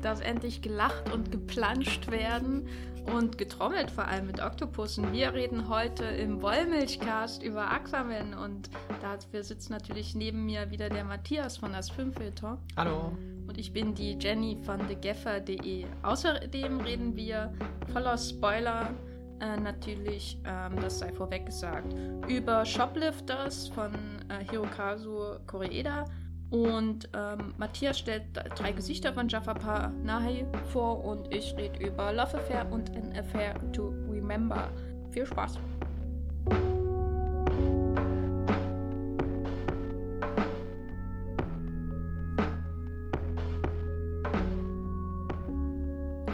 [0.00, 2.68] darf endlich gelacht und geplanscht werden
[3.06, 5.12] und getrommelt vor allem mit Oktopussen.
[5.12, 8.70] Wir reden heute im Wollmilchcast über Aquaman und
[9.00, 12.58] dafür sitzt natürlich neben mir wieder der Matthias von das Filmfilter.
[12.76, 13.12] Hallo.
[13.46, 15.84] Und ich bin die Jenny von thegeffer.de.
[16.02, 17.52] Außerdem reden wir
[17.92, 18.94] voller Spoiler
[19.40, 21.92] äh, natürlich, ähm, das sei vorweg gesagt,
[22.28, 23.92] über Shoplifters von
[24.28, 26.04] äh, Hirokazu Koreeda.
[26.52, 32.36] Und ähm, Matthias stellt drei Gesichter von Jafar Panahi vor und ich rede über Love
[32.36, 34.68] Affair und An Affair to Remember.
[35.12, 35.58] Viel Spaß!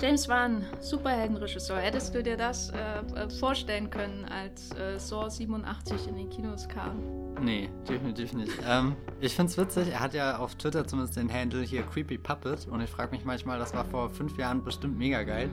[0.01, 1.79] James Wan, Superheldenregisseur.
[1.79, 2.77] Hättest du dir das äh,
[3.17, 7.35] äh vorstellen können, als äh, Saw 87 in den Kinos kam?
[7.41, 8.53] Nee, definitiv nicht.
[8.69, 12.69] ähm, ich find's witzig, er hat ja auf Twitter zumindest den Handle hier Creepy Puppet
[12.69, 15.51] und ich frage mich manchmal, das war vor fünf Jahren bestimmt mega geil.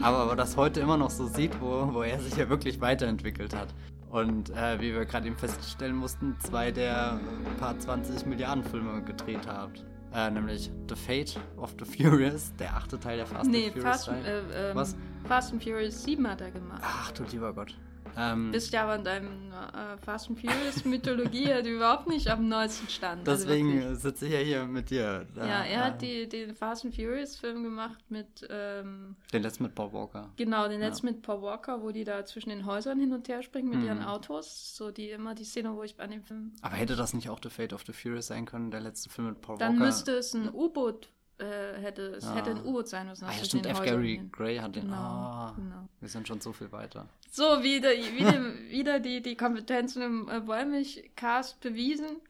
[0.00, 3.54] Aber, aber das heute immer noch so sieht, wo, wo er sich ja wirklich weiterentwickelt
[3.54, 3.68] hat.
[4.10, 7.18] Und äh, wie wir gerade eben feststellen mussten, zwei der
[7.58, 9.70] paar 20 Milliarden Filme gedreht hat.
[10.14, 14.04] Äh, nämlich The Fate of the Furious, der achte Teil der Fast nee, and Furious.
[14.04, 14.96] Fast, äh, ähm, Was?
[15.24, 16.82] Fast and Furious 7 hat er gemacht.
[16.84, 17.74] Ach du lieber Gott.
[18.16, 22.48] Ähm, Bist ja aber in deinem äh, Fast and Furious Mythologie halt überhaupt nicht am
[22.48, 23.28] neuesten Stand.
[23.28, 25.26] Also Deswegen also sitze ich ja hier mit dir.
[25.34, 28.46] Da, ja, er hat die, den Fast and Furious Film gemacht mit.
[28.50, 30.30] Ähm, den letzten mit Paul Walker.
[30.36, 31.12] Genau, den letzten ja.
[31.12, 33.86] mit Paul Walker, wo die da zwischen den Häusern hin und her springen mit mhm.
[33.86, 34.76] ihren Autos.
[34.76, 36.52] So die immer die Szene, wo ich an dem Film.
[36.62, 39.28] Aber hätte das nicht auch The Fate of the Furious sein können, der letzte Film
[39.28, 39.78] mit Paul Dann Walker?
[39.78, 41.08] Dann müsste es ein U-Boot
[41.42, 42.34] äh, hätte, es ja.
[42.34, 43.24] hätte ein U-Boot sein müssen.
[43.24, 43.82] Ah, ja, stimmt, F.
[43.82, 44.84] Gary Gray hat den.
[44.84, 45.88] Genau, ah, genau.
[46.00, 47.08] Wir sind schon so viel weiter.
[47.30, 52.20] So, wieder, wieder, wieder die, die Kompetenzen im äh, Wollmilch-Cast bewiesen.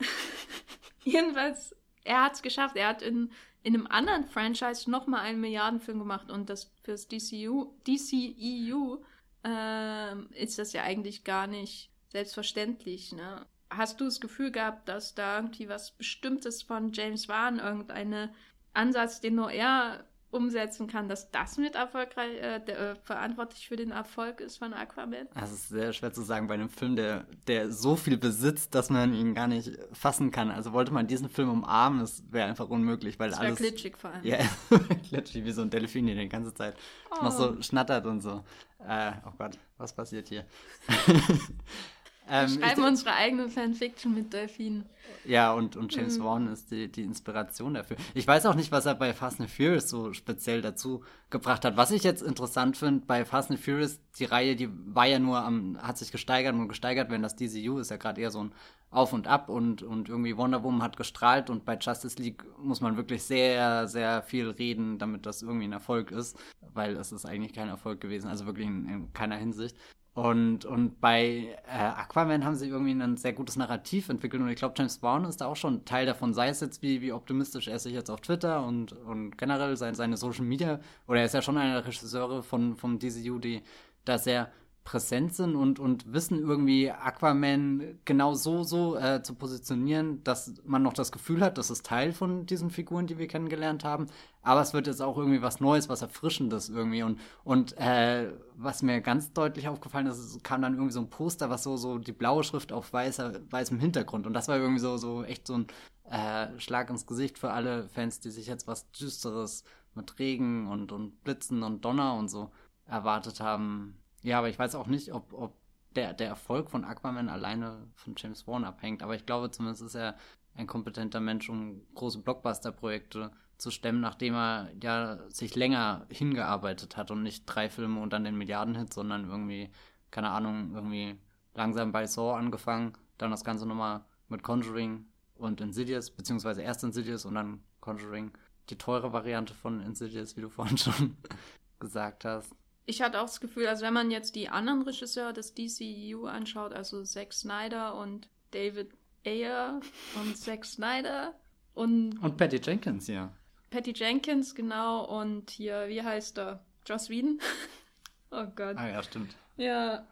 [1.04, 2.76] Jedenfalls, er hat es geschafft.
[2.76, 3.30] Er hat in,
[3.62, 8.98] in einem anderen Franchise nochmal einen Milliardenfilm gemacht und das fürs DCU, DCEU
[9.44, 13.46] äh, ist das ja eigentlich gar nicht selbstverständlich, ne?
[13.70, 18.34] Hast du das Gefühl gehabt, dass da irgendwie was Bestimmtes von James Wan, irgendeine
[18.74, 23.76] Ansatz, den nur er umsetzen kann, dass das mit erfolgreich äh, der, äh, verantwortlich für
[23.76, 25.28] den Erfolg ist von Aquaman?
[25.34, 28.88] Das ist sehr schwer zu sagen bei einem Film, der, der so viel besitzt, dass
[28.88, 30.50] man ihn gar nicht fassen kann.
[30.50, 33.58] Also wollte man diesen Film umarmen, das wäre einfach unmöglich, weil das alles.
[33.58, 34.24] glitschig vor allem.
[34.24, 34.38] Ja,
[35.10, 36.76] glitschig wie so ein Delfin, der die ganze Zeit
[37.10, 37.24] oh.
[37.24, 38.42] noch so schnattert und so.
[38.88, 40.46] Äh, oh Gott, was passiert hier?
[42.28, 44.84] Ähm, schreiben unsere eigene Fanfiction mit Delfinen.
[45.24, 46.24] Ja, und, und James mhm.
[46.24, 47.96] Wan ist die, die Inspiration dafür.
[48.14, 51.76] Ich weiß auch nicht, was er bei Fast and Furious so speziell dazu gebracht hat.
[51.76, 55.38] Was ich jetzt interessant finde, bei Fast and Furious, die Reihe, die war ja nur
[55.38, 58.52] am, hat sich gesteigert und gesteigert, wenn das DCU ist ja gerade eher so ein
[58.90, 62.80] Auf und Ab und, und irgendwie Wonder Woman hat gestrahlt und bei Justice League muss
[62.80, 66.38] man wirklich sehr, sehr viel reden, damit das irgendwie ein Erfolg ist,
[66.72, 69.76] weil es ist eigentlich kein Erfolg gewesen, also wirklich in, in keiner Hinsicht.
[70.14, 74.42] Und, und bei äh, Aquaman haben sie irgendwie ein sehr gutes Narrativ entwickelt.
[74.42, 77.00] Und ich glaube, James Brown ist da auch schon Teil davon, sei es jetzt, wie,
[77.00, 81.20] wie optimistisch er sich jetzt auf Twitter und, und generell sein, seine Social Media, oder
[81.20, 83.62] er ist ja schon einer der Regisseure von, vom DCU, die
[84.04, 84.50] da sehr
[84.84, 90.82] präsent sind und, und wissen irgendwie Aquaman genau so, so äh, zu positionieren, dass man
[90.82, 94.08] noch das Gefühl hat, das ist Teil von diesen Figuren, die wir kennengelernt haben.
[94.42, 97.04] Aber es wird jetzt auch irgendwie was Neues, was Erfrischendes irgendwie.
[97.04, 101.10] Und, und äh, was mir ganz deutlich aufgefallen ist, es kam dann irgendwie so ein
[101.10, 104.26] Poster, was so, so die blaue Schrift auf weißer, weißem Hintergrund.
[104.26, 105.66] Und das war irgendwie so, so echt so ein
[106.10, 109.62] äh, Schlag ins Gesicht für alle Fans, die sich jetzt was Düsteres
[109.94, 112.50] mit Regen und, und Blitzen und Donner und so
[112.86, 115.56] erwartet haben ja, aber ich weiß auch nicht, ob, ob
[115.96, 119.02] der, der Erfolg von Aquaman alleine von James Wan abhängt.
[119.02, 120.16] Aber ich glaube zumindest ist er
[120.54, 127.10] ein kompetenter Mensch, um große Blockbuster-Projekte zu stemmen, nachdem er ja sich länger hingearbeitet hat
[127.10, 129.70] und nicht drei Filme und dann den Milliardenhit, sondern irgendwie,
[130.10, 131.18] keine Ahnung, irgendwie
[131.54, 137.24] langsam bei Saw angefangen, dann das Ganze nochmal mit Conjuring und Insidious, beziehungsweise erst Insidious
[137.24, 138.32] und dann Conjuring.
[138.68, 141.16] Die teure Variante von Insidious, wie du vorhin schon
[141.78, 142.54] gesagt hast
[142.86, 146.72] ich hatte auch das Gefühl, also wenn man jetzt die anderen Regisseure des DCU anschaut,
[146.72, 148.90] also Zack Snyder und David
[149.24, 149.80] Ayer
[150.16, 151.34] und Zack Snyder
[151.74, 152.18] und.
[152.18, 153.32] Und Patty Jenkins, ja.
[153.70, 156.64] Patty Jenkins, genau, und hier, wie heißt er?
[156.86, 157.40] Joss Whedon?
[158.30, 158.76] oh Gott.
[158.76, 159.34] Ah ja, stimmt.
[159.56, 160.06] Ja.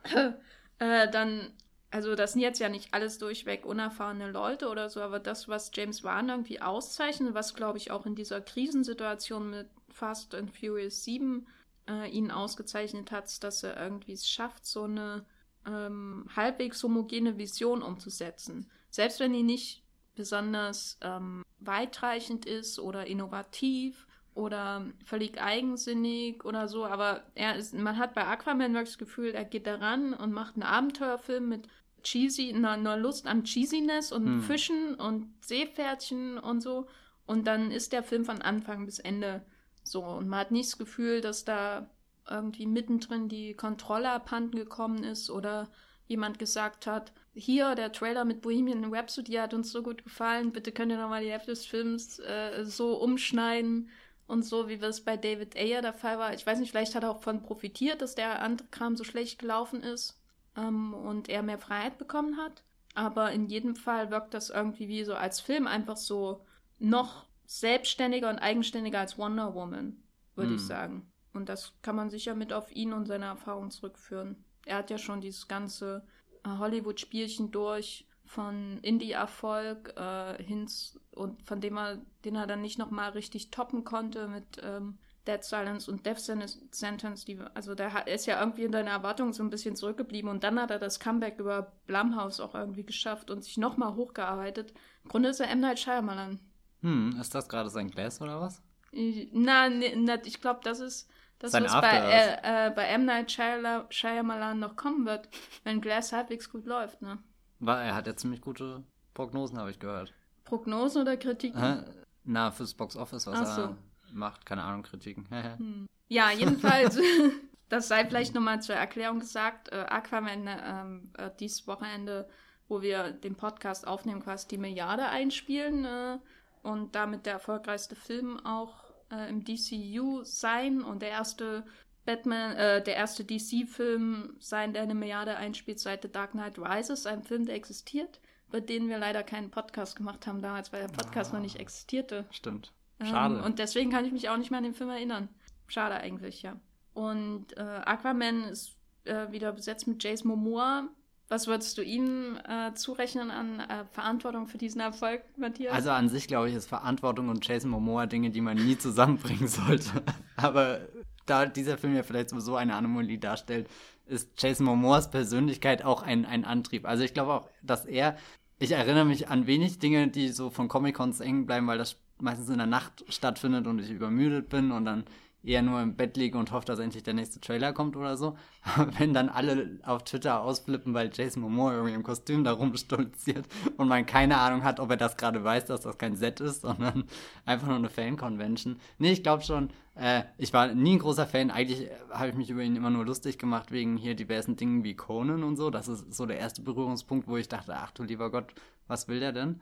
[0.78, 1.52] äh, dann,
[1.90, 5.70] also das sind jetzt ja nicht alles durchweg unerfahrene Leute oder so, aber das, was
[5.74, 11.04] James Wan irgendwie auszeichnet, was glaube ich auch in dieser Krisensituation mit Fast and Furious
[11.04, 11.46] 7
[11.88, 15.24] äh, ihn ausgezeichnet hat, dass er irgendwie es schafft, so eine
[15.66, 18.70] ähm, halbwegs homogene Vision umzusetzen.
[18.90, 19.84] Selbst wenn die nicht
[20.14, 27.98] besonders ähm, weitreichend ist oder innovativ oder völlig eigensinnig oder so, aber er ist, man
[27.98, 31.68] hat bei Aquaman wirklich das Gefühl, er geht daran und macht einen Abenteuerfilm mit
[32.02, 34.42] cheesy, einer, einer Lust an Cheesiness und hm.
[34.42, 36.86] Fischen und Seepferdchen und so.
[37.26, 39.44] Und dann ist der Film von Anfang bis Ende
[39.82, 40.04] so.
[40.04, 41.88] Und man hat nicht das Gefühl, dass da
[42.28, 45.68] irgendwie mittendrin die Kontrolle abhanden gekommen ist oder
[46.06, 50.72] jemand gesagt hat, hier, der Trailer mit Bohemian Rhapsody hat uns so gut gefallen, bitte
[50.72, 53.90] könnt ihr nochmal die Hälfte des Films äh, so umschneiden
[54.26, 56.34] und so, wie es bei David Ayer der Fall war.
[56.34, 59.38] Ich weiß nicht, vielleicht hat er auch von profitiert, dass der andere Kram so schlecht
[59.38, 60.20] gelaufen ist
[60.56, 62.64] ähm, und er mehr Freiheit bekommen hat.
[62.94, 66.44] Aber in jedem Fall wirkt das irgendwie wie so als Film einfach so
[66.80, 69.96] noch selbstständiger und eigenständiger als Wonder Woman,
[70.36, 70.56] würde hm.
[70.56, 71.12] ich sagen.
[71.32, 74.44] Und das kann man sicher mit auf ihn und seine Erfahrungen zurückführen.
[74.66, 76.06] Er hat ja schon dieses ganze
[76.44, 80.68] äh, Hollywood-Spielchen durch von Indie-Erfolg äh, hin
[81.10, 85.42] und von dem er, den er dann nicht nochmal richtig toppen konnte mit ähm, Dead
[85.42, 87.24] Silence und Death Sentence.
[87.24, 90.60] Die, also der ist ja irgendwie in seiner Erwartung so ein bisschen zurückgeblieben und dann
[90.60, 94.72] hat er das Comeback über Blumhouse auch irgendwie geschafft und sich nochmal hochgearbeitet.
[95.02, 95.58] Im Grunde ist er M.
[95.58, 96.38] Night Shyamalan.
[96.82, 98.62] Hm, ist das gerade sein Glass oder was?
[98.92, 101.08] Na, ne, ich glaube, das ist
[101.40, 103.06] das, Sein was bei, äh, äh, bei M.
[103.06, 105.30] Night Shyamalan noch kommen wird,
[105.64, 107.18] wenn Glass halbwegs gut läuft, ne?
[107.60, 108.84] War, er hat ja ziemlich gute
[109.14, 110.12] Prognosen, habe ich gehört.
[110.44, 111.62] Prognosen oder Kritiken?
[111.62, 111.84] Äh,
[112.24, 113.76] na, fürs Box Office, was Ach er
[114.12, 115.26] macht, keine Ahnung, Kritiken.
[115.56, 115.86] hm.
[116.08, 116.98] Ja, jedenfalls,
[117.70, 122.28] das sei vielleicht nochmal zur Erklärung gesagt, äh, Aquaman ähm, äh, dieses Wochenende,
[122.68, 126.18] wo wir den Podcast aufnehmen, quasi die Milliarde einspielen äh,
[126.62, 131.64] und damit der erfolgreichste Film auch äh, im DCU sein und der erste
[132.04, 137.06] Batman, äh, der erste DC-Film sein, der eine Milliarde einspielt seit The Dark Knight Rises,
[137.06, 138.20] ein Film, der existiert,
[138.50, 141.58] bei dem wir leider keinen Podcast gemacht haben damals, weil der Podcast oh, noch nicht
[141.58, 141.60] ah.
[141.60, 142.24] existierte.
[142.30, 142.72] Stimmt.
[142.98, 143.34] Ähm, Schade.
[143.36, 145.28] Ähm, und deswegen kann ich mich auch nicht mehr an den Film erinnern.
[145.66, 146.58] Schade eigentlich, ja.
[146.94, 150.88] Und äh, Aquaman ist äh, wieder besetzt mit Jace Momoa,
[151.30, 155.72] was würdest du ihm äh, zurechnen an äh, Verantwortung für diesen Erfolg, Matthias?
[155.72, 159.46] Also an sich, glaube ich, ist Verantwortung und Jason Momoa Dinge, die man nie zusammenbringen
[159.48, 160.02] sollte.
[160.36, 160.80] Aber
[161.26, 163.68] da dieser Film ja vielleicht sowieso eine Anomalie darstellt,
[164.06, 166.84] ist Jason Momoas Persönlichkeit auch ein, ein Antrieb.
[166.84, 168.16] Also ich glaube auch, dass er,
[168.58, 172.48] ich erinnere mich an wenig Dinge, die so von Comic-Cons eng bleiben, weil das meistens
[172.48, 175.04] in der Nacht stattfindet und ich übermüdet bin und dann
[175.42, 178.36] eher nur im Bett liege und hoffe, dass endlich der nächste Trailer kommt oder so.
[178.98, 183.46] Wenn dann alle auf Twitter ausflippen, weil Jason Momoa irgendwie im Kostüm da rumstolziert
[183.76, 186.60] und man keine Ahnung hat, ob er das gerade weiß, dass das kein Set ist,
[186.62, 187.04] sondern
[187.46, 188.76] einfach nur eine Fan-Convention.
[188.98, 191.50] Nee, ich glaube schon, äh, ich war nie ein großer Fan.
[191.50, 194.94] Eigentlich habe ich mich über ihn immer nur lustig gemacht wegen hier diversen Dingen wie
[194.94, 195.70] Conan und so.
[195.70, 198.54] Das ist so der erste Berührungspunkt, wo ich dachte, ach du lieber Gott,
[198.88, 199.60] was will der denn?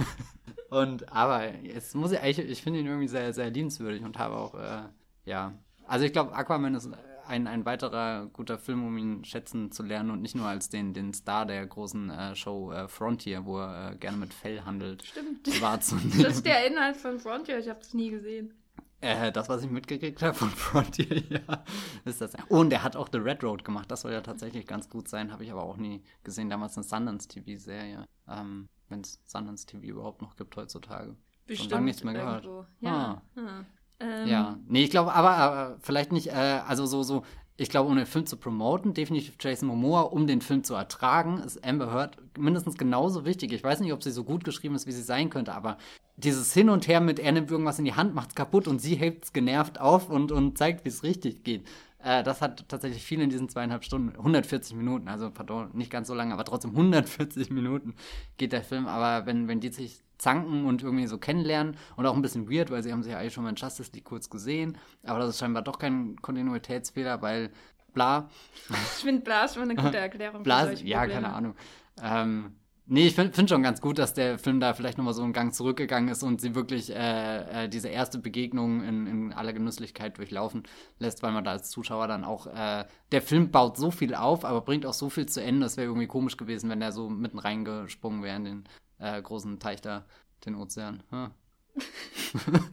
[0.70, 4.36] und aber jetzt muss ich eigentlich, ich finde ihn irgendwie sehr, sehr liebenswürdig und habe
[4.36, 4.82] auch, äh,
[5.28, 5.52] ja,
[5.86, 6.88] also ich glaube, Aquaman ist
[7.26, 10.94] ein, ein weiterer guter Film, um ihn schätzen zu lernen und nicht nur als den,
[10.94, 15.04] den Star der großen äh, Show äh, Frontier, wo er äh, gerne mit Fell handelt,
[15.04, 15.60] Stimmt.
[15.60, 16.12] wahrzunehmen.
[16.22, 18.54] Das ist der Inhalt von Frontier, ich habe es nie gesehen.
[19.00, 21.64] Äh, das, was ich mitgekriegt habe von Frontier, ja,
[22.04, 22.32] ist das.
[22.48, 23.90] Und er hat auch The Red Road gemacht.
[23.90, 25.30] Das soll ja tatsächlich ganz gut sein.
[25.30, 26.50] Habe ich aber auch nie gesehen.
[26.50, 28.06] Damals eine Sundance TV-Serie.
[28.28, 31.14] Ähm, Wenn es Sundance TV überhaupt noch gibt heutzutage.
[31.46, 31.70] Bestimmt.
[31.70, 32.44] Schon lange nichts mehr gehört.
[32.44, 32.66] Irgendwo.
[32.80, 33.22] Ja.
[33.36, 33.40] Ah.
[33.40, 33.64] Ah.
[34.00, 34.28] Ähm.
[34.28, 34.58] Ja.
[34.68, 37.22] Nee, ich glaube, aber, aber, vielleicht nicht, äh, also so, so,
[37.56, 41.38] ich glaube, um den Film zu promoten, definitiv Jason Momoa, um den Film zu ertragen,
[41.38, 43.52] ist Amber Heard mindestens genauso wichtig.
[43.52, 45.76] Ich weiß nicht, ob sie so gut geschrieben ist, wie sie sein könnte, aber
[46.16, 48.94] dieses Hin und Her mit, er nimmt irgendwas in die Hand, macht's kaputt und sie
[48.94, 51.64] hebt es genervt auf und, und zeigt, wie es richtig geht.
[52.02, 56.08] Äh, das hat tatsächlich viel in diesen zweieinhalb Stunden, 140 Minuten, also pardon, nicht ganz
[56.08, 57.94] so lange, aber trotzdem 140 Minuten
[58.36, 58.86] geht der Film.
[58.86, 62.70] Aber wenn, wenn die sich zanken und irgendwie so kennenlernen und auch ein bisschen weird,
[62.70, 65.30] weil sie haben sich ja eigentlich schon mal in Justice League kurz gesehen, aber das
[65.30, 67.50] ist scheinbar doch kein Kontinuitätsfehler, weil
[67.92, 68.28] bla.
[68.68, 70.42] Ich finde bla ist immer eine gute Erklärung.
[70.42, 71.54] bla, ja, keine Ahnung.
[72.02, 72.54] Ähm,
[72.90, 75.34] Nee, ich finde find schon ganz gut, dass der Film da vielleicht nochmal so einen
[75.34, 80.16] Gang zurückgegangen ist und sie wirklich äh, äh, diese erste Begegnung in, in aller Genüsslichkeit
[80.16, 80.62] durchlaufen
[80.98, 84.46] lässt, weil man da als Zuschauer dann auch, äh, der Film baut so viel auf,
[84.46, 87.10] aber bringt auch so viel zu Ende, das wäre irgendwie komisch gewesen, wenn der so
[87.10, 88.64] mitten reingesprungen wäre in den
[88.98, 90.06] äh, großen Teich da,
[90.46, 91.02] den Ozean.
[91.10, 91.30] Hm.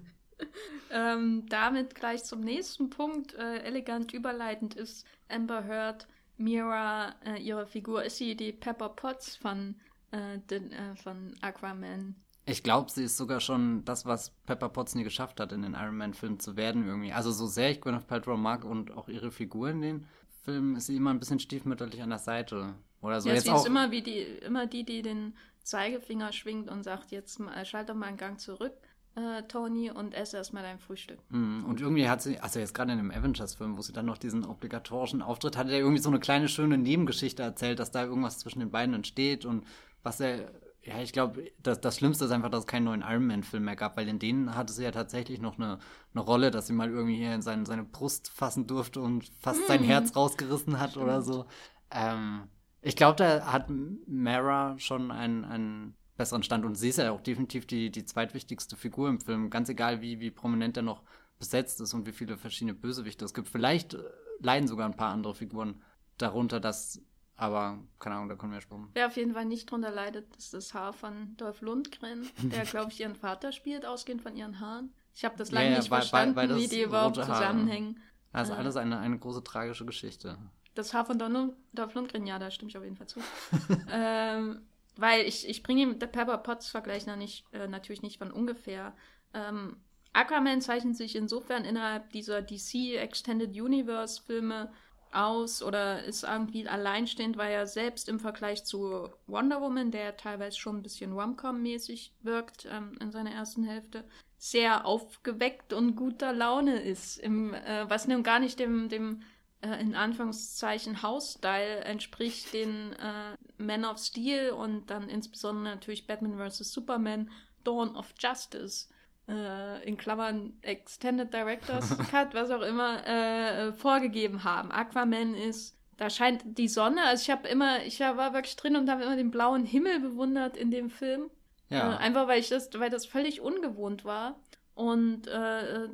[0.92, 6.08] ähm, damit gleich zum nächsten Punkt, äh, elegant überleitend ist Amber Heard,
[6.38, 9.76] Mira, äh, ihre Figur, ist sie die Pepper Potts von
[10.12, 12.16] äh, den, äh, von Aquaman.
[12.46, 15.74] Ich glaube, sie ist sogar schon das, was Pepper Potts nie geschafft hat, in den
[15.74, 17.12] Iron Man-Filmen zu werden irgendwie.
[17.12, 20.08] Also so sehr ich Gwyneth Paltrow mag und auch ihre Figur in den
[20.44, 22.76] Filmen, ist sie immer ein bisschen stiefmütterlich an der Seite.
[23.02, 23.30] Oder so.
[23.30, 26.84] Ja, jetzt sie auch ist immer, wie die, immer die, die den Zeigefinger schwingt und
[26.84, 28.74] sagt, jetzt schalt doch mal einen Gang zurück.
[29.16, 31.20] äh, Tony, und esse erstmal dein Frühstück.
[31.30, 31.66] Mhm.
[31.66, 34.46] Und irgendwie hat sie, also jetzt gerade in dem Avengers-Film, wo sie dann noch diesen
[34.46, 38.60] obligatorischen Auftritt hatte, der irgendwie so eine kleine schöne Nebengeschichte erzählt, dass da irgendwas zwischen
[38.60, 39.66] den beiden entsteht und
[40.06, 40.52] was er
[40.86, 43.76] ja, ich glaube, das, das Schlimmste ist einfach, dass es keinen neuen Iron Man-Film mehr
[43.76, 45.80] gab, weil in denen hatte sie ja tatsächlich noch eine,
[46.14, 49.62] eine Rolle, dass sie mal irgendwie hier in seine, seine Brust fassen durfte und fast
[49.62, 49.68] mm.
[49.68, 51.06] sein Herz rausgerissen hat Stimmt.
[51.06, 51.48] oder so.
[51.90, 52.50] Ähm,
[52.84, 53.68] ich glaube, da hat
[54.06, 58.76] Mara schon einen, einen besseren Stand und sie ist ja auch definitiv die, die zweitwichtigste
[58.76, 61.02] Figur im Film, ganz egal, wie, wie prominent er noch
[61.40, 63.50] besetzt ist und wie viele verschiedene Bösewichte es gibt.
[63.50, 64.04] Vielleicht äh,
[64.40, 65.82] leiden sogar ein paar andere Figuren
[66.20, 67.02] darunter, dass
[67.38, 68.90] aber keine Ahnung, da können wir ja springen.
[68.94, 72.92] Wer auf jeden Fall nicht drunter leidet, ist das Haar von Dolph Lundgren, der, glaube
[72.92, 74.94] ich, ihren Vater spielt, ausgehend von ihren Haaren.
[75.14, 78.00] Ich habe das lange ja, ja, nicht weil, verstanden, weil, weil wie die überhaupt zusammenhängen.
[78.32, 80.38] Das ist äh, alles eine, eine große tragische Geschichte.
[80.76, 83.22] Das Haar von Dolph Lundgren, ja, da stimme ich auf jeden Fall zu.
[83.90, 84.62] ähm,
[84.98, 88.32] weil ich, ich bringe ihm der Pepper Potts Vergleich noch nicht, äh, natürlich nicht von
[88.32, 88.94] ungefähr.
[89.34, 89.78] Ähm,
[90.14, 94.72] Aquaman zeichnet sich insofern innerhalb dieser DC Extended Universe Filme
[95.16, 100.58] aus oder ist irgendwie alleinstehend, weil er selbst im Vergleich zu Wonder Woman, der teilweise
[100.58, 104.04] schon ein bisschen Rom-Com-mäßig wirkt ähm, in seiner ersten Hälfte,
[104.38, 109.22] sehr aufgeweckt und guter Laune ist, im, äh, was nun gar nicht dem, dem
[109.62, 116.38] äh, in Anführungszeichen House-Style entspricht, den äh, Man of Steel und dann insbesondere natürlich Batman
[116.38, 116.72] vs.
[116.72, 117.32] Superman,
[117.64, 118.90] Dawn of Justice
[119.28, 124.72] äh, in Klammern Extended Directors Cut, was auch immer, äh, vorgegeben haben.
[124.72, 128.90] Aquaman ist, da scheint die Sonne, also ich habe immer, ich war wirklich drin und
[128.90, 131.30] habe immer den blauen Himmel bewundert in dem Film.
[131.70, 131.94] Ja.
[131.94, 134.40] Äh, einfach weil ich das, weil das völlig ungewohnt war.
[134.76, 135.90] Und äh, äh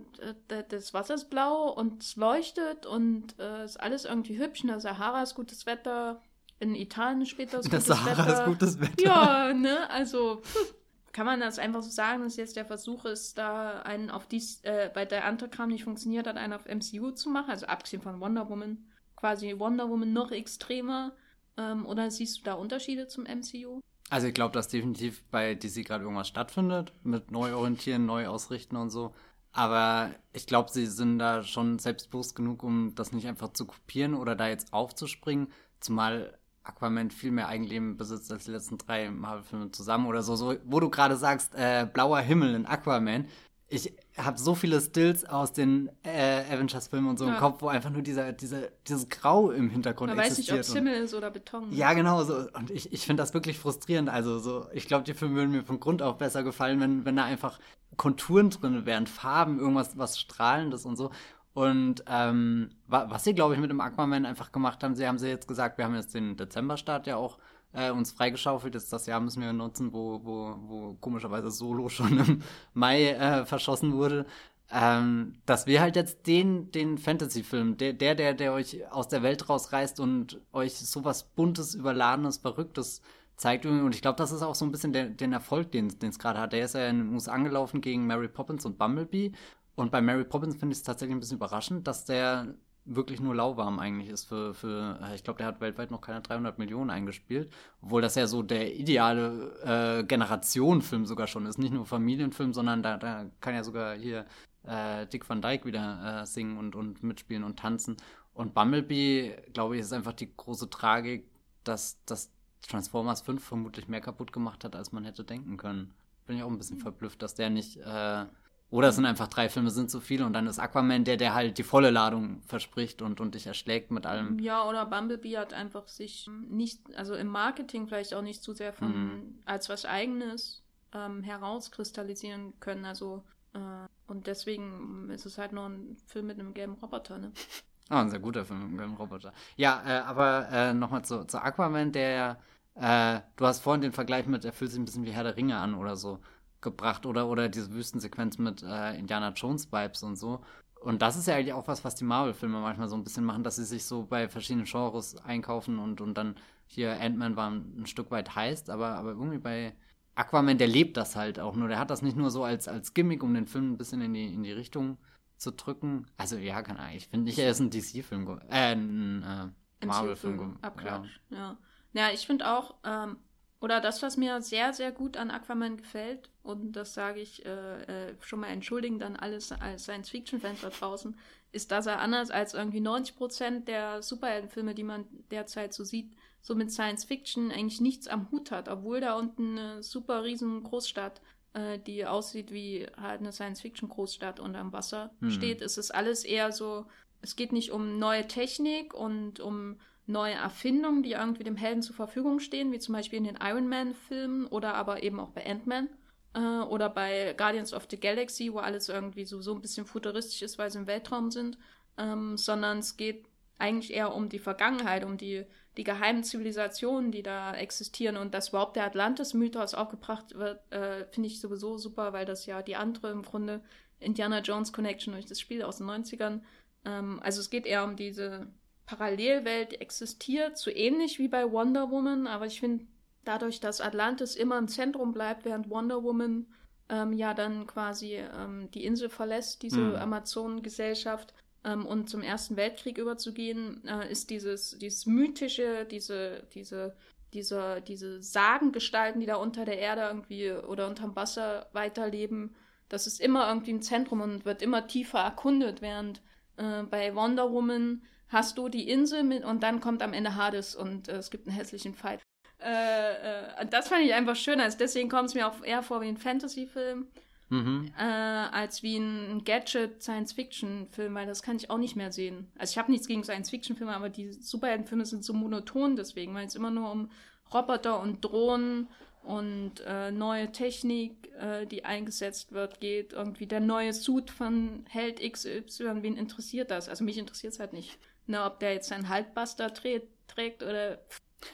[0.69, 4.61] das Wasser ist blau und es leuchtet und äh, ist alles irgendwie hübsch.
[4.61, 6.21] In der Sahara ist gutes Wetter.
[6.59, 8.33] In Italien später ist gutes Sahara Wetter.
[8.33, 9.03] ist gutes Wetter.
[9.03, 9.87] Ja, ne?
[9.89, 10.75] Also, pff,
[11.13, 14.61] kann man das einfach so sagen, dass jetzt der Versuch ist, da einen auf dies,
[14.63, 18.01] äh, bei der andere Kram nicht funktioniert hat, einen auf MCU zu machen, also abgesehen
[18.01, 21.13] von Wonder Woman, quasi Wonder Woman noch extremer,
[21.57, 23.81] ähm, oder siehst du da Unterschiede zum MCU?
[24.09, 29.13] Also ich glaube, dass definitiv bei DC gerade irgendwas stattfindet, mit Neuorientieren, Neuausrichten und so.
[29.53, 34.13] Aber ich glaube, sie sind da schon selbstbewusst genug, um das nicht einfach zu kopieren
[34.13, 35.47] oder da jetzt aufzuspringen.
[35.79, 40.35] Zumal Aquaman viel mehr Eigenleben besitzt als die letzten drei Marvel-Filme zusammen oder so.
[40.35, 43.25] so wo du gerade sagst, äh, blauer Himmel in Aquaman.
[43.73, 47.33] Ich habe so viele Stills aus den äh, Avengers-Filmen und so ja.
[47.33, 50.49] im Kopf, wo einfach nur dieser, dieser, dieses Grau im Hintergrund Man existiert.
[50.49, 51.71] Man weiß nicht, ob es Himmel ist oder Beton.
[51.71, 52.21] Ja, genau.
[52.25, 52.49] So.
[52.53, 54.09] Und ich, ich finde das wirklich frustrierend.
[54.09, 57.15] Also so, ich glaube, die Filme würden mir von Grund auf besser gefallen, wenn, wenn
[57.15, 57.59] da einfach
[57.95, 61.11] Konturen drin wären, Farben, irgendwas was Strahlendes und so.
[61.53, 65.27] Und ähm, was sie, glaube ich, mit dem Aquaman einfach gemacht haben, sie haben sie
[65.27, 67.37] jetzt gesagt, wir haben jetzt den Dezemberstart ja auch
[67.73, 68.73] äh, uns freigeschaufelt.
[68.73, 72.41] Jetzt das Jahr müssen wir nutzen, wo, wo, wo komischerweise Solo schon im
[72.73, 74.25] Mai äh, verschossen wurde.
[74.73, 79.21] Ähm, dass wir halt jetzt den, den Fantasy-Film, der, der, der, der euch aus der
[79.21, 83.01] Welt rausreißt und euch sowas Buntes, Überladenes, Verrücktes
[83.35, 83.65] zeigt.
[83.65, 86.39] Und ich glaube, das ist auch so ein bisschen der, den Erfolg, den es gerade
[86.39, 86.53] hat.
[86.53, 89.33] Der ist ja in den USA angelaufen gegen Mary Poppins und Bumblebee.
[89.81, 92.53] Und bei Mary Poppins finde ich es tatsächlich ein bisschen überraschend, dass der
[92.85, 96.21] wirklich nur lauwarm eigentlich ist für, für äh, ich glaube, der hat weltweit noch keine
[96.21, 101.73] 300 Millionen eingespielt, obwohl das ja so der ideale äh, Generationenfilm sogar schon ist, nicht
[101.73, 104.27] nur Familienfilm, sondern da, da kann ja sogar hier
[104.63, 107.97] äh, Dick Van Dyke wieder äh, singen und, und mitspielen und tanzen.
[108.33, 111.27] Und Bumblebee, glaube ich, ist einfach die große Tragik,
[111.63, 112.31] dass, dass
[112.67, 115.95] Transformers 5 vermutlich mehr kaputt gemacht hat, als man hätte denken können.
[116.27, 118.25] Bin ich auch ein bisschen verblüfft, dass der nicht äh,
[118.71, 121.33] oder es sind einfach drei Filme, sind zu viele und dann ist Aquaman der, der
[121.33, 124.39] halt die volle Ladung verspricht und, und dich erschlägt mit allem.
[124.39, 128.71] Ja, oder Bumblebee hat einfach sich nicht, also im Marketing vielleicht auch nicht zu sehr
[128.71, 129.39] von mhm.
[129.45, 130.63] als was Eigenes
[130.93, 132.85] ähm, herauskristallisieren können.
[132.85, 133.59] Also äh,
[134.07, 137.31] und deswegen ist es halt nur ein Film mit einem gelben Roboter, ne?
[137.89, 139.33] Ah, ein sehr guter Film mit einem gelben Roboter.
[139.57, 142.39] Ja, äh, aber äh, nochmal zu, zu Aquaman, der
[142.75, 145.35] äh, du hast vorhin den Vergleich mit, er fühlt sich ein bisschen wie Herr der
[145.35, 146.19] Ringe an oder so
[146.61, 150.41] gebracht oder, oder diese Wüstensequenz mit äh, Indiana Jones Vibes und so.
[150.81, 153.43] Und das ist ja eigentlich auch was, was die Marvel-Filme manchmal so ein bisschen machen,
[153.43, 157.81] dass sie sich so bei verschiedenen Genres einkaufen und, und dann hier Ant-Man war ein,
[157.81, 159.75] ein, Stück weit heißt, aber, aber irgendwie bei
[160.15, 161.67] Aquaman, der lebt das halt auch nur.
[161.67, 164.13] Der hat das nicht nur so als, als Gimmick, um den Film ein bisschen in
[164.13, 164.97] die, in die Richtung
[165.37, 166.07] zu drücken.
[166.17, 170.57] Also ja, kann ich finde nicht, er ist ein DC-Film, äh, ein äh, Marvel-Film.
[170.61, 171.37] Abklatsch, ja.
[171.37, 171.57] ja.
[171.93, 173.17] Ja, ich finde auch, ähm,
[173.61, 178.09] oder das, was mir sehr, sehr gut an Aquaman gefällt, und das sage ich äh,
[178.09, 181.15] äh, schon mal entschuldigend an alle Science-Fiction-Fans da draußen,
[181.51, 186.11] ist, dass er anders als irgendwie 90 Prozent der Superheldenfilme, die man derzeit so sieht,
[186.41, 191.21] so mit Science-Fiction eigentlich nichts am Hut hat, obwohl da unten eine super riesen Großstadt
[191.53, 195.31] äh, die aussieht wie halt eine Science-Fiction-Großstadt und am Wasser mhm.
[195.31, 195.61] steht.
[195.61, 196.85] Es ist alles eher so,
[197.21, 199.77] es geht nicht um neue Technik und um
[200.11, 203.67] neue Erfindungen, die irgendwie dem Helden zur Verfügung stehen, wie zum Beispiel in den Iron
[203.67, 205.89] Man-Filmen oder aber eben auch bei Ant-Man
[206.33, 210.41] äh, oder bei Guardians of the Galaxy, wo alles irgendwie so, so ein bisschen futuristisch
[210.41, 211.57] ist, weil sie im Weltraum sind,
[211.97, 213.25] ähm, sondern es geht
[213.57, 215.45] eigentlich eher um die Vergangenheit, um die,
[215.77, 221.27] die geheimen Zivilisationen, die da existieren und dass überhaupt der Atlantis-Mythos aufgebracht wird, äh, finde
[221.27, 223.61] ich sowieso super, weil das ja die andere im Grunde
[223.99, 226.41] Indiana Jones Connection durch das Spiel aus den 90ern.
[226.85, 228.47] Ähm, also es geht eher um diese
[228.91, 232.85] Parallelwelt, existiert, so ähnlich wie bei Wonder Woman, aber ich finde,
[233.23, 236.45] dadurch, dass Atlantis immer im Zentrum bleibt, während Wonder Woman
[236.89, 239.95] ähm, ja dann quasi ähm, die Insel verlässt, diese mhm.
[239.95, 241.33] Amazonengesellschaft,
[241.63, 246.93] ähm, und zum Ersten Weltkrieg überzugehen, äh, ist dieses, dieses mythische, diese, diese,
[247.33, 252.55] diese, diese Sagengestalten, die da unter der Erde irgendwie oder unterm Wasser weiterleben,
[252.89, 256.21] das ist immer irgendwie im Zentrum und wird immer tiefer erkundet, während
[256.57, 260.75] äh, bei Wonder Woman hast du die Insel mit und dann kommt am Ende Hades
[260.75, 262.21] und äh, es gibt einen hässlichen Fight.
[262.59, 266.01] Äh, äh, das fand ich einfach schön, also deswegen kommt es mir auch eher vor
[266.01, 267.07] wie ein Fantasy-Film
[267.49, 267.91] mhm.
[267.97, 272.51] äh, als wie ein Gadget-Science-Fiction-Film, weil das kann ich auch nicht mehr sehen.
[272.57, 276.55] Also ich habe nichts gegen Science-Fiction-Filme, aber die Superheldenfilme sind so monoton deswegen, weil es
[276.55, 277.11] immer nur um
[277.53, 278.87] Roboter und Drohnen
[279.23, 283.13] und äh, neue Technik, äh, die eingesetzt wird, geht.
[283.13, 286.89] Irgendwie der neue Suit von Held XY, wen interessiert das?
[286.89, 287.99] Also mich interessiert es halt nicht.
[288.31, 290.99] Ne, ob der jetzt einen Hulkbuster trägt oder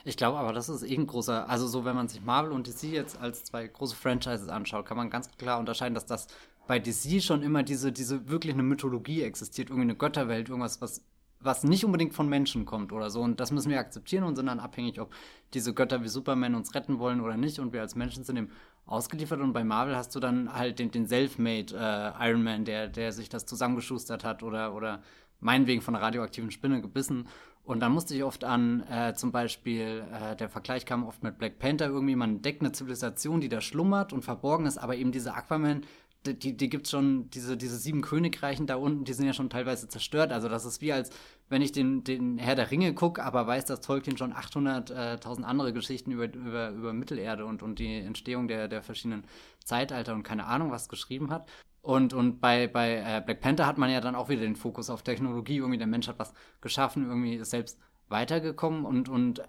[0.04, 2.66] ich glaube aber, das ist eh ein großer, also so, wenn man sich Marvel und
[2.66, 6.28] DC jetzt als zwei große Franchises anschaut, kann man ganz klar unterscheiden, dass das
[6.68, 11.02] bei DC schon immer diese, diese wirklich eine Mythologie existiert, irgendwie eine Götterwelt, irgendwas, was,
[11.40, 13.22] was nicht unbedingt von Menschen kommt oder so.
[13.22, 15.12] Und das müssen wir akzeptieren und sind dann abhängig, ob
[15.54, 17.58] diese Götter wie Superman uns retten wollen oder nicht.
[17.58, 18.50] Und wir als Menschen sind dem
[18.86, 19.40] ausgeliefert.
[19.40, 23.12] Und bei Marvel hast du dann halt den, den Self-Made äh, Iron Man, der, der
[23.12, 25.02] sich das zusammengeschustert hat oder, oder
[25.40, 27.28] meinetwegen von einer radioaktiven Spinne gebissen
[27.68, 31.36] und dann musste ich oft an, äh, zum Beispiel, äh, der Vergleich kam oft mit
[31.36, 35.12] Black Panther irgendwie, man entdeckt eine Zivilisation, die da schlummert und verborgen ist, aber eben
[35.12, 35.82] diese Aquaman,
[36.24, 39.50] die, die, die gibt schon, diese, diese sieben Königreichen da unten, die sind ja schon
[39.50, 40.32] teilweise zerstört.
[40.32, 41.10] Also das ist wie als,
[41.50, 45.44] wenn ich den, den Herr der Ringe gucke, aber weiß, dass Tolkien schon 800.000 äh,
[45.44, 49.24] andere Geschichten über, über, über Mittelerde und, und die Entstehung der, der verschiedenen
[49.62, 51.50] Zeitalter und keine Ahnung was geschrieben hat.
[51.88, 54.90] Und, und bei, bei äh, Black Panther hat man ja dann auch wieder den Fokus
[54.90, 55.56] auf Technologie.
[55.56, 57.78] Irgendwie der Mensch hat was geschaffen, irgendwie ist selbst
[58.10, 59.40] weitergekommen und, und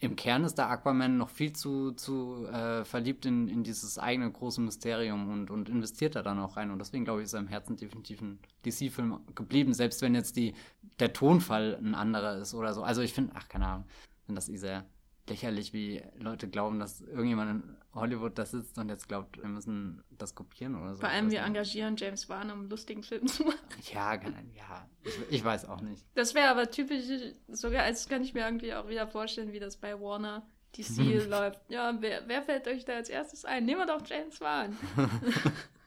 [0.00, 4.28] im Kern ist der Aquaman noch viel zu, zu äh, verliebt in, in dieses eigene
[4.28, 6.72] große Mysterium und, und investiert da dann auch rein.
[6.72, 10.36] Und deswegen glaube ich, ist er im Herzen definitiv ein DC-Film geblieben, selbst wenn jetzt
[10.36, 10.54] die,
[10.98, 12.82] der Tonfall ein anderer ist oder so.
[12.82, 13.84] Also ich finde, ach, keine Ahnung,
[14.26, 14.84] finde das eh sehr
[15.28, 20.02] lächerlich, wie Leute glauben, dass irgendjemand in Hollywood da sitzt und jetzt glaubt, wir müssen
[20.10, 21.00] das kopieren oder so.
[21.00, 23.58] Vor allem, wir engagieren James Wan, um einen lustigen Film zu machen.
[23.92, 26.04] Ja, ja, ich, ich weiß auch nicht.
[26.14, 27.04] Das wäre aber typisch,
[27.48, 31.60] sogar als kann ich mir irgendwie auch wieder vorstellen, wie das bei Warner DC läuft.
[31.68, 33.64] Ja, wer, wer fällt euch da als erstes ein?
[33.64, 34.76] Nehmen wir doch James Wan.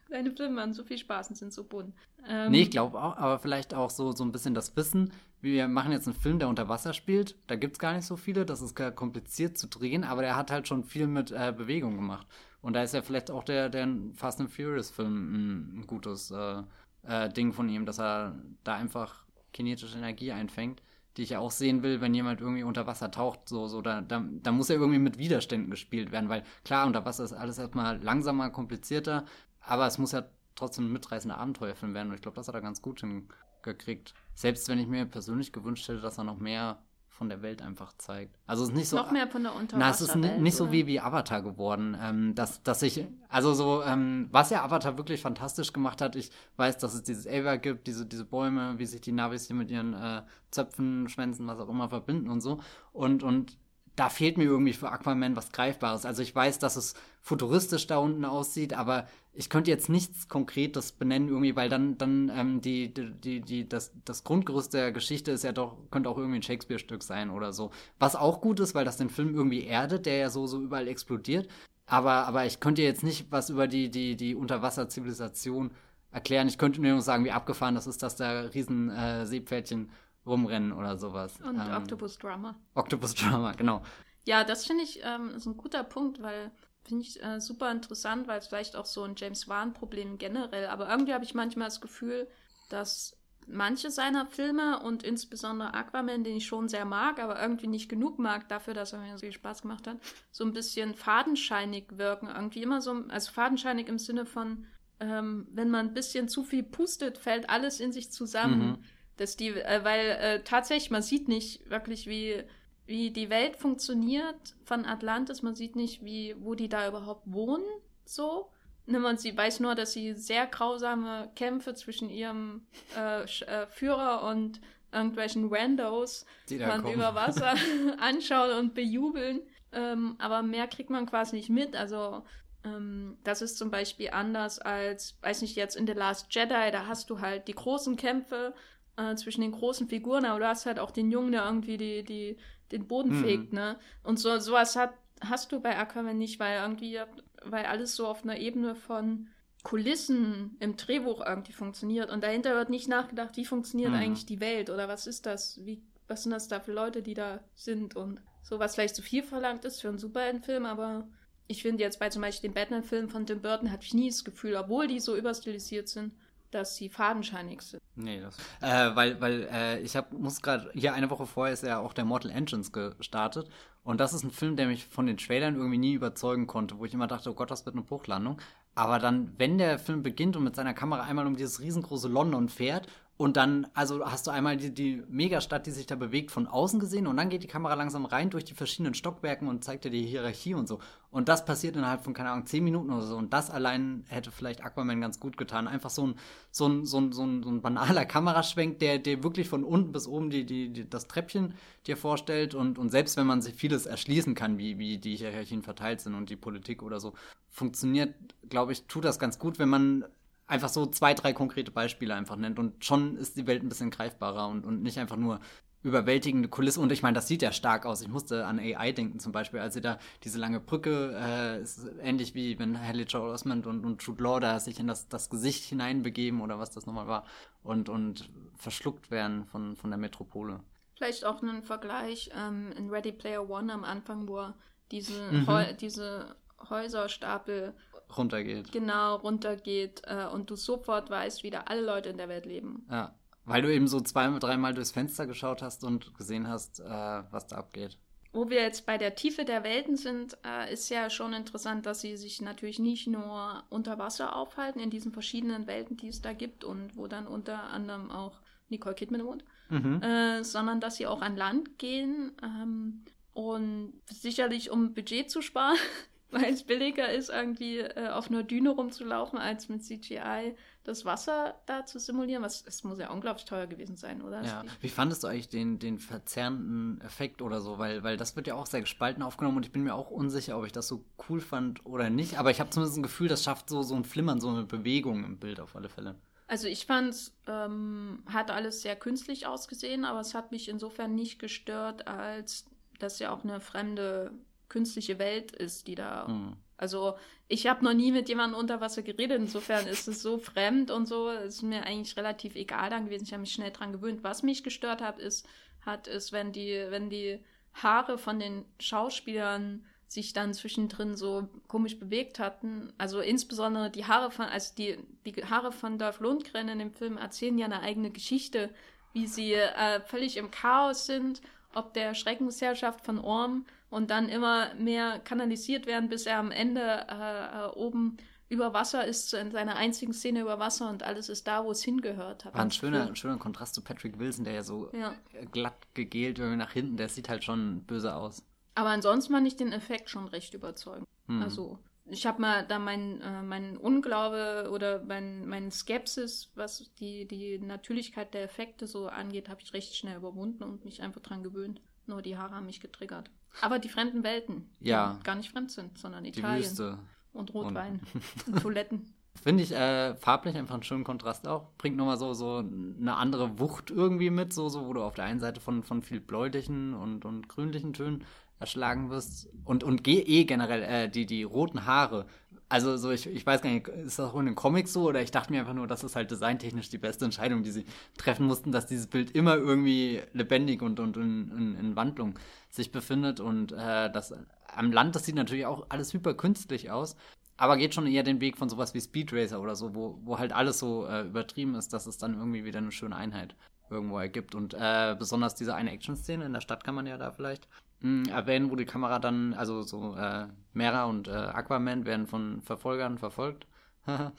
[0.10, 1.94] Deine Filme machen so viel Spaß und sind so bunt.
[2.28, 5.12] Ähm, nee, ich glaube auch, aber vielleicht auch so, so ein bisschen das Wissen.
[5.42, 7.36] Wir machen jetzt einen Film, der unter Wasser spielt.
[7.48, 8.46] Da gibt es gar nicht so viele.
[8.46, 12.28] Das ist kompliziert zu drehen, aber der hat halt schon viel mit äh, Bewegung gemacht.
[12.62, 16.32] Und da ist ja vielleicht auch der, der Fast and Furious Film ein, ein gutes
[16.32, 16.64] äh,
[17.04, 20.82] äh, Ding von ihm, dass er da einfach kinetische Energie einfängt,
[21.16, 23.48] die ich ja auch sehen will, wenn jemand irgendwie unter Wasser taucht.
[23.48, 27.06] So, so, da, da, da muss ja irgendwie mit Widerständen gespielt werden, weil klar, unter
[27.06, 29.26] Wasser ist alles erstmal langsamer, komplizierter,
[29.66, 30.24] aber es muss ja
[30.56, 32.10] trotzdem ein mitreißender Abenteuerfilm werden.
[32.10, 34.14] Und ich glaube, das hat er ganz gut hingekriegt.
[34.34, 36.80] Selbst wenn ich mir persönlich gewünscht hätte, dass er noch mehr
[37.16, 38.38] von der Welt einfach zeigt.
[38.46, 38.98] Also es ist nicht so.
[38.98, 39.80] Noch mehr von der Unterwasserwelt.
[39.80, 41.98] Na, es ist nicht, nicht so wie, wie Avatar geworden.
[42.02, 46.30] Ähm, dass, dass ich, also so, ähm, was ja Avatar wirklich fantastisch gemacht hat, ich
[46.58, 49.72] weiß, dass es dieses Ava gibt, diese, diese Bäume, wie sich die Navis hier mit
[49.72, 52.60] ihren äh, Zöpfen, Schwänzen, was auch immer verbinden und so.
[52.92, 53.58] Und, und
[53.96, 56.06] da fehlt mir irgendwie für Aquaman was Greifbares.
[56.06, 60.92] Also ich weiß, dass es futuristisch da unten aussieht, aber ich könnte jetzt nichts Konkretes
[60.92, 65.44] benennen irgendwie, weil dann, dann ähm, die, die, die, das, das Grundgerüst der Geschichte ist
[65.44, 67.72] ja doch, könnte auch irgendwie ein Shakespeare-Stück sein oder so.
[68.00, 70.88] Was auch gut ist, weil das den Film irgendwie erdet, der ja so, so überall
[70.88, 71.48] explodiert.
[71.86, 75.72] Aber, aber ich könnte jetzt nicht was über die, die, die Unterwasserzivilisation
[76.12, 76.48] erklären.
[76.48, 79.90] Ich könnte nur sagen, wie abgefahren das ist, dass da riesen äh, Seepferdchen
[80.26, 81.40] rumrennen oder sowas.
[81.42, 82.56] Und ähm, Octopus Drama.
[82.74, 83.82] Octopus Drama, genau.
[84.26, 86.52] Ja, das finde ich ähm, ist ein guter Punkt, weil
[86.84, 90.90] finde ich äh, super interessant, weil es vielleicht auch so ein James Wan-Problem generell, aber
[90.90, 92.28] irgendwie habe ich manchmal das Gefühl,
[92.70, 97.90] dass manche seiner Filme und insbesondere Aquaman, den ich schon sehr mag, aber irgendwie nicht
[97.90, 99.98] genug mag dafür, dass er mir so viel Spaß gemacht hat,
[100.32, 102.28] so ein bisschen fadenscheinig wirken.
[102.28, 104.66] Irgendwie immer so, also fadenscheinig im Sinne von,
[105.00, 108.68] ähm, wenn man ein bisschen zu viel pustet, fällt alles in sich zusammen.
[108.68, 108.84] Mhm.
[109.18, 112.44] Dass die, äh, weil äh, tatsächlich, man sieht nicht wirklich, wie,
[112.86, 117.66] wie die Welt funktioniert von Atlantis, man sieht nicht, wie, wo die da überhaupt wohnen,
[118.06, 118.52] so.
[118.88, 124.62] Und sie weiß nur, dass sie sehr grausame Kämpfe zwischen ihrem äh, äh, Führer und
[124.92, 127.56] irgendwelchen Randos man über Wasser
[128.00, 129.42] anschaut und bejubeln.
[129.72, 131.76] Ähm, aber mehr kriegt man quasi nicht mit.
[131.76, 132.24] Also
[132.64, 136.88] ähm, das ist zum Beispiel anders als, weiß nicht, jetzt in The Last Jedi, da
[136.88, 138.54] hast du halt die großen Kämpfe
[138.98, 142.04] äh, zwischen den großen Figuren, aber du hast halt auch den Jungen, der irgendwie die,
[142.04, 142.38] die,
[142.72, 143.24] den Boden mhm.
[143.24, 143.78] fegt, ne?
[144.04, 147.00] Und so sowas hat, hast du bei Aquaman nicht, weil irgendwie
[147.44, 149.28] weil alles so auf einer Ebene von
[149.64, 152.12] Kulissen im Drehbuch irgendwie funktioniert.
[152.12, 153.98] Und dahinter wird nicht nachgedacht, wie funktioniert mhm.
[153.98, 155.60] eigentlich die Welt oder was ist das?
[155.66, 157.96] Wie, was sind das da für Leute, die da sind?
[157.96, 161.08] Und so, was vielleicht zu viel verlangt ist für einen Superheldenfilm, aber
[161.48, 164.24] ich finde jetzt bei zum Beispiel dem Batman-Film von Tim Burton hatte ich nie das
[164.24, 166.14] Gefühl, obwohl die so überstilisiert sind,
[166.56, 167.82] dass sie fadenscheinig sind.
[167.96, 168.38] Nee, das.
[168.62, 171.94] Äh, weil, weil äh, ich hab, muss gerade, hier eine Woche vorher ist ja auch
[171.94, 173.50] der Mortal Engines gestartet.
[173.84, 176.86] Und das ist ein Film, der mich von den Trailern irgendwie nie überzeugen konnte, wo
[176.86, 178.42] ich immer dachte, oh Gott, das wird eine Bruchlandung.
[178.74, 182.50] Aber dann, wenn der Film beginnt und mit seiner Kamera einmal um dieses riesengroße London
[182.50, 186.48] fährt und dann, also hast du einmal die, die Megastadt, die sich da bewegt, von
[186.48, 189.86] außen gesehen und dann geht die Kamera langsam rein durch die verschiedenen Stockwerken und zeigt
[189.86, 190.80] dir die Hierarchie und so.
[191.12, 193.16] Und das passiert innerhalb von, keine Ahnung, zehn Minuten oder so.
[193.16, 195.70] Und das allein hätte vielleicht Aquaman ganz gut getan.
[195.70, 196.16] Einfach so ein,
[196.52, 199.94] so ein, so ein, so ein, so ein banaler Kameraschwenk, der dir wirklich von unten
[199.94, 201.54] bis oben die, die, die, das Treppchen
[201.88, 202.54] dir vorstellt.
[202.54, 206.16] Und, und selbst wenn man sich vieles erschließen kann, wie, wie die Hierarchien verteilt sind
[206.16, 207.14] und die Politik oder so,
[207.50, 208.14] funktioniert,
[208.50, 210.04] glaube ich, tut das ganz gut, wenn man
[210.48, 212.60] einfach so zwei, drei konkrete Beispiele einfach nennt.
[212.60, 215.40] Und schon ist die Welt ein bisschen greifbarer und, und nicht einfach nur
[215.86, 216.82] überwältigende Kulisse.
[216.82, 218.02] Und ich meine, das sieht ja stark aus.
[218.02, 221.88] Ich musste an AI denken zum Beispiel, als sie da diese lange Brücke, äh, ist
[222.02, 225.30] ähnlich wie wenn Haley Joel Osment und, und Jude Law da sich in das, das
[225.30, 227.26] Gesicht hineinbegeben oder was das nochmal war
[227.62, 230.62] und, und verschluckt werden von, von der Metropole.
[230.96, 234.56] Vielleicht auch einen Vergleich ähm, in Ready Player One am Anfang, wo er
[234.92, 235.78] diese, mhm.
[235.80, 236.36] diese
[236.68, 237.76] Häuserstapel
[238.16, 238.72] runtergeht.
[238.72, 242.86] Genau, runtergeht äh, und du sofort weißt, wie da alle Leute in der Welt leben.
[242.90, 243.16] Ja,
[243.46, 247.48] weil du eben so zwei, dreimal durchs Fenster geschaut hast und gesehen hast, äh, was
[247.48, 247.98] da abgeht.
[248.34, 252.02] Wo wir jetzt bei der Tiefe der Welten sind, äh, ist ja schon interessant, dass
[252.02, 256.34] sie sich natürlich nicht nur unter Wasser aufhalten, in diesen verschiedenen Welten, die es da
[256.34, 260.02] gibt und wo dann unter anderem auch Nicole Kidman wohnt, mhm.
[260.02, 265.78] äh, sondern dass sie auch an Land gehen ähm, und sicherlich um Budget zu sparen,
[266.36, 271.56] weil es billiger ist, irgendwie äh, auf einer Düne rumzulaufen, als mit CGI das Wasser
[271.66, 272.44] da zu simulieren.
[272.44, 274.44] Was, es muss ja unglaublich teuer gewesen sein, oder?
[274.44, 274.64] Ja.
[274.82, 277.80] Wie fandest du eigentlich den, den verzerrenden Effekt oder so?
[277.80, 280.58] Weil, weil das wird ja auch sehr gespalten aufgenommen und ich bin mir auch unsicher,
[280.58, 282.38] ob ich das so cool fand oder nicht.
[282.38, 285.24] Aber ich habe zumindest ein Gefühl, das schafft so, so ein Flimmern, so eine Bewegung
[285.24, 286.16] im Bild auf alle Fälle.
[286.48, 291.40] Also ich fand ähm, hat alles sehr künstlich ausgesehen, aber es hat mich insofern nicht
[291.40, 292.66] gestört, als
[293.00, 294.32] dass ja auch eine fremde
[294.70, 296.28] künstliche Welt ist, die da.
[296.28, 296.58] Mhm.
[296.78, 297.16] Also
[297.48, 301.08] ich habe noch nie mit jemandem unter Wasser geredet, insofern ist es so fremd und
[301.08, 303.24] so, ist mir eigentlich relativ egal dann gewesen.
[303.24, 304.24] Ich habe mich schnell dran gewöhnt.
[304.24, 305.48] Was mich gestört hat, ist,
[305.86, 307.40] hat, ist, wenn die, wenn die
[307.74, 312.94] Haare von den Schauspielern sich dann zwischendrin so komisch bewegt hatten.
[312.98, 317.18] Also insbesondere die Haare von, also die, die Haare von Dolph Lundgren in dem Film
[317.18, 318.70] erzählen ja eine eigene Geschichte,
[319.14, 321.42] wie sie äh, völlig im Chaos sind,
[321.74, 326.82] ob der Schreckensherrschaft von Orm und dann immer mehr kanalisiert werden, bis er am Ende
[326.82, 328.18] äh, äh, oben
[328.48, 331.84] über Wasser ist, in seiner einzigen Szene über Wasser und alles ist da, wo es
[331.84, 332.46] hingehört.
[332.46, 335.16] War ein schöner, ein schöner Kontrast zu Patrick Wilson, der ja so ja.
[335.52, 338.44] glatt gegelt irgendwie nach hinten, der sieht halt schon böse aus.
[338.76, 341.08] Aber ansonsten fand ich den Effekt schon recht überzeugend.
[341.28, 341.42] Hm.
[341.42, 347.28] Also ich habe mal da mein, äh, mein Unglaube oder mein, mein Skepsis, was die,
[347.28, 351.42] die Natürlichkeit der Effekte so angeht, habe ich recht schnell überwunden und mich einfach dran
[351.42, 351.82] gewöhnt.
[352.06, 353.32] Nur die Haare haben mich getriggert.
[353.62, 355.18] Aber die fremden Welten, ja.
[355.20, 356.62] die gar nicht fremd sind, sondern Italien.
[356.62, 357.00] Die Wüste.
[357.34, 358.02] Und Rotwein.
[358.14, 359.14] Und, und Toiletten.
[359.42, 361.68] Finde ich äh, farblich einfach einen schönen Kontrast auch.
[361.78, 365.26] Bringt nochmal so, so eine andere Wucht irgendwie mit, so, so, wo du auf der
[365.26, 368.24] einen Seite von, von viel bläulichen und, und grünlichen Tönen
[368.60, 369.50] erschlagen wirst.
[369.66, 372.26] Und, und eh generell, äh, die, die roten Haare.
[372.70, 375.04] Also, so, ich, ich weiß gar nicht, ist das auch in den Comics so?
[375.04, 377.86] Oder ich dachte mir einfach nur, das ist halt designtechnisch die beste Entscheidung, die sie
[378.18, 382.40] treffen mussten, dass dieses Bild immer irgendwie lebendig und, und in, in, in Wandlung
[382.76, 383.40] sich befindet.
[383.40, 384.34] Und äh, das
[384.68, 387.16] am Land, das sieht natürlich auch alles hyper künstlich aus.
[387.58, 390.38] aber geht schon eher den Weg von sowas wie Speed Racer oder so, wo, wo
[390.40, 393.56] halt alles so äh, übertrieben ist, dass es dann irgendwie wieder eine schöne Einheit
[393.90, 394.56] irgendwo ergibt.
[394.56, 397.68] Und äh, besonders diese eine Action-Szene in der Stadt kann man ja da vielleicht
[398.02, 402.62] mh, erwähnen, wo die Kamera dann, also so äh, Mera und äh, Aquaman werden von
[402.62, 403.68] Verfolgern verfolgt.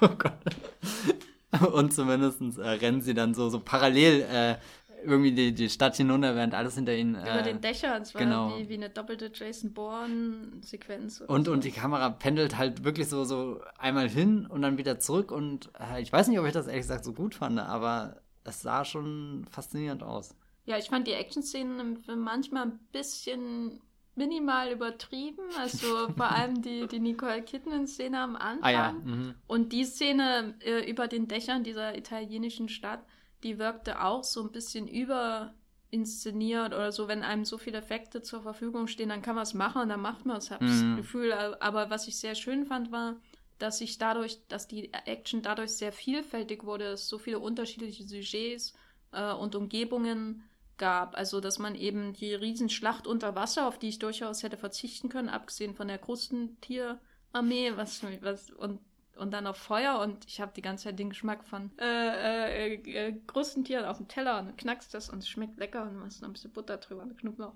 [0.00, 0.34] Oh Gott.
[1.72, 4.56] und zumindest äh, rennen sie dann so, so parallel äh,
[5.04, 7.14] irgendwie die, die Stadt hinunter, während alles hinter ihnen.
[7.14, 8.58] Über den Dächern, es war genau.
[8.58, 11.20] wie, wie eine doppelte Jason Bourne-Sequenz.
[11.20, 11.52] Und, so.
[11.52, 15.30] und die Kamera pendelt halt wirklich so, so einmal hin und dann wieder zurück.
[15.30, 18.62] Und äh, ich weiß nicht, ob ich das ehrlich gesagt so gut fand, aber es
[18.62, 20.34] sah schon faszinierend aus.
[20.66, 23.80] Ja, ich fand die Action-Szenen manchmal ein bisschen
[24.16, 25.42] minimal übertrieben.
[25.58, 28.62] Also vor allem die, die Nicole Kidman-Szene am Anfang.
[28.62, 28.92] Ah, ja.
[28.92, 29.34] mhm.
[29.46, 33.04] Und die Szene äh, über den Dächern dieser italienischen Stadt,
[33.44, 38.42] die wirkte auch so ein bisschen überinszeniert oder so, wenn einem so viele Effekte zur
[38.42, 40.96] Verfügung stehen, dann kann man es machen und dann macht man es, habe ich mhm.
[40.96, 41.32] das Gefühl.
[41.32, 43.16] Aber was ich sehr schön fand, war,
[43.58, 48.74] dass sich dadurch, dass die Action dadurch sehr vielfältig wurde, es so viele unterschiedliche Sujets
[49.12, 50.42] äh, und Umgebungen
[50.76, 51.16] gab.
[51.16, 55.28] Also, dass man eben die Riesenschlacht unter Wasser, auf die ich durchaus hätte verzichten können,
[55.28, 58.80] abgesehen von der Krustentierarmee, was, was und
[59.16, 62.74] und dann auf Feuer und ich habe die ganze Zeit den Geschmack von äh, äh,
[62.74, 66.28] äh, Krustentieren auf dem Teller und knackst das und es schmeckt lecker und machst noch
[66.28, 67.54] ein bisschen Butter drüber und Knoblauch.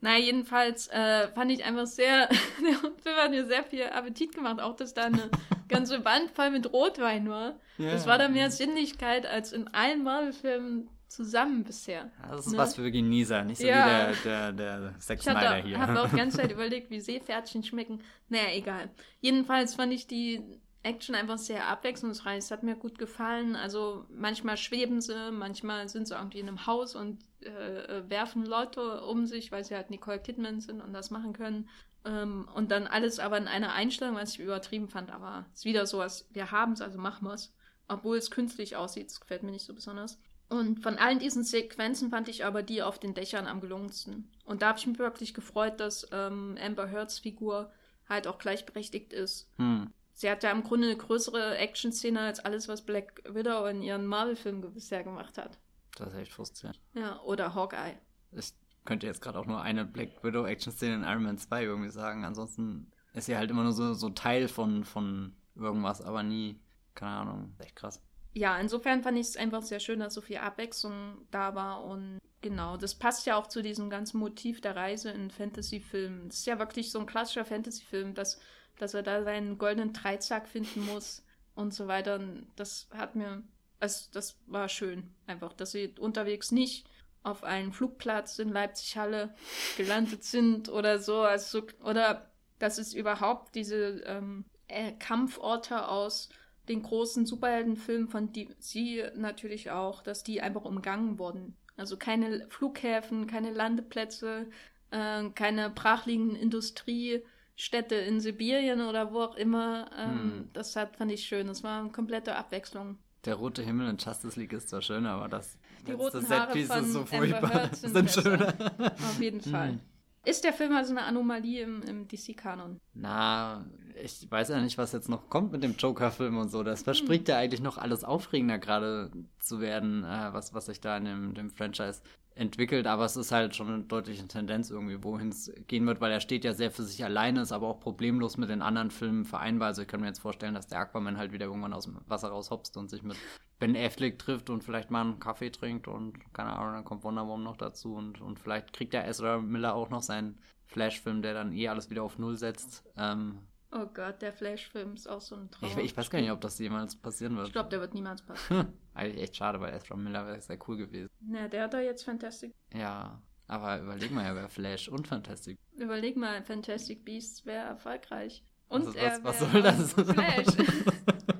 [0.00, 4.60] Naja, jedenfalls äh, fand ich einfach sehr, der Film hat mir sehr viel Appetit gemacht,
[4.60, 5.30] auch dass da eine
[5.68, 7.54] ganze Wand voll mit Rotwein war.
[7.78, 12.10] Ja, das war da mehr Sinnlichkeit als in allen Marvel-Filmen zusammen bisher.
[12.28, 12.58] das ist ne?
[12.58, 14.10] was für Genießer, nicht so ja.
[14.10, 15.72] wie der, der, der Sex Snyder hier.
[15.72, 18.00] Ich habe auch die ganze Zeit überlegt, wie Seepferdchen schmecken.
[18.28, 18.90] Naja, egal.
[19.20, 20.42] Jedenfalls fand ich die
[20.84, 22.38] Action einfach sehr abwechslungsreich.
[22.38, 23.56] Es hat mir gut gefallen.
[23.56, 29.02] Also manchmal schweben sie, manchmal sind sie irgendwie in einem Haus und äh, werfen Leute
[29.02, 31.68] um sich, weil sie halt Nicole Kidman sind und das machen können.
[32.04, 35.10] Ähm, und dann alles aber in einer Einstellung, was ich übertrieben fand.
[35.10, 37.52] Aber es ist wieder so, als wir haben es, also machen wir es.
[37.88, 40.18] Obwohl es künstlich aussieht, das gefällt mir nicht so besonders.
[40.50, 44.30] Und von allen diesen Sequenzen fand ich aber die auf den Dächern am gelungensten.
[44.44, 47.72] Und da habe ich mich wirklich gefreut, dass ähm, Amber Heards Figur
[48.06, 49.48] halt auch gleichberechtigt ist.
[49.56, 53.82] Hm sie hat ja im Grunde eine größere Action-Szene als alles, was Black Widow in
[53.82, 55.58] ihren Marvel-Filmen bisher gemacht hat.
[55.98, 56.80] Das ist echt frustrierend.
[56.94, 57.98] Ja, oder Hawkeye.
[58.32, 58.52] Ich
[58.84, 62.24] könnte jetzt gerade auch nur eine Black Widow Action-Szene in Iron Man 2 irgendwie sagen.
[62.24, 66.60] Ansonsten ist sie halt immer nur so, so Teil von, von irgendwas, aber nie,
[66.94, 68.02] keine Ahnung, echt krass.
[68.32, 72.18] Ja, insofern fand ich es einfach sehr schön, dass so viel Abwechslung da war und
[72.40, 76.28] genau, das passt ja auch zu diesem ganzen Motiv der Reise in Fantasy-Filmen.
[76.28, 78.40] Das ist ja wirklich so ein klassischer Fantasy-Film, dass
[78.78, 82.16] dass er da seinen goldenen Dreizack finden muss und so weiter.
[82.16, 83.42] Und das hat mir,
[83.80, 86.86] also das war schön einfach, dass sie unterwegs nicht
[87.22, 89.34] auf einem Flugplatz in Leipzig-Halle
[89.76, 96.28] gelandet sind oder so, also oder dass es überhaupt diese ähm, äh, Kampforte aus
[96.68, 101.56] den großen Superheldenfilmen von DC natürlich auch, dass die einfach umgangen wurden.
[101.76, 104.46] Also keine Flughäfen, keine Landeplätze,
[104.90, 107.22] äh, keine brachliegenden Industrie,
[107.56, 109.90] Städte in Sibirien oder wo auch immer.
[109.96, 110.48] Ähm, hm.
[110.52, 111.46] Das hat, fand ich schön.
[111.46, 112.98] Das war eine komplette Abwechslung.
[113.24, 116.84] Der rote Himmel in Justice League ist zwar schön, aber das, die roten Haare von
[116.84, 118.54] so furchtbar sind, sind schöner.
[118.78, 119.70] Auf jeden Fall.
[119.70, 119.80] Hm.
[120.24, 122.80] Ist der Film also eine Anomalie im, im DC-Kanon?
[122.94, 123.64] Na,
[124.02, 126.62] ich weiß ja nicht, was jetzt noch kommt mit dem Joker-Film und so.
[126.62, 127.32] Das verspricht hm.
[127.32, 131.34] ja eigentlich noch alles aufregender gerade zu werden, äh, was, was sich da in dem,
[131.34, 132.00] dem Franchise
[132.36, 136.10] entwickelt, aber es ist halt schon eine deutliche Tendenz irgendwie, wohin es gehen wird, weil
[136.10, 139.24] er steht ja sehr für sich alleine, ist aber auch problemlos mit den anderen Filmen
[139.24, 139.68] vereinbar.
[139.68, 142.28] Also ich kann mir jetzt vorstellen, dass der Aquaman halt wieder irgendwann aus dem Wasser
[142.28, 143.16] raushopst und sich mit
[143.64, 147.26] Ben Affleck trifft und vielleicht mal einen Kaffee trinkt und keine Ahnung, dann kommt Wonder
[147.26, 151.32] Woman noch dazu und, und vielleicht kriegt der Ezra Miller auch noch seinen Flash-Film, der
[151.32, 152.84] dann eh alles wieder auf Null setzt.
[152.98, 153.38] Ähm,
[153.72, 155.70] Oh Gott, der Flash-Film ist auch so ein Traum.
[155.70, 157.46] Ich, ich, weiß gar nicht, ob das jemals passieren wird.
[157.46, 158.74] Ich glaube, der wird niemals passieren.
[158.92, 161.08] Eigentlich echt schade, weil Ezra Miller wäre sehr cool gewesen.
[161.20, 162.54] Na, der hat da jetzt Fantastic.
[162.74, 165.58] Ja, aber überleg mal, er wäre Flash und Fantastic.
[165.72, 168.44] Überleg mal, Fantastic Beasts wäre erfolgreich.
[168.68, 169.92] Und also, er was, was soll das?
[169.94, 170.46] Flash.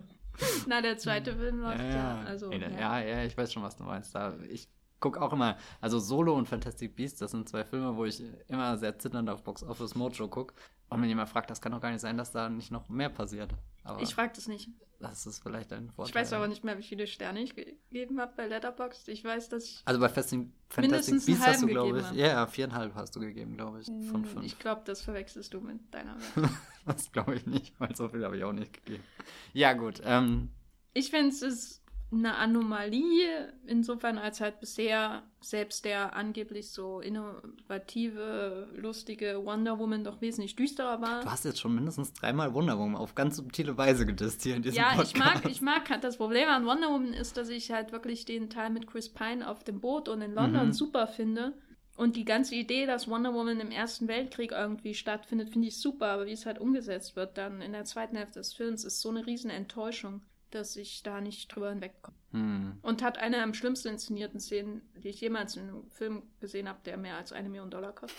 [0.69, 1.95] Na, der zweite Film läuft ja.
[1.95, 2.23] ja.
[2.27, 2.69] Also, ja.
[2.69, 4.15] ja, ja, ich weiß schon, was du meinst.
[4.15, 4.69] Da, ich
[5.01, 8.77] gucke auch immer, also Solo und Fantastic Beasts, das sind zwei Filme, wo ich immer
[8.79, 10.55] sehr zitternd auf Box Office Mojo gucke.
[10.89, 13.09] Und wenn jemand fragt, das kann doch gar nicht sein, dass da nicht noch mehr
[13.09, 13.51] passiert.
[13.83, 14.69] Aber ich frage das nicht.
[15.01, 16.11] Das ist vielleicht ein Vorteil.
[16.11, 19.09] Ich weiß aber nicht mehr, wie viele Sterne ich gegeben habe bei Letterboxd.
[19.09, 19.83] Ich weiß, dass ich.
[19.85, 22.11] Also bei Fantastic, Fantastic Beasts hast du, glaube ich.
[22.13, 23.87] Ja, yeah, viereinhalb hast du gegeben, glaube ich.
[23.87, 24.47] Von hm, fünf.
[24.47, 26.49] Ich glaube, das verwechselst du mit deiner Welt.
[26.87, 29.05] das glaube ich nicht, weil so viel habe ich auch nicht gegeben.
[29.53, 30.01] Ja, gut.
[30.05, 30.51] Ähm,
[30.95, 31.84] ich finde, es ist
[32.19, 40.21] eine Anomalie, insofern als halt bisher selbst der angeblich so innovative, lustige Wonder Woman doch
[40.21, 41.23] wesentlich düsterer war.
[41.23, 44.63] Du hast jetzt schon mindestens dreimal Wonder Woman auf ganz subtile Weise gedisst hier in
[44.63, 45.17] diesem ja, Podcast.
[45.17, 48.25] Ja, ich mag, ich mag, das Problem an Wonder Woman ist, dass ich halt wirklich
[48.25, 50.73] den Teil mit Chris Pine auf dem Boot und in London mhm.
[50.73, 51.55] super finde.
[51.97, 56.07] Und die ganze Idee, dass Wonder Woman im Ersten Weltkrieg irgendwie stattfindet, finde ich super,
[56.07, 59.11] aber wie es halt umgesetzt wird dann in der zweiten Hälfte des Films, ist so
[59.11, 60.23] eine riesen Enttäuschung
[60.55, 62.17] dass ich da nicht drüber hinwegkomme.
[62.33, 62.79] Hm.
[62.83, 66.81] Und hat eine am schlimmsten inszenierten Szenen, die ich jemals in einem Film gesehen habe,
[66.85, 68.19] der mehr als eine Million Dollar kostet.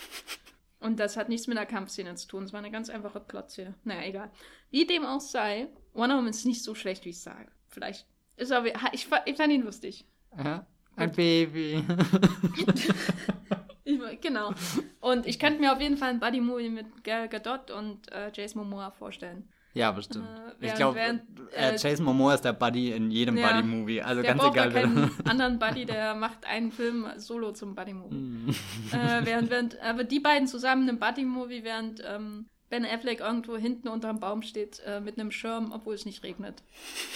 [0.78, 2.44] Und das hat nichts mit der Kampfszene zu tun.
[2.44, 3.74] Es war eine ganz einfache Plotszene.
[3.84, 4.30] Naja, egal.
[4.70, 7.50] Wie dem auch sei, Wonder Woman ist nicht so schlecht, wie ich sage.
[7.68, 8.64] Vielleicht ist er.
[8.92, 10.04] Ich, ich fand ihn lustig.
[10.36, 11.82] Ja, ein Baby.
[13.84, 14.52] ich, genau.
[15.00, 18.62] Und ich könnte mir auf jeden Fall ein Buddy-Movie mit Gal Gadot und äh, Jason
[18.62, 19.48] Momoa vorstellen.
[19.76, 20.26] Ja, bestimmt.
[20.58, 21.18] Äh, ich glaube, äh,
[21.54, 24.00] äh, Jason Momoa ist der Buddy in jedem ja, Buddy-Movie.
[24.00, 24.70] Also ganz egal.
[24.70, 28.14] Der keinen anderen Buddy, der macht einen Film solo zum Buddy-Movie.
[28.14, 28.48] Mm.
[28.92, 33.88] äh, während, während, aber die beiden zusammen im Buddy-Movie, während ähm, Ben Affleck irgendwo hinten
[33.88, 36.62] unter einem Baum steht äh, mit einem Schirm, obwohl es nicht regnet.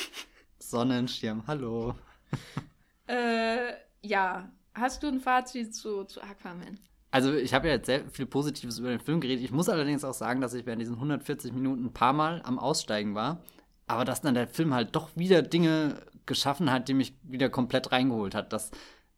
[0.59, 1.95] Sonnenschirm, hallo.
[3.07, 4.53] äh, ja.
[4.75, 6.79] Hast du ein Fazit zu, zu Aquaman?
[7.11, 9.45] Also ich habe ja jetzt sehr viel Positives über den Film geredet.
[9.45, 12.59] Ich muss allerdings auch sagen, dass ich während diesen 140 Minuten ein paar Mal am
[12.59, 13.43] Aussteigen war.
[13.87, 15.97] Aber dass dann der Film halt doch wieder Dinge
[16.27, 18.53] geschaffen hat, die mich wieder komplett reingeholt hat.
[18.53, 18.71] Das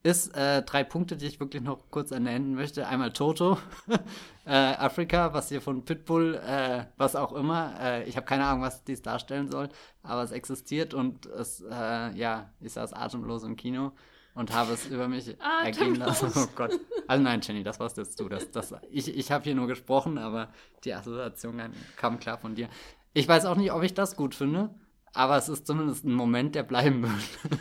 [0.02, 2.87] ist äh, drei Punkte, die ich wirklich noch kurz ernennen möchte.
[2.88, 3.59] Einmal Toto,
[4.46, 7.74] äh, Afrika, was hier von Pitbull, äh, was auch immer.
[7.81, 9.68] Äh, ich habe keine Ahnung, was dies darstellen soll,
[10.02, 13.92] aber es existiert und es, äh, ja, ich saß atemlos im Kino
[14.35, 16.33] und habe es über mich ah, ergehen lassen.
[16.35, 16.79] Oh Gott.
[17.07, 18.29] Also nein, Jenny, das warst jetzt du.
[18.29, 20.49] Das, das, ich ich habe hier nur gesprochen, aber
[20.85, 21.61] die Assoziation
[21.97, 22.68] kam klar von dir.
[23.12, 24.71] Ich weiß auch nicht, ob ich das gut finde,
[25.12, 27.61] aber es ist zumindest ein Moment, der bleiben wird.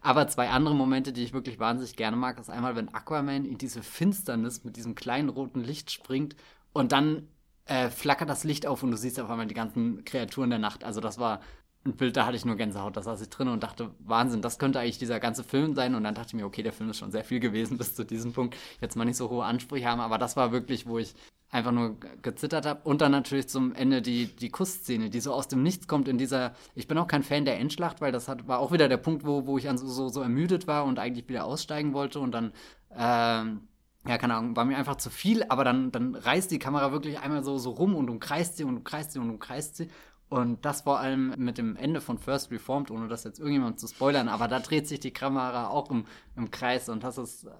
[0.00, 3.58] aber zwei andere Momente, die ich wirklich wahnsinnig gerne mag, ist einmal, wenn Aquaman in
[3.58, 6.34] diese Finsternis mit diesem kleinen roten Licht springt
[6.72, 7.28] und dann
[7.66, 10.82] äh, flackert das Licht auf und du siehst auf einmal die ganzen Kreaturen der Nacht.
[10.82, 11.40] Also das war
[11.84, 12.96] ein Bild, da hatte ich nur Gänsehaut.
[12.96, 15.94] Da saß ich drin und dachte, Wahnsinn, das könnte eigentlich dieser ganze Film sein.
[15.94, 18.04] Und dann dachte ich mir, okay, der Film ist schon sehr viel gewesen bis zu
[18.04, 18.56] diesem Punkt.
[18.80, 21.14] Jetzt mal nicht so hohe Ansprüche haben, aber das war wirklich, wo ich
[21.50, 22.80] einfach nur gezittert habe.
[22.84, 26.18] Und dann natürlich zum Ende die, die Kussszene, die so aus dem Nichts kommt in
[26.18, 26.54] dieser.
[26.74, 29.24] Ich bin auch kein Fan der Endschlacht, weil das hat, war auch wieder der Punkt,
[29.24, 32.20] wo, wo ich so, so, so ermüdet war und eigentlich wieder aussteigen wollte.
[32.20, 32.52] Und dann.
[32.94, 33.62] Ähm,
[34.08, 37.20] ja, keine Ahnung, war mir einfach zu viel, aber dann, dann reißt die Kamera wirklich
[37.20, 39.90] einmal so, so rum und umkreist sie und umkreist sie und umkreist sie.
[40.30, 43.88] Und das vor allem mit dem Ende von First Reformed, ohne das jetzt irgendjemand zu
[43.88, 47.50] spoilern, aber da dreht sich die Kamera auch im, im Kreis und das ist, äh,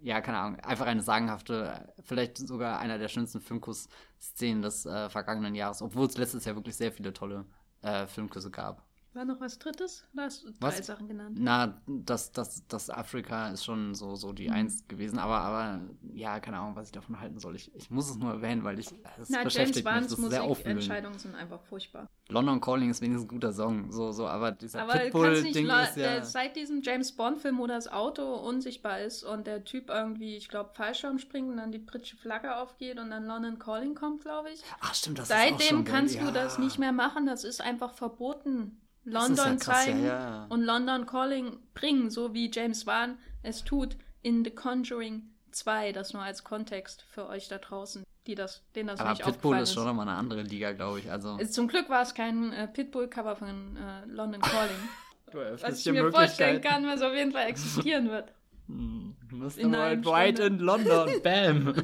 [0.00, 5.54] ja, keine Ahnung, einfach eine sagenhafte, vielleicht sogar einer der schönsten Filmkuss-Szenen des äh, vergangenen
[5.54, 7.44] Jahres, obwohl es letztes Jahr wirklich sehr viele tolle
[7.82, 8.87] äh, Filmküsse gab.
[9.14, 10.04] War noch was Drittes?
[10.12, 10.86] Da hast du drei was?
[10.86, 11.36] Sachen genannt.
[11.40, 14.54] Na, das, das, das Afrika ist schon so, so die mhm.
[14.54, 15.80] Eins gewesen, aber, aber
[16.12, 17.56] ja, keine Ahnung, was ich davon halten soll.
[17.56, 20.30] Ich, ich muss es nur erwähnen, weil ich es Na, beschäftigt James mich.
[20.30, 22.06] Das sehr Entscheidungen sind einfach furchtbar.
[22.28, 26.22] London Calling ist wenigstens ein guter Song, so, so, aber dieser Pitbull-Ding ist ja...
[26.22, 30.70] Seit diesem James Bond-Film, wo das Auto unsichtbar ist und der Typ irgendwie, ich glaube,
[30.74, 34.62] Fallschirm springt und dann die britische Flagge aufgeht und dann London Calling kommt, glaube ich.
[34.80, 36.26] Ach stimmt, das Seitdem ist auch schon kannst ja.
[36.26, 38.78] du das nicht mehr machen, das ist einfach verboten.
[39.10, 40.46] London ja krass, zeigen ja, ja.
[40.48, 45.92] und London Calling bringen, so wie James Wan es tut in The Conjuring 2.
[45.92, 49.58] Das nur als Kontext für euch da draußen, die das, denen das Aber nicht Pitbull
[49.58, 51.10] ist schon nochmal eine andere Liga, glaube ich.
[51.10, 54.88] Also Zum Glück war es kein äh, Pitbull-Cover von äh, London Calling.
[55.60, 58.32] was ich mir vorstellen kann, was auf jeden Fall existieren wird.
[58.68, 59.72] Hm, Mr.
[59.72, 61.74] Worldwide in London, bam.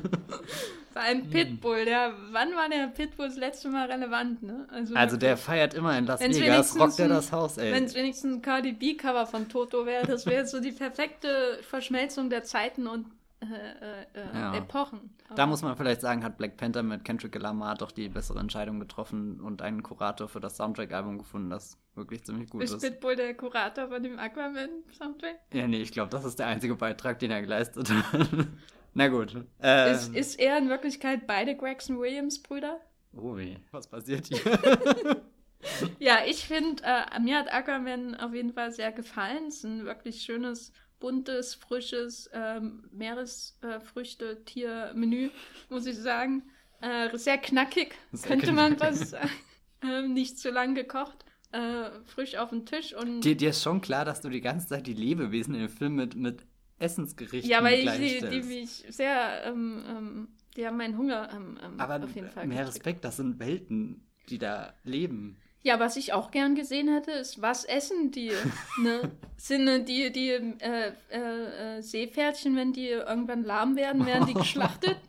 [0.92, 1.30] War ein hm.
[1.30, 4.66] Pitbull, der, wann war der Pitbull das letzte Mal relevant, ne?
[4.70, 7.72] Also, also der feiert immer in Las Vegas, rockt er das Haus, ey.
[7.72, 12.30] Wenn es wenigstens ein Cardi B-Cover von Toto wäre, das wäre so die perfekte Verschmelzung
[12.30, 13.06] der Zeiten und
[13.50, 14.54] äh, äh, äh ja.
[14.54, 15.14] Epochen.
[15.26, 18.38] Aber da muss man vielleicht sagen, hat Black Panther mit Kendrick Lamar doch die bessere
[18.38, 22.72] Entscheidung getroffen und einen Kurator für das Soundtrack-Album gefunden, das wirklich ziemlich gut ist.
[22.72, 25.40] Ist Pitbull der Kurator von dem Aquaman-Soundtrack?
[25.52, 28.28] Ja, nee, ich glaube, das ist der einzige Beitrag, den er geleistet hat.
[28.94, 29.36] Na gut.
[29.60, 32.80] Äh, ist, ist er in Wirklichkeit beide Gregson Williams-Brüder?
[33.16, 34.40] Oh weh, was passiert hier?
[35.98, 39.46] ja, ich finde, äh, mir hat Aquaman auf jeden Fall sehr gefallen.
[39.48, 45.30] Es ist ein wirklich schönes, buntes, frisches ähm, Meeresfrüchte-Tier-Menü,
[45.68, 46.44] muss ich sagen.
[46.80, 49.14] Äh, sehr knackig, könnte man was.
[49.82, 51.24] Ähm, nicht zu lang gekocht.
[51.52, 53.20] Äh, frisch auf dem Tisch und.
[53.20, 55.94] Dir, dir ist schon klar, dass du die ganze Zeit die Lebewesen in dem Film
[55.94, 56.44] mit, mit
[56.78, 61.58] Essensgerichten Ja, weil ich die, die mich sehr, ähm, ähm, die haben meinen Hunger ähm,
[61.62, 62.46] ähm Aber auf jeden Fall.
[62.46, 65.36] Mehr Respekt, das sind Welten, die da leben.
[65.64, 68.32] Ja, was ich auch gern gesehen hätte, ist, was essen die?
[68.82, 69.10] ne?
[69.38, 74.34] Sind äh, die, die äh, äh, äh, Seepferdchen, wenn die irgendwann lahm werden, werden die
[74.34, 74.98] geschlachtet?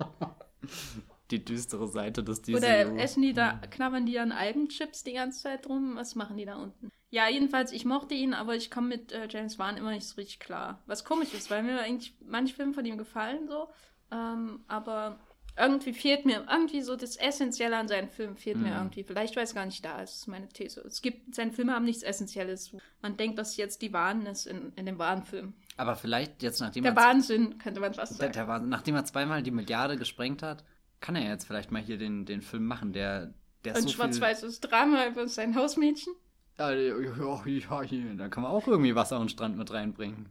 [1.32, 2.58] Die düstere Seite des DCU.
[2.58, 5.95] Oder essen die da, knabbern die an Algenchips die ganze Zeit rum?
[5.95, 6.91] Was machen die da unten?
[7.10, 10.16] Ja, jedenfalls, ich mochte ihn, aber ich komme mit äh, James Wan immer nicht so
[10.18, 10.84] richtig klar.
[10.86, 13.70] Was komisch ist, weil mir eigentlich manche Filme von ihm gefallen so.
[14.12, 15.20] Ähm, aber
[15.58, 18.78] irgendwie fehlt mir, irgendwie so das Essentielle an seinen Filmen fehlt mir Mhm.
[18.78, 19.03] irgendwie.
[19.03, 20.82] Vielleicht, weil es gar nicht da ist, ist meine These.
[20.82, 22.76] Es gibt, seine Filme haben nichts Essentielles.
[23.01, 25.53] Man denkt, dass jetzt die Wahn ist in, in dem Wahnfilm.
[25.78, 28.34] Aber vielleicht jetzt, nachdem Der er, Wahnsinn, könnte man fast der, sagen.
[28.34, 30.64] der war, nachdem er zweimal die Milliarde gesprengt hat,
[30.99, 33.34] kann er jetzt vielleicht mal hier den, den Film machen, der,
[33.64, 33.95] der Ein so viel...
[33.95, 36.14] schwarz-weißes Drama über sein Hausmädchen.
[36.58, 40.30] Ja, ja, ja, ja, ja, da kann man auch irgendwie Wasser und Strand mit reinbringen.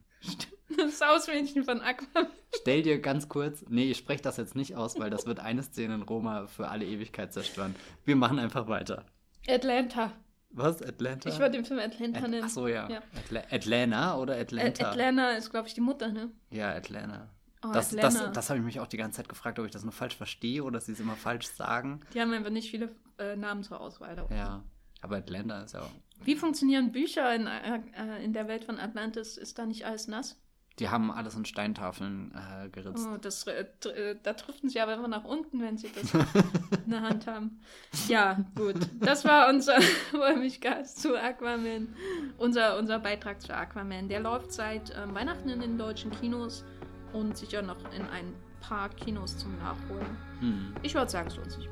[0.77, 2.31] Das Hausmädchen von Aquaman.
[2.57, 5.62] Stell dir ganz kurz, nee, ich spreche das jetzt nicht aus, weil das wird eine
[5.62, 7.75] Szene in Roma für alle Ewigkeit zerstören.
[8.05, 9.05] Wir machen einfach weiter.
[9.49, 10.12] Atlanta.
[10.51, 10.83] Was?
[10.83, 11.29] Atlanta?
[11.29, 12.45] Ich würde den Film Atlanta At nennen.
[12.47, 12.89] Ach so, ja.
[12.89, 13.03] Ja.
[13.17, 14.91] Atla Atlanta oder Atlanta?
[14.91, 16.31] Atlanta ist, glaube ich, die Mutter, ne?
[16.51, 17.29] Ja, Atlanta.
[17.65, 19.83] Oh, das das, das habe ich mich auch die ganze Zeit gefragt, ob ich das
[19.85, 22.01] nur falsch verstehe oder sie es immer falsch sagen.
[22.12, 24.15] Die haben einfach nicht viele äh, Namen zur Auswahl.
[24.17, 24.27] da.
[24.35, 24.65] Ja,
[25.01, 25.91] aber Atlanta ist ja auch.
[26.25, 29.37] Wie funktionieren Bücher in, äh, äh, in der Welt von Atlantis?
[29.37, 30.41] Ist da nicht alles nass?
[30.81, 33.07] Die haben alles in Steintafeln äh, geritzt.
[33.09, 36.12] Oh, das, äh, äh, da driften sie aber immer nach unten, wenn sie das
[36.85, 37.61] in der Hand haben.
[38.09, 38.75] Ja, gut.
[39.01, 39.75] Das war unser
[40.12, 41.95] Wollmilchgas zu Aquaman.
[42.39, 44.09] Unser, unser Beitrag zu Aquaman.
[44.09, 46.64] Der läuft seit ähm, Weihnachten in den deutschen Kinos
[47.12, 50.16] und sicher noch in ein paar Kinos zum Nachholen.
[50.41, 51.68] Hm, Ich würde sagen, es lohnt sich.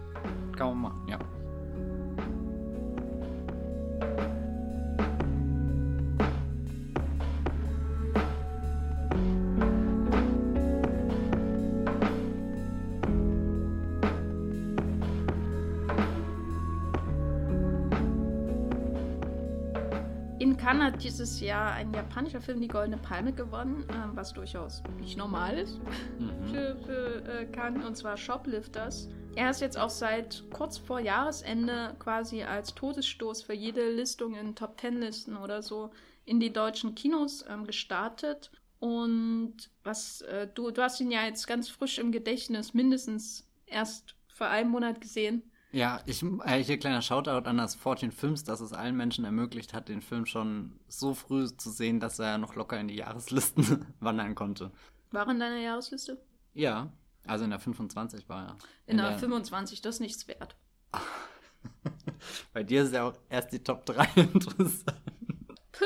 [0.56, 1.18] kann man machen, ja.
[20.82, 25.56] Hat dieses Jahr ein japanischer Film die Goldene Palme gewonnen, ähm, was durchaus nicht normal
[25.56, 25.78] ist
[26.18, 26.48] Mhm.
[26.50, 29.08] für, für äh, Cannes, und zwar Shoplifters.
[29.36, 34.56] Er ist jetzt auch seit kurz vor Jahresende quasi als Todesstoß für jede Listung in
[34.56, 35.90] Top Ten Listen oder so
[36.24, 38.50] in die deutschen Kinos ähm, gestartet.
[38.80, 44.16] Und was äh, du, du hast ihn ja jetzt ganz frisch im Gedächtnis, mindestens erst
[44.26, 45.44] vor einem Monat gesehen.
[45.72, 49.72] Ja, ich, äh, hier kleiner Shoutout an das Fortune Films, dass es allen Menschen ermöglicht
[49.72, 53.86] hat, den Film schon so früh zu sehen, dass er noch locker in die Jahreslisten
[54.00, 54.70] wandern konnte.
[55.12, 56.20] War in deiner Jahresliste?
[56.52, 56.92] Ja,
[57.26, 58.56] also in der 25 war er.
[58.86, 60.56] In, der 25, das ist nichts wert.
[62.52, 65.00] Bei dir ist ja auch erst die Top 3 interessant.
[65.72, 65.84] Puh.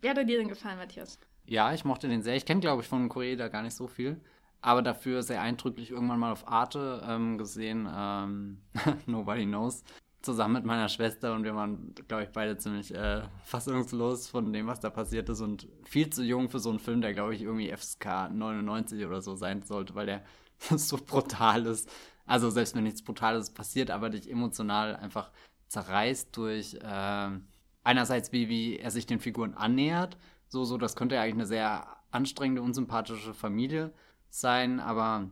[0.00, 1.18] Wie hat er dir denn gefallen, Matthias?
[1.46, 2.36] Ja, ich mochte den sehr.
[2.36, 4.20] Ich kenne, glaube ich, von Korea gar nicht so viel.
[4.64, 7.86] Aber dafür sehr eindrücklich irgendwann mal auf Arte ähm, gesehen.
[7.94, 8.62] Ähm,
[9.06, 9.84] Nobody Knows.
[10.22, 14.66] Zusammen mit meiner Schwester und wir waren, glaube ich, beide ziemlich äh, fassungslos von dem,
[14.66, 17.42] was da passiert ist und viel zu jung für so einen Film, der, glaube ich,
[17.42, 20.24] irgendwie FSK 99 oder so sein sollte, weil der
[20.58, 21.90] so brutal ist.
[22.24, 25.30] Also selbst wenn nichts Brutales passiert, aber dich emotional einfach
[25.68, 27.48] zerreißt durch ähm,
[27.82, 30.16] einerseits, wie, wie er sich den Figuren annähert.
[30.48, 33.92] So, so, das könnte ja eigentlich eine sehr anstrengende, unsympathische Familie
[34.40, 35.30] sein, aber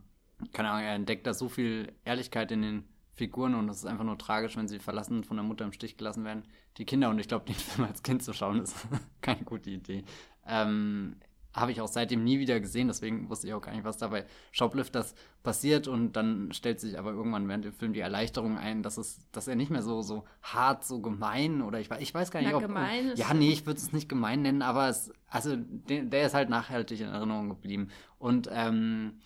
[0.53, 2.85] keine Ahnung, er entdeckt da so viel Ehrlichkeit in den
[3.15, 5.97] Figuren und es ist einfach nur tragisch, wenn sie verlassen von der Mutter im Stich
[5.97, 6.45] gelassen werden.
[6.79, 8.77] Die Kinder, und ich glaube, den Film als Kind zu schauen, ist
[9.21, 10.05] keine gute Idee.
[10.47, 11.17] Ähm,
[11.55, 14.09] habe ich auch seitdem nie wieder gesehen, deswegen wusste ich auch gar nicht, was da
[14.09, 18.83] bei Shoplifters passiert und dann stellt sich aber irgendwann während dem Film die Erleichterung ein,
[18.83, 22.15] dass es, dass er nicht mehr so, so hart, so gemein oder ich, weiß- ich
[22.15, 24.63] weiß gar nicht, Na, ob, gemein ist- ja, nee, ich würde es nicht gemein nennen,
[24.63, 27.89] aber es, also der, der ist halt nachhaltig in Erinnerung geblieben
[28.19, 29.21] und ähm,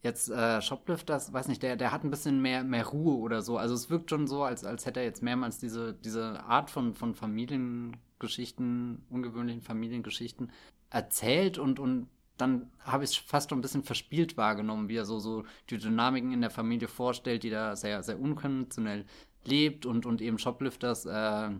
[0.00, 3.58] Jetzt äh, Shoplifters, weiß nicht, der, der hat ein bisschen mehr, mehr Ruhe oder so.
[3.58, 6.94] Also es wirkt schon so, als, als hätte er jetzt mehrmals diese, diese Art von,
[6.94, 10.50] von Familiengeschichten, ungewöhnlichen Familiengeschichten
[10.90, 15.04] erzählt und, und dann habe ich es fast schon ein bisschen verspielt wahrgenommen, wie er
[15.04, 19.06] so, so die Dynamiken in der Familie vorstellt, die da sehr, sehr unkonventionell
[19.44, 21.50] lebt und, und eben Shoplifters äh,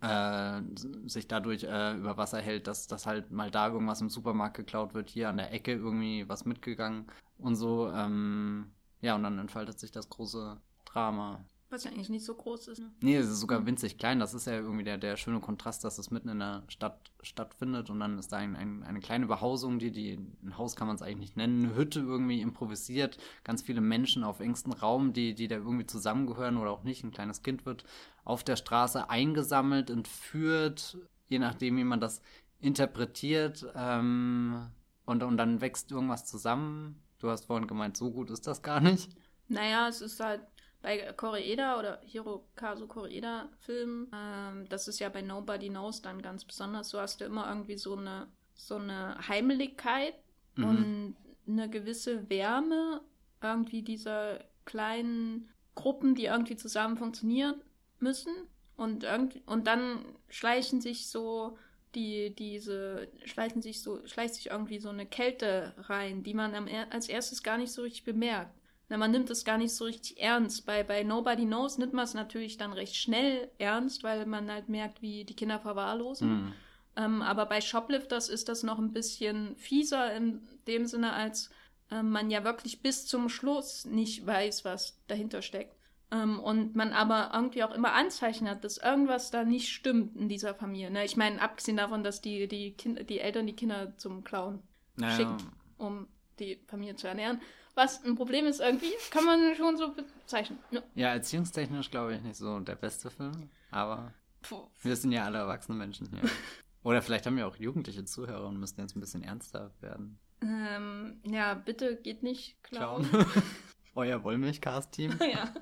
[0.00, 0.62] äh,
[1.06, 4.94] sich dadurch äh, über Wasser hält, dass, dass halt mal da irgendwas im Supermarkt geklaut
[4.94, 7.06] wird, hier an der Ecke irgendwie was mitgegangen
[7.38, 7.90] und so.
[7.90, 11.44] Ähm, ja, und dann entfaltet sich das große Drama.
[11.70, 12.78] Was ja eigentlich nicht so groß ist.
[12.78, 12.90] Ne?
[13.00, 14.20] Nee, es ist sogar winzig klein.
[14.20, 17.90] Das ist ja irgendwie der, der schöne Kontrast, dass es mitten in der Stadt stattfindet
[17.90, 20.96] und dann ist da ein, ein, eine kleine Behausung, die, die, ein Haus kann man
[20.96, 25.34] es eigentlich nicht nennen, eine Hütte irgendwie improvisiert, ganz viele Menschen auf engstem Raum, die,
[25.34, 27.04] die da irgendwie zusammengehören oder auch nicht.
[27.04, 27.84] Ein kleines Kind wird
[28.24, 30.96] auf der Straße eingesammelt, entführt,
[31.28, 32.22] je nachdem, wie man das
[32.60, 33.66] interpretiert.
[33.74, 34.70] Ähm,
[35.04, 37.02] und, und dann wächst irgendwas zusammen.
[37.18, 39.10] Du hast vorhin gemeint, so gut ist das gar nicht.
[39.48, 40.42] Naja, es ist halt,
[40.80, 46.44] bei Koreeda oder Hirokazu Koreeda Film, ähm, das ist ja bei Nobody Knows dann ganz
[46.44, 50.14] besonders, so hast du immer irgendwie so eine, so eine Heimeligkeit
[50.56, 50.64] mhm.
[50.64, 51.16] und
[51.48, 53.00] eine gewisse Wärme
[53.42, 57.60] irgendwie dieser kleinen Gruppen, die irgendwie zusammen funktionieren
[58.00, 58.32] müssen.
[58.76, 61.56] Und, irgendwie, und dann schleichen sich so
[61.94, 66.68] die, diese, schleichen sich so, schleicht sich irgendwie so eine Kälte rein, die man am,
[66.90, 68.54] als erstes gar nicht so richtig bemerkt.
[68.88, 70.64] Na, man nimmt es gar nicht so richtig ernst.
[70.64, 74.68] Bei, bei Nobody Knows nimmt man es natürlich dann recht schnell ernst, weil man halt
[74.68, 76.30] merkt, wie die Kinder verwahrlosen.
[76.30, 76.52] Mhm.
[76.96, 81.50] Ähm, aber bei Shoplifters ist das noch ein bisschen fieser in dem Sinne, als
[81.90, 85.76] äh, man ja wirklich bis zum Schluss nicht weiß, was dahinter steckt.
[86.10, 90.28] Ähm, und man aber irgendwie auch immer Anzeichen hat, dass irgendwas da nicht stimmt in
[90.28, 90.90] dieser Familie.
[90.90, 91.04] Ne?
[91.04, 94.62] Ich meine, abgesehen davon, dass die, die, kind, die Eltern die Kinder zum Clown
[94.96, 95.14] naja.
[95.14, 95.36] schicken,
[95.76, 96.08] um
[96.38, 97.40] die Familie zu ernähren.
[97.78, 100.58] Was ein Problem ist irgendwie, kann man schon so bezeichnen.
[100.72, 104.12] Ja, ja erziehungstechnisch glaube ich nicht so der beste Film, aber
[104.42, 104.66] Puh.
[104.82, 106.28] wir sind ja alle erwachsene Menschen hier.
[106.82, 110.18] Oder vielleicht haben wir auch jugendliche Zuhörer und müssen jetzt ein bisschen ernster werden.
[110.42, 113.06] Ähm, ja, bitte geht nicht klauen.
[113.94, 115.16] Euer Wollmilchcast-Team.
[115.20, 115.54] ja.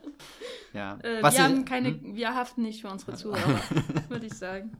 [0.73, 0.99] ja.
[1.03, 2.17] Äh, wir, haben keine, hm?
[2.17, 3.61] wir haften nicht für unsere Zuhörer,
[4.09, 4.73] würde ich sagen.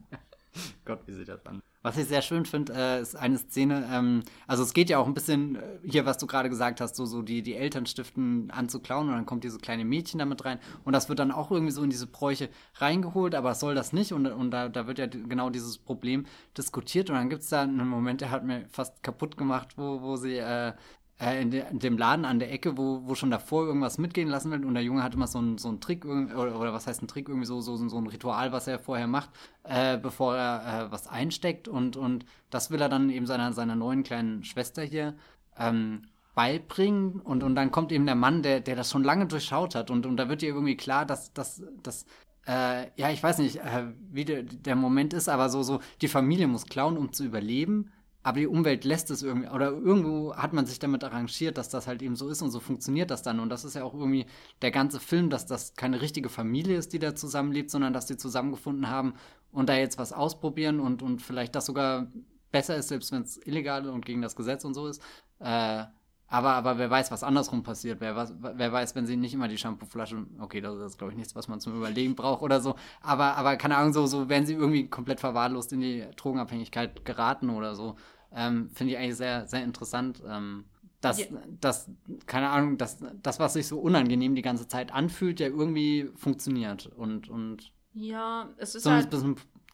[0.85, 1.61] Gott, wie sieht das an?
[1.87, 5.07] Was ich sehr schön finde, äh, ist eine Szene, ähm, also es geht ja auch
[5.07, 8.51] ein bisschen äh, hier, was du gerade gesagt hast, so, so die, die Eltern stiften
[8.51, 11.31] an zu klauen und dann kommt diese kleine Mädchen damit rein und das wird dann
[11.31, 14.85] auch irgendwie so in diese Bräuche reingeholt, aber soll das nicht und, und da, da
[14.85, 16.25] wird ja genau dieses Problem
[16.57, 20.01] diskutiert und dann gibt es da einen Moment, der hat mir fast kaputt gemacht, wo,
[20.01, 20.73] wo sie äh,
[21.19, 24.29] äh, in, de, in, dem Laden an der Ecke, wo, wo schon davor irgendwas mitgehen
[24.29, 24.65] lassen wird.
[24.65, 27.07] Und der Junge hat immer so einen so einen Trick oder, oder was heißt ein
[27.07, 27.27] Trick?
[27.27, 29.29] Irgendwie so so so ein Ritual, was er vorher macht,
[29.63, 31.67] äh, bevor er äh, was einsteckt.
[31.67, 35.15] Und und das will er dann eben seiner seiner neuen kleinen Schwester hier
[35.57, 36.03] ähm,
[36.35, 37.19] beibringen.
[37.19, 39.89] Und und dann kommt eben der Mann, der der das schon lange durchschaut hat.
[39.89, 42.05] Und und da wird ihr irgendwie klar, dass dass dass
[42.47, 46.07] äh, ja, ich weiß nicht, äh, wie der, der Moment ist, aber so, so, die
[46.07, 47.91] Familie muss klauen, um zu überleben
[48.27, 51.87] aber die Umwelt lässt es irgendwie, oder irgendwo hat man sich damit arrangiert, dass das
[51.87, 53.39] halt eben so ist und so funktioniert das dann.
[53.39, 54.25] Und das ist ja auch irgendwie
[54.61, 58.17] der ganze Film, dass das keine richtige Familie ist, die da zusammenlebt, sondern dass die
[58.17, 59.13] zusammengefunden haben
[59.53, 62.07] und da jetzt was ausprobieren und, und vielleicht das sogar
[62.51, 65.01] besser ist, selbst wenn es illegal und gegen das Gesetz und so ist.
[65.39, 65.85] Äh,
[66.29, 68.01] aber, aber wer weiß, was andersrum passiert.
[68.01, 71.17] Wer, was, wer weiß, wenn sie nicht immer die Shampooflasche, okay, das ist, glaube ich,
[71.17, 72.75] nichts, was man zum Überlegen braucht oder so.
[72.99, 77.49] Aber, aber keine Ahnung, so, so, wenn sie irgendwie komplett verwahrlost in die Drogenabhängigkeit geraten
[77.49, 77.95] oder so,
[78.33, 80.21] ähm, Finde ich eigentlich sehr, sehr interessant.
[80.27, 80.65] Ähm,
[81.01, 81.27] dass, ja.
[81.61, 81.89] dass,
[82.25, 86.87] keine Ahnung, dass das, was sich so unangenehm die ganze Zeit anfühlt, ja irgendwie funktioniert.
[86.87, 89.09] Und, und ja, es ist halt.
[89.09, 89.23] Bis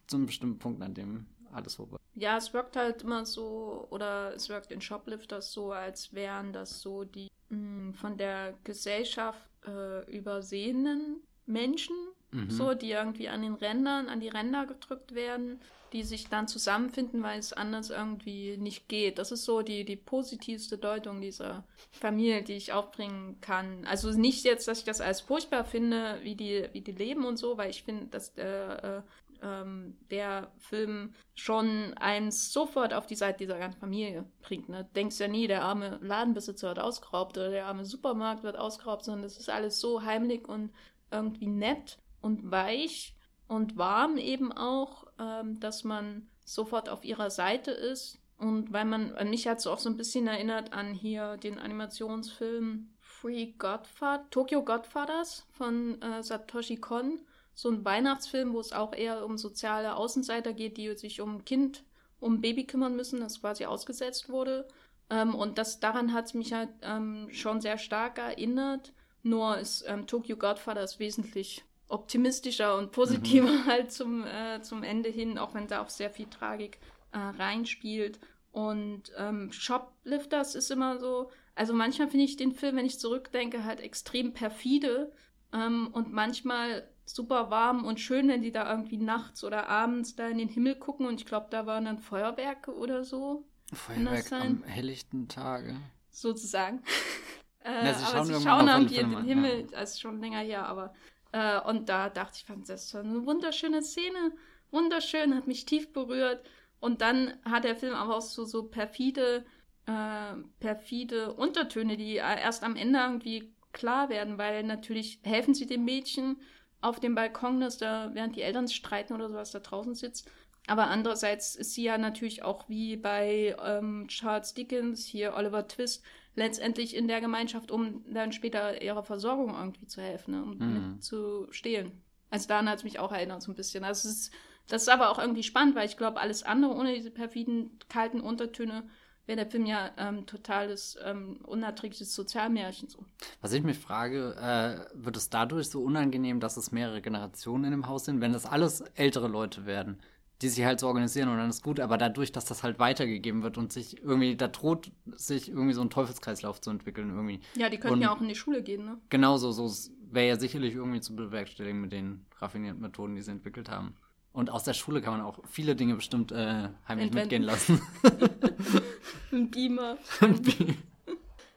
[0.07, 1.97] zu einem bestimmten Punkt, an dem alles vorbei.
[2.15, 6.81] Ja, es wirkt halt immer so, oder es wirkt in Shoplifters so, als wären das
[6.81, 11.95] so die mh, hm, von der Gesellschaft äh, übersehenen Menschen,
[12.33, 12.49] mhm.
[12.49, 15.59] so, die irgendwie an den Rändern, an die Ränder gedrückt werden
[15.93, 19.19] die sich dann zusammenfinden, weil es anders irgendwie nicht geht.
[19.19, 23.85] Das ist so die, die positivste Deutung dieser Familie, die ich aufbringen kann.
[23.85, 27.37] Also nicht jetzt, dass ich das als furchtbar finde, wie die, wie die leben und
[27.37, 29.05] so, weil ich finde, dass der,
[29.41, 34.69] äh, ähm, der Film schon eins sofort auf die Seite dieser ganzen Familie bringt.
[34.69, 34.89] Ne?
[34.95, 39.23] Denkst ja nie, der arme Ladenbesitzer wird ausgeraubt oder der arme Supermarkt wird ausgeraubt, sondern
[39.23, 40.71] das ist alles so heimlich und
[41.11, 43.15] irgendwie nett und weich
[43.47, 48.19] und warm eben auch, ähm, dass man sofort auf ihrer Seite ist.
[48.37, 51.59] Und weil man, an mich hat es auch so ein bisschen erinnert an hier den
[51.59, 57.19] Animationsfilm Free Godfather, Tokyo Godfathers von äh, Satoshi Kon.
[57.53, 61.83] So ein Weihnachtsfilm, wo es auch eher um soziale Außenseiter geht, die sich um Kind,
[62.19, 64.67] um Baby kümmern müssen, das quasi ausgesetzt wurde.
[65.09, 68.93] Ähm, und das, daran hat es mich halt ähm, schon sehr stark erinnert.
[69.21, 71.63] Nur ist ähm, Tokyo Godfathers wesentlich
[71.93, 73.65] optimistischer und positiver mhm.
[73.67, 76.79] halt zum, äh, zum Ende hin, auch wenn da auch sehr viel Tragik
[77.11, 78.19] äh, reinspielt.
[78.51, 83.63] Und ähm, Shoplifters ist immer so, also manchmal finde ich den Film, wenn ich zurückdenke,
[83.63, 85.11] halt extrem perfide
[85.53, 90.27] ähm, und manchmal super warm und schön, wenn die da irgendwie nachts oder abends da
[90.27, 93.45] in den Himmel gucken und ich glaube, da waren dann Feuerwerke oder so.
[93.71, 95.75] Feuerwerk am helllichten Tage.
[96.11, 96.81] Sozusagen.
[97.63, 99.67] äh, ja, sie schauen, aber sie schauen irgendwie in den Himmel, ja.
[99.79, 100.93] das ist schon länger her, aber
[101.33, 104.31] äh, und da dachte ich, fand das so eine wunderschöne Szene.
[104.71, 106.47] Wunderschön, hat mich tief berührt.
[106.79, 109.43] Und dann hat der Film aber auch so, so perfide,
[109.85, 115.85] äh, perfide Untertöne, die erst am Ende irgendwie klar werden, weil natürlich helfen sie dem
[115.85, 116.37] Mädchen
[116.81, 120.29] auf dem Balkon, dass da, während die Eltern streiten oder sowas da draußen sitzt.
[120.67, 126.03] Aber andererseits ist sie ja natürlich auch wie bei ähm, Charles Dickens, hier Oliver Twist,
[126.35, 131.01] letztendlich in der Gemeinschaft, um dann später ihrer Versorgung irgendwie zu helfen ne, und Mhm.
[131.01, 132.01] zu stehlen.
[132.29, 133.83] Also daran hat es mich auch erinnert so ein bisschen.
[133.83, 134.31] Also ist,
[134.67, 138.21] das ist aber auch irgendwie spannend, weil ich glaube, alles andere ohne diese perfiden, kalten
[138.21, 138.89] Untertöne
[139.25, 143.05] wäre der Film ja ähm, totales, ähm, unerträgliches Sozialmärchen so.
[143.39, 147.71] Was ich mich frage, äh, wird es dadurch so unangenehm, dass es mehrere Generationen in
[147.71, 149.99] dem Haus sind, wenn das alles ältere Leute werden,
[150.43, 153.41] die sich halt so organisieren und dann ist gut, aber dadurch, dass das halt weitergegeben
[153.43, 157.39] wird und sich irgendwie, da droht sich irgendwie so ein Teufelskreislauf zu entwickeln irgendwie.
[157.55, 158.97] Ja, die könnten Und- ja auch in die Schule gehen, ne?
[159.09, 159.71] Genauso, so
[160.11, 163.95] wäre ja sicherlich irgendwie zu bewerkstelligen mit den raffinierten Methoden, die sie entwickelt haben.
[164.31, 167.15] Und aus der Schule kann man auch viele Dinge bestimmt äh, heimlich Entwenden.
[167.15, 167.81] mitgehen lassen.
[169.31, 169.97] Ein Beamer.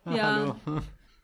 [0.05, 0.57] Ah, Ja.
[0.66, 0.80] Hallo.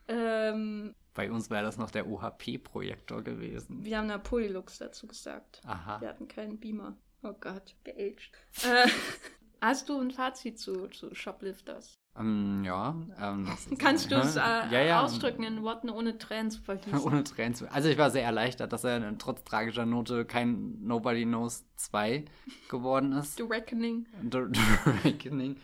[0.07, 3.85] ähm, Bei uns wäre das noch der OHP-Projektor gewesen.
[3.85, 5.61] wir haben da Polylux dazu gesagt.
[5.65, 6.01] Aha.
[6.01, 6.95] Wir hatten keinen Beamer.
[7.23, 8.31] Oh Gott, geaged.
[8.63, 8.87] Äh,
[9.61, 11.93] hast du ein Fazit zu, zu Shoplifters?
[12.19, 12.95] Ähm, ja.
[13.19, 13.47] Ähm,
[13.79, 15.03] Kannst du es äh, ja, ja.
[15.03, 16.99] ausdrücken in Worten ohne Tränen zu vergießen?
[16.99, 17.71] Ohne Tränen zu.
[17.71, 22.25] Also ich war sehr erleichtert, dass er trotz tragischer Note kein Nobody Knows 2
[22.69, 23.37] geworden ist.
[23.37, 24.05] The Reckoning.
[24.21, 25.57] The, The Reckoning.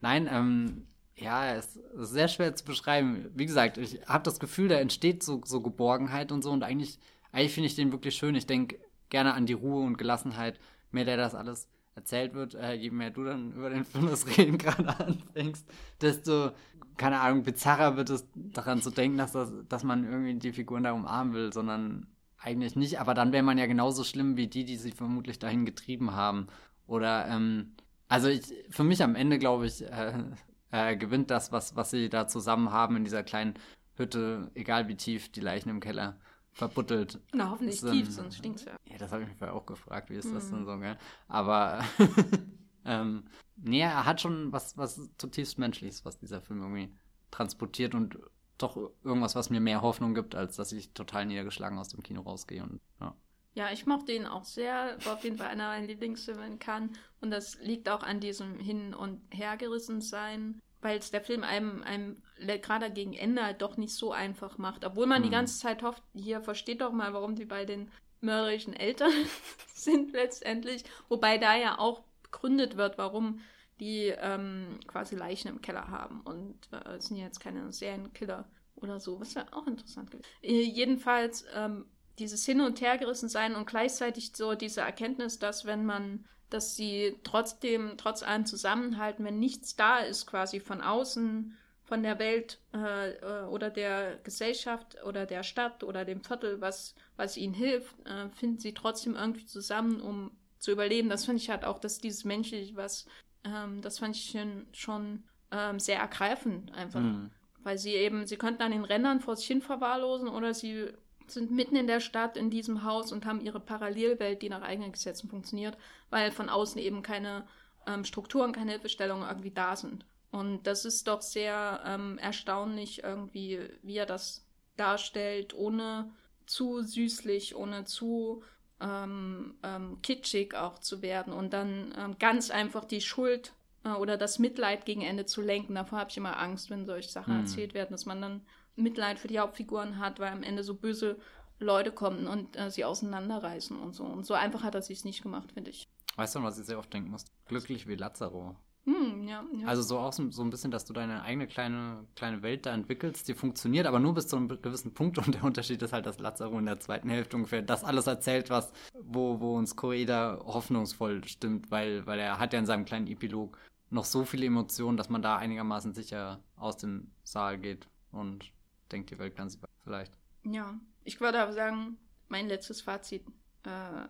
[0.00, 0.86] Nein, ähm,
[1.16, 3.30] ja, es ist sehr schwer zu beschreiben.
[3.34, 6.98] Wie gesagt, ich habe das Gefühl, da entsteht so, so Geborgenheit und so und eigentlich,
[7.32, 8.34] eigentlich finde ich den wirklich schön.
[8.34, 8.78] Ich denke
[9.10, 10.58] gerne an die Ruhe und Gelassenheit,
[10.90, 12.54] mit der das alles erzählt wird.
[12.54, 15.66] Äh, je mehr du dann über den Film das Reden gerade anfängst,
[16.00, 16.50] desto,
[16.96, 20.84] keine Ahnung, bizarrer wird es daran zu denken, dass, das, dass man irgendwie die Figuren
[20.84, 22.06] da umarmen will, sondern
[22.38, 23.00] eigentlich nicht.
[23.00, 26.46] Aber dann wäre man ja genauso schlimm wie die, die sie vermutlich dahin getrieben haben.
[26.86, 27.74] Oder, ähm,
[28.08, 30.24] also ich, für mich am Ende, glaube ich, äh,
[30.70, 33.54] äh, gewinnt das, was, was sie da zusammen haben in dieser kleinen
[33.94, 36.18] Hütte, egal wie tief die Leichen im Keller
[36.60, 37.18] verbuttelt.
[37.32, 38.76] Na, hoffentlich tief, ähm, sonst stinkt's ja.
[38.84, 40.56] Ja, das habe ich mich vorher auch gefragt, wie ist das Mhm.
[40.56, 40.98] denn so, gell?
[41.28, 41.84] Aber,
[42.84, 43.24] ähm,
[43.56, 46.94] nee, er hat schon was, was zutiefst Menschliches, was dieser Film irgendwie
[47.30, 48.18] transportiert und
[48.58, 52.20] doch irgendwas, was mir mehr Hoffnung gibt, als dass ich total niedergeschlagen aus dem Kino
[52.22, 53.14] rausgehe und, ja.
[53.54, 54.96] Ja, ich mochte ihn auch sehr.
[55.04, 56.96] War auf jeden Fall einer meiner Lieblingsfilme in Cannes.
[57.20, 61.82] Und das liegt auch an diesem Hin- und Hergerissen sein, weil es der Film einem,
[61.82, 64.84] einem gerade gegen Ende halt doch nicht so einfach macht.
[64.84, 65.32] Obwohl man die Hm.
[65.32, 69.12] ganze Zeit hofft, hier versteht doch mal, warum die bei den mörderischen Eltern
[69.74, 70.84] sind letztendlich.
[71.08, 73.40] Wobei da ja auch begründet wird, warum
[73.80, 76.20] die ähm, quasi Leichen im Keller haben.
[76.22, 80.26] Und äh, es sind ja jetzt keine Serienkiller oder so, was ja auch interessant gewesen.
[80.42, 81.86] Äh, jedenfalls ähm,
[82.18, 87.16] dieses Hin- und Hergerissen sein und gleichzeitig so diese Erkenntnis, dass wenn man, dass sie
[87.24, 91.56] trotzdem, trotz allem zusammenhalten, wenn nichts da ist, quasi von außen,
[91.90, 97.36] von der Welt äh, oder der Gesellschaft oder der Stadt oder dem Viertel, was, was
[97.36, 101.08] ihnen hilft, äh, finden sie trotzdem irgendwie zusammen, um zu überleben.
[101.08, 103.06] Das finde ich halt auch, dass dieses Menschliche, was,
[103.44, 107.00] ähm, das fand ich schon, schon ähm, sehr ergreifend einfach.
[107.00, 107.30] Hm.
[107.62, 110.90] Weil sie eben, sie könnten an den Rändern vor sich hin verwahrlosen oder sie
[111.30, 114.92] sind mitten in der Stadt in diesem Haus und haben ihre Parallelwelt, die nach eigenen
[114.92, 115.76] Gesetzen funktioniert,
[116.10, 117.46] weil von außen eben keine
[117.86, 120.04] ähm, Strukturen, keine Hilfestellungen irgendwie da sind.
[120.30, 126.10] Und das ist doch sehr ähm, erstaunlich irgendwie, wie er das darstellt, ohne
[126.46, 128.42] zu süßlich, ohne zu
[128.80, 133.52] ähm, ähm, kitschig auch zu werden und dann ähm, ganz einfach die Schuld
[133.84, 135.74] äh, oder das Mitleid gegen Ende zu lenken.
[135.74, 137.40] Davor habe ich immer Angst, wenn solche Sachen Hm.
[137.40, 138.40] erzählt werden, dass man dann
[138.82, 141.18] Mitleid für die Hauptfiguren hat, weil am Ende so böse
[141.58, 144.04] Leute kommen und äh, sie auseinanderreißen und so.
[144.04, 145.88] Und so einfach hat er sich nicht gemacht, finde ich.
[146.16, 147.24] Weißt du, was ich sehr oft denken muss?
[147.46, 148.56] Glücklich wie Lazaro.
[148.84, 149.66] Hm, ja, ja.
[149.66, 152.72] Also so auch so, so ein bisschen, dass du deine eigene kleine, kleine Welt da
[152.72, 156.06] entwickelst, die funktioniert, aber nur bis zu einem gewissen Punkt und der Unterschied ist halt,
[156.06, 160.40] dass Lazaro in der zweiten Hälfte ungefähr das alles erzählt, was, wo, wo uns Koeda
[160.44, 163.58] hoffnungsvoll stimmt, weil, weil er hat ja in seinem kleinen Epilog
[163.90, 168.50] noch so viele Emotionen, dass man da einigermaßen sicher aus dem Saal geht und
[168.92, 170.12] denkt, die Welt kann sich vielleicht.
[170.44, 170.78] ja.
[171.02, 171.96] Ich würde aber sagen,
[172.28, 173.26] mein letztes Fazit.
[173.64, 173.68] Äh,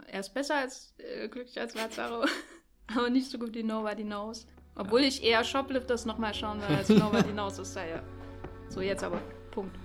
[0.09, 2.25] er ist besser als äh, glücklich als Lazaro,
[2.89, 4.47] aber nicht so gut wie Nobody Knows.
[4.75, 7.57] Obwohl ich eher Shoplifters nochmal schauen will als Nobody Knows.
[7.57, 8.03] Das sei ja.
[8.69, 9.21] So, jetzt aber.
[9.51, 9.77] Punkt.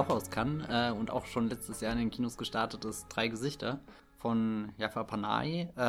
[0.00, 3.28] Auch aus Cannes äh, und auch schon letztes Jahr in den Kinos gestartet ist Drei
[3.28, 3.80] Gesichter
[4.16, 5.82] von Jafar Panahi, äh,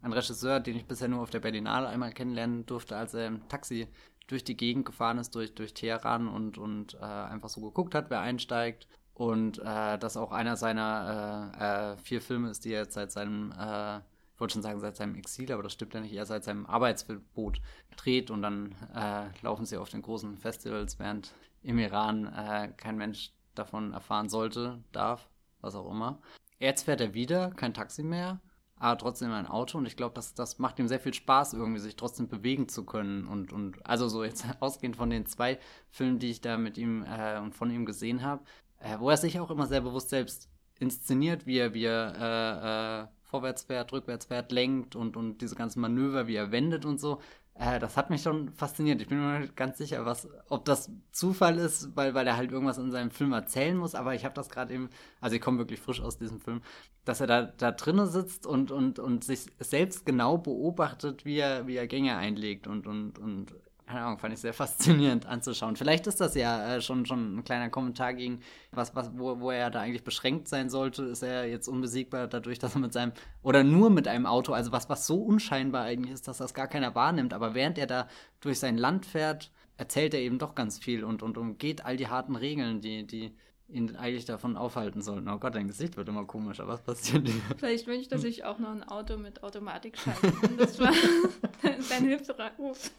[0.00, 3.46] ein Regisseur, den ich bisher nur auf der Berlinale einmal kennenlernen durfte, als er im
[3.50, 3.88] Taxi
[4.26, 8.08] durch die Gegend gefahren ist, durch, durch Teheran und, und äh, einfach so geguckt hat,
[8.08, 8.88] wer einsteigt.
[9.12, 13.12] Und äh, das auch einer seiner äh, äh, vier Filme ist, die er jetzt seit
[13.12, 14.00] seinem äh,
[14.38, 17.60] wollte schon sagen, seit seinem Exil, aber das stimmt ja nicht, er seit seinem Arbeitsverbot
[17.98, 23.30] dreht und dann äh, laufen sie auf den großen Festivals, während im Iran kein Mensch
[23.54, 25.28] davon erfahren sollte, darf,
[25.60, 26.20] was auch immer.
[26.58, 28.40] Jetzt fährt er wieder, kein Taxi mehr,
[28.76, 31.80] aber trotzdem ein Auto und ich glaube, das, das macht ihm sehr viel Spaß, irgendwie
[31.80, 35.58] sich trotzdem bewegen zu können und, und also so jetzt ausgehend von den zwei
[35.90, 38.44] Filmen, die ich da mit ihm äh, und von ihm gesehen habe,
[38.80, 40.48] äh, wo er sich auch immer sehr bewusst selbst
[40.80, 45.54] inszeniert, wie er, wie er äh, äh, vorwärts fährt, rückwärts fährt, lenkt und, und diese
[45.54, 47.20] ganzen Manöver, wie er wendet und so.
[47.54, 49.00] Äh, das hat mich schon fasziniert.
[49.02, 52.50] Ich bin mir nicht ganz sicher, was, ob das Zufall ist, weil, weil er halt
[52.50, 54.88] irgendwas in seinem Film erzählen muss, aber ich habe das gerade eben,
[55.20, 56.62] also ich komme wirklich frisch aus diesem Film,
[57.04, 61.66] dass er da, da drinnen sitzt und, und, und sich selbst genau beobachtet, wie er,
[61.66, 63.54] wie er Gänge einlegt und, und, und
[63.92, 65.76] keine Ahnung, fand ich sehr faszinierend anzuschauen.
[65.76, 68.40] Vielleicht ist das ja äh, schon, schon ein kleiner Kommentar gegen
[68.70, 71.04] was, was, wo, wo er da eigentlich beschränkt sein sollte.
[71.04, 73.12] Ist er jetzt unbesiegbar dadurch, dass er mit seinem,
[73.42, 76.68] oder nur mit einem Auto, also was, was so unscheinbar eigentlich ist, dass das gar
[76.68, 77.34] keiner wahrnimmt.
[77.34, 78.08] Aber während er da
[78.40, 82.08] durch sein Land fährt, erzählt er eben doch ganz viel und, und umgeht all die
[82.08, 83.34] harten Regeln, die, die,
[83.72, 85.28] ihn eigentlich davon aufhalten sollten.
[85.28, 86.68] Oh Gott, dein Gesicht wird immer komischer.
[86.68, 87.34] Was passiert dir?
[87.56, 90.32] Vielleicht wünscht er sich auch noch ein Auto mit Automatikschaltung.
[90.58, 90.92] Das war
[91.80, 92.90] sein Hilferuf.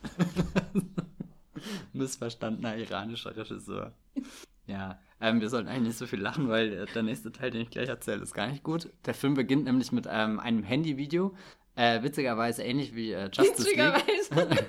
[1.94, 3.94] Missverstandener iranischer Regisseur.
[4.66, 7.62] Ja, ähm, wir sollten eigentlich nicht so viel lachen, weil äh, der nächste Teil, den
[7.62, 8.90] ich gleich erzähle, ist gar nicht gut.
[9.06, 11.36] Der Film beginnt nämlich mit ähm, einem Handyvideo.
[11.76, 14.04] Äh, witzigerweise ähnlich wie äh, Justice witzigerweise.
[14.36, 14.66] League.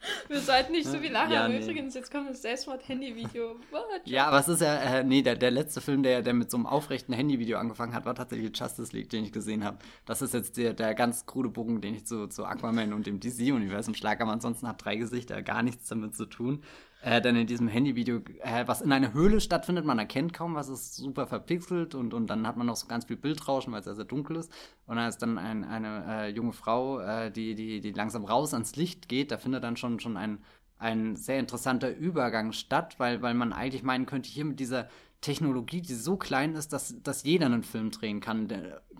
[0.28, 1.60] Wir sollten nicht so viel lachen, ja, aber nee.
[1.60, 3.56] übrigens, jetzt kommt das Selbstmord-Handy-Video.
[4.04, 6.56] Ja, aber es ist ja, äh, nee, der, der letzte Film, der, der mit so
[6.56, 9.78] einem aufrechten Handy-Video angefangen hat, war tatsächlich Justice League, den ich gesehen habe.
[10.06, 13.20] Das ist jetzt der, der ganz krude Bogen, den ich zu, zu Aquaman und dem
[13.20, 16.62] DC-Universum schlage, aber ansonsten hat drei Gesichter gar nichts damit zu tun
[17.00, 20.68] äh, dann in diesem Handyvideo, äh, was in einer Höhle stattfindet, man erkennt kaum, was
[20.68, 23.86] ist super verpixelt und, und dann hat man noch so ganz viel Bildrauschen, weil es
[23.86, 24.52] ja sehr dunkel ist.
[24.86, 28.52] Und da ist dann ein, eine äh, junge Frau, äh, die, die, die langsam raus
[28.52, 29.30] ans Licht geht.
[29.30, 30.38] Da findet dann schon, schon ein,
[30.78, 34.88] ein sehr interessanter Übergang statt, weil, weil man eigentlich meinen könnte, hier mit dieser
[35.20, 38.48] Technologie, die so klein ist, dass, dass jeder einen Film drehen kann.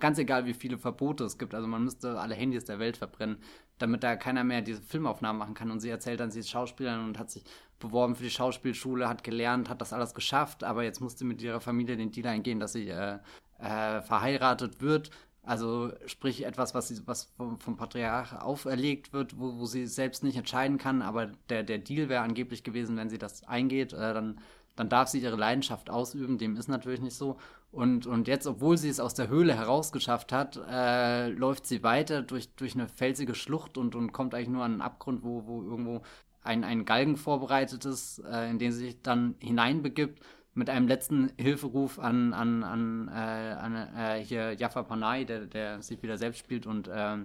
[0.00, 1.54] Ganz egal, wie viele Verbote es gibt.
[1.54, 3.38] Also man müsste alle Handys der Welt verbrennen,
[3.78, 5.70] damit da keiner mehr diese Filmaufnahmen machen kann.
[5.70, 7.44] Und sie erzählt dann, sie ist Schauspielerin und hat sich
[7.78, 11.60] beworben für die Schauspielschule, hat gelernt, hat das alles geschafft, aber jetzt musste mit ihrer
[11.60, 13.18] Familie den Deal eingehen, dass sie äh,
[13.58, 15.10] äh, verheiratet wird.
[15.42, 20.22] Also sprich etwas, was, sie, was vom, vom Patriarch auferlegt wird, wo, wo sie selbst
[20.22, 24.12] nicht entscheiden kann, aber der, der Deal wäre angeblich gewesen, wenn sie das eingeht, äh,
[24.12, 24.40] dann,
[24.76, 26.38] dann darf sie ihre Leidenschaft ausüben.
[26.38, 27.38] Dem ist natürlich nicht so.
[27.70, 32.22] Und, und jetzt, obwohl sie es aus der Höhle herausgeschafft hat, äh, läuft sie weiter
[32.22, 35.62] durch, durch eine felsige Schlucht und, und kommt eigentlich nur an einen Abgrund, wo, wo
[35.62, 36.02] irgendwo
[36.42, 40.20] ein, ein Galgen vorbereitet ist, äh, in den sie sich dann hineinbegibt,
[40.54, 45.82] mit einem letzten Hilferuf an, an, an, äh, an äh, hier Jaffa Panay, der, der
[45.82, 47.16] sich wieder selbst spielt, und äh,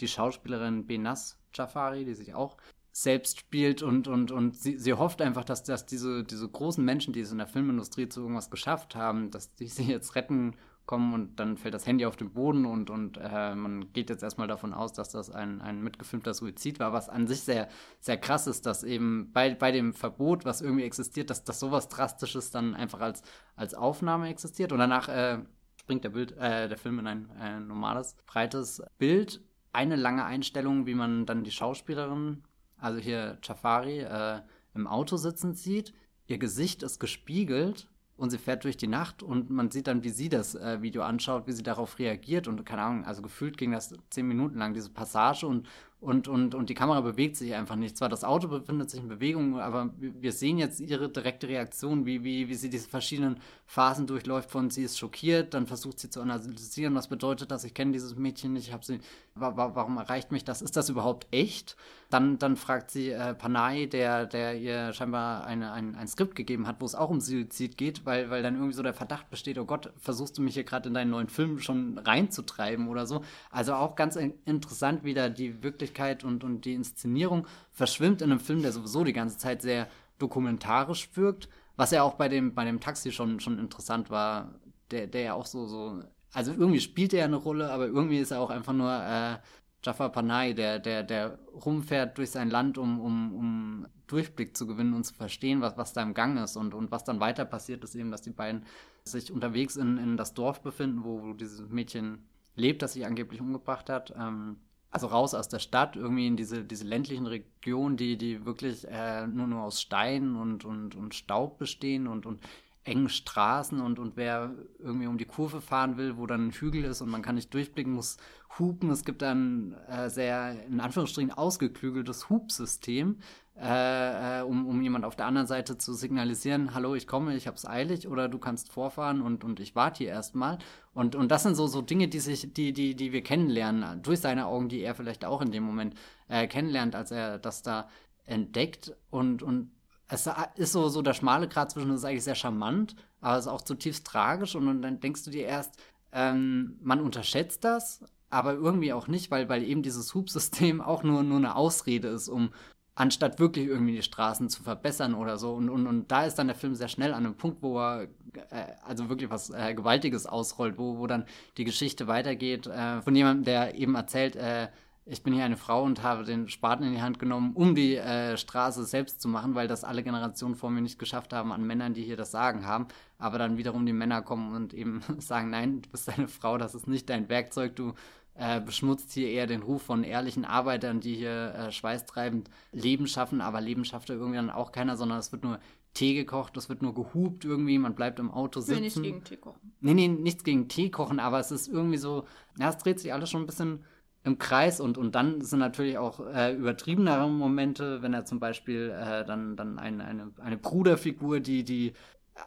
[0.00, 2.56] die Schauspielerin Benas Jafari, die sich auch
[3.02, 7.12] selbst spielt und, und, und sie, sie hofft einfach, dass, dass diese, diese großen Menschen,
[7.12, 11.12] die es in der Filmindustrie zu irgendwas geschafft haben, dass die sie jetzt retten kommen
[11.12, 14.48] und dann fällt das Handy auf den Boden und, und äh, man geht jetzt erstmal
[14.48, 17.68] davon aus, dass das ein, ein mitgefilmter Suizid war, was an sich sehr,
[18.00, 21.88] sehr krass ist, dass eben bei, bei dem Verbot, was irgendwie existiert, dass, dass sowas
[21.88, 23.22] Drastisches dann einfach als,
[23.54, 25.38] als Aufnahme existiert und danach äh,
[25.76, 29.42] springt der, Bild, äh, der Film in ein äh, normales, breites Bild.
[29.72, 32.42] Eine lange Einstellung, wie man dann die Schauspielerin,
[32.78, 34.40] also hier Chafari, äh,
[34.74, 35.92] im Auto sitzen sieht.
[36.26, 40.10] Ihr Gesicht ist gespiegelt und sie fährt durch die Nacht und man sieht dann, wie
[40.10, 43.72] sie das äh, Video anschaut, wie sie darauf reagiert und keine Ahnung, also gefühlt ging
[43.72, 45.68] das zehn Minuten lang, diese Passage und
[46.00, 47.96] und, und, und die Kamera bewegt sich einfach nicht.
[47.96, 52.22] Zwar das Auto befindet sich in Bewegung, aber wir sehen jetzt ihre direkte Reaktion, wie,
[52.22, 56.22] wie, wie sie diese verschiedenen Phasen durchläuft von sie ist schockiert, dann versucht sie zu
[56.22, 59.00] analysieren, was bedeutet das, ich kenne dieses Mädchen nicht, ich habe sie,
[59.34, 61.76] warum erreicht mich das, ist das überhaupt echt?
[62.08, 66.66] Dann, dann fragt sie äh, Panay, der, der ihr scheinbar eine, ein, ein Skript gegeben
[66.66, 69.58] hat, wo es auch um Suizid geht, weil, weil dann irgendwie so der Verdacht besteht,
[69.58, 73.22] oh Gott, versuchst du mich hier gerade in deinen neuen Film schon reinzutreiben oder so.
[73.50, 78.40] Also auch ganz interessant, wie da die Wirklichkeit und, und die Inszenierung verschwimmt in einem
[78.40, 82.64] Film, der sowieso die ganze Zeit sehr dokumentarisch wirkt, was ja auch bei dem, bei
[82.64, 84.54] dem Taxi schon, schon interessant war,
[84.90, 88.32] der, der ja auch so, so, also irgendwie spielt er eine Rolle, aber irgendwie ist
[88.32, 89.38] er auch einfach nur äh,
[89.84, 94.94] Jafar Panay, der, der, der rumfährt durch sein Land, um, um, um Durchblick zu gewinnen
[94.94, 96.56] und zu verstehen, was, was da im Gang ist.
[96.56, 98.64] Und, und was dann weiter passiert, ist eben, dass die beiden
[99.04, 102.26] sich unterwegs in, in das Dorf befinden, wo, wo dieses Mädchen
[102.56, 104.12] lebt, das sich angeblich umgebracht hat.
[104.18, 104.56] Ähm,
[104.90, 109.26] also raus aus der Stadt, irgendwie in diese, diese ländlichen Regionen, die, die wirklich äh,
[109.26, 112.40] nur, nur aus Stein und, und, und Staub bestehen und, und
[112.84, 116.84] engen Straßen und, und wer irgendwie um die Kurve fahren will, wo dann ein Hügel
[116.84, 118.16] ist und man kann nicht durchblicken, muss
[118.58, 118.90] hupen.
[118.90, 123.18] Es gibt ein äh, sehr, in Anführungsstrichen, ausgeklügeltes Hubsystem,
[123.60, 127.48] äh, äh, um, um jemand auf der anderen Seite zu signalisieren, hallo, ich komme, ich
[127.48, 130.58] hab's eilig oder du kannst vorfahren und, und ich warte hier erstmal.
[130.94, 134.20] Und, und das sind so, so Dinge, die sich, die, die, die wir kennenlernen, durch
[134.20, 135.94] seine Augen, die er vielleicht auch in dem Moment
[136.28, 137.88] äh, kennenlernt, als er das da
[138.26, 139.72] entdeckt und, und
[140.08, 143.46] es ist so, so der schmale Grat zwischen, das ist eigentlich sehr charmant, aber es
[143.46, 145.74] ist auch zutiefst tragisch und, und dann denkst du dir erst,
[146.12, 151.22] ähm, man unterschätzt das, aber irgendwie auch nicht, weil, weil eben dieses Hubsystem auch nur,
[151.22, 152.50] nur eine Ausrede ist, um
[152.98, 155.52] anstatt wirklich irgendwie die Straßen zu verbessern oder so.
[155.52, 158.08] Und, und, und da ist dann der Film sehr schnell an einem Punkt, wo er
[158.50, 161.24] äh, also wirklich was äh, Gewaltiges ausrollt, wo, wo dann
[161.58, 164.68] die Geschichte weitergeht äh, von jemandem, der eben erzählt, äh,
[165.10, 167.96] ich bin hier eine Frau und habe den Spaten in die Hand genommen, um die
[167.96, 171.66] äh, Straße selbst zu machen, weil das alle Generationen vor mir nicht geschafft haben an
[171.66, 172.88] Männern, die hier das Sagen haben.
[173.16, 176.74] Aber dann wiederum die Männer kommen und eben sagen, nein, du bist eine Frau, das
[176.74, 177.94] ist nicht dein Werkzeug, du
[178.38, 183.40] äh, beschmutzt hier eher den Ruf von ehrlichen Arbeitern, die hier äh, schweißtreibend Leben schaffen,
[183.40, 185.58] aber Leben schafft ja irgendwie dann auch keiner, sondern es wird nur
[185.94, 188.74] Tee gekocht, es wird nur gehupt irgendwie, man bleibt im Auto sitzen.
[188.74, 189.72] Nee, nichts gegen Tee kochen.
[189.80, 192.26] Nee, nee, nichts gegen Tee kochen, aber es ist irgendwie so,
[192.58, 193.84] ja, es dreht sich alles schon ein bisschen
[194.22, 198.90] im Kreis und, und dann sind natürlich auch äh, übertriebenere Momente, wenn er zum Beispiel
[198.90, 201.92] äh, dann, dann ein, eine, eine Bruderfigur, die, die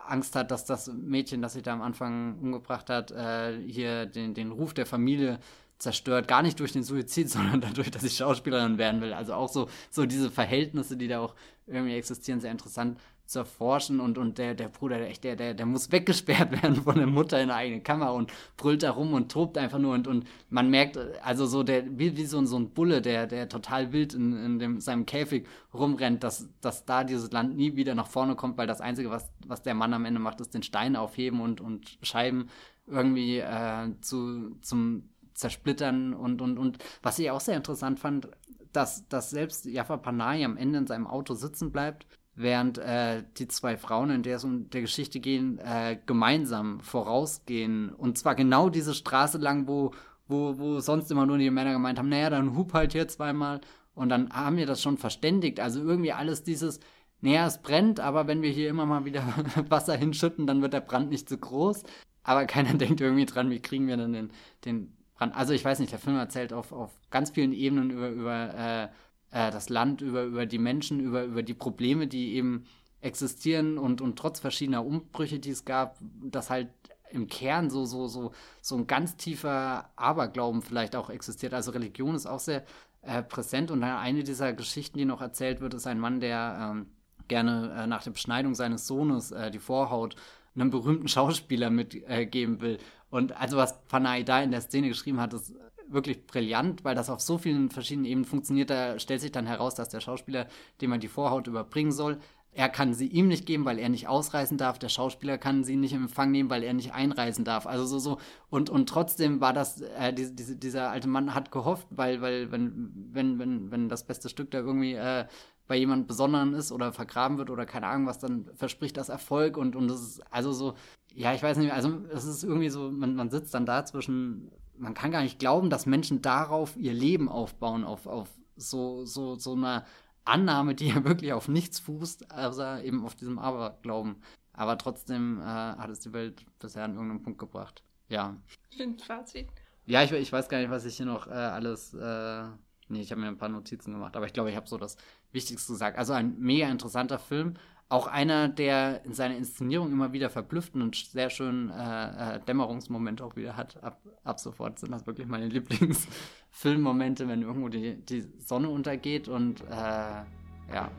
[0.07, 4.33] Angst hat, dass das Mädchen, das sich da am Anfang umgebracht hat, äh, hier den,
[4.33, 5.39] den Ruf der Familie
[5.81, 9.13] zerstört, gar nicht durch den Suizid, sondern dadurch, dass ich Schauspielerin werden will.
[9.13, 11.35] Also auch so, so diese Verhältnisse, die da auch
[11.67, 12.97] irgendwie existieren, sehr interessant
[13.31, 16.95] zu erforschen und, und der, der Bruder, der, der, der, der muss weggesperrt werden von
[16.95, 20.05] der Mutter in eine eigene Kammer und brüllt da rum und tobt einfach nur und,
[20.05, 23.93] und man merkt, also so der, wie, wie so, so ein Bulle, der, der total
[23.93, 28.07] wild in, in dem, seinem Käfig rumrennt, dass, dass da dieses Land nie wieder nach
[28.07, 30.97] vorne kommt, weil das Einzige, was, was der Mann am Ende macht, ist den Stein
[30.97, 32.49] aufheben und, und Scheiben
[32.85, 35.09] irgendwie äh, zu, zum
[35.41, 38.29] Zersplittern und, und, und was ich auch sehr interessant fand,
[38.71, 43.47] dass, dass selbst Jaffa Panay am Ende in seinem Auto sitzen bleibt während äh, die
[43.47, 47.89] zwei Frauen, in der es um der Geschichte gehen, äh, gemeinsam vorausgehen.
[47.89, 49.91] Und zwar genau diese Straße lang, wo,
[50.27, 53.61] wo, wo sonst immer nur die Männer gemeint haben, naja, dann hup halt hier zweimal.
[53.93, 55.59] Und dann haben wir das schon verständigt.
[55.59, 56.79] Also irgendwie alles dieses,
[57.19, 59.23] naja, es brennt, aber wenn wir hier immer mal wieder
[59.69, 61.83] Wasser hinschütten, dann wird der Brand nicht so groß.
[62.23, 64.31] Aber keiner denkt irgendwie dran, wie kriegen wir denn den,
[64.65, 65.35] den Brand.
[65.35, 68.83] Also ich weiß nicht, der Film erzählt auf, auf ganz vielen Ebenen über, über äh,
[69.31, 72.65] äh, das Land, über, über die Menschen, über, über die Probleme, die eben
[73.01, 76.69] existieren und, und trotz verschiedener Umbrüche, die es gab, dass halt
[77.11, 81.53] im Kern so, so, so, so ein ganz tiefer Aberglauben vielleicht auch existiert.
[81.53, 82.63] Also Religion ist auch sehr
[83.01, 86.87] äh, präsent und eine dieser Geschichten, die noch erzählt wird, ist ein Mann, der ähm,
[87.27, 90.15] gerne äh, nach der Beschneidung seines Sohnes äh, die Vorhaut
[90.55, 92.77] einem berühmten Schauspieler mitgeben will.
[93.09, 95.53] Und also was Panay da in der Szene geschrieben hat, ist
[95.87, 98.69] wirklich brillant, weil das auf so vielen verschiedenen Ebenen funktioniert.
[98.69, 100.47] Da stellt sich dann heraus, dass der Schauspieler,
[100.79, 102.19] dem man die Vorhaut überbringen soll,
[102.53, 104.77] er kann sie ihm nicht geben, weil er nicht ausreisen darf.
[104.77, 107.65] Der Schauspieler kann sie nicht in Empfang nehmen, weil er nicht einreisen darf.
[107.65, 108.17] Also so, so.
[108.49, 112.51] Und, und trotzdem war das, äh, die, die, dieser alte Mann hat gehofft, weil, weil,
[112.51, 115.25] wenn, wenn, wenn, wenn das beste Stück da irgendwie äh,
[115.71, 119.55] bei jemand Besonderen ist oder vergraben wird oder keine Ahnung was, dann verspricht das Erfolg
[119.55, 120.73] und, und das ist also so,
[121.13, 124.51] ja, ich weiß nicht, also es ist irgendwie so, man, man sitzt dann da zwischen
[124.81, 129.35] man kann gar nicht glauben, dass Menschen darauf ihr Leben aufbauen, auf, auf so, so,
[129.35, 129.85] so einer
[130.25, 134.17] Annahme, die ja wirklich auf nichts fußt, außer eben auf diesem Aberglauben.
[134.53, 137.83] Aber trotzdem äh, hat es die Welt bisher an irgendeinem Punkt gebracht.
[138.09, 138.35] Ja.
[138.73, 139.47] Stimmt, Fazit.
[139.85, 141.93] Ja, ich, ich weiß gar nicht, was ich hier noch äh, alles.
[141.93, 142.43] Äh,
[142.89, 144.97] nee, ich habe mir ein paar Notizen gemacht, aber ich glaube, ich habe so das
[145.31, 145.97] Wichtigste gesagt.
[145.97, 147.55] Also ein mega interessanter Film,
[147.91, 153.23] auch einer, der in seiner Inszenierung immer wieder verblüfften und sehr schönen äh, äh, Dämmerungsmomente
[153.23, 153.83] auch wieder hat.
[153.83, 159.27] Ab, ab sofort sind das wirklich meine Lieblingsfilmmomente, wenn irgendwo die, die Sonne untergeht.
[159.27, 160.89] Und äh, ja,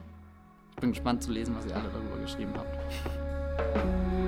[0.74, 4.21] ich bin gespannt zu lesen, was ihr alle darüber geschrieben habt.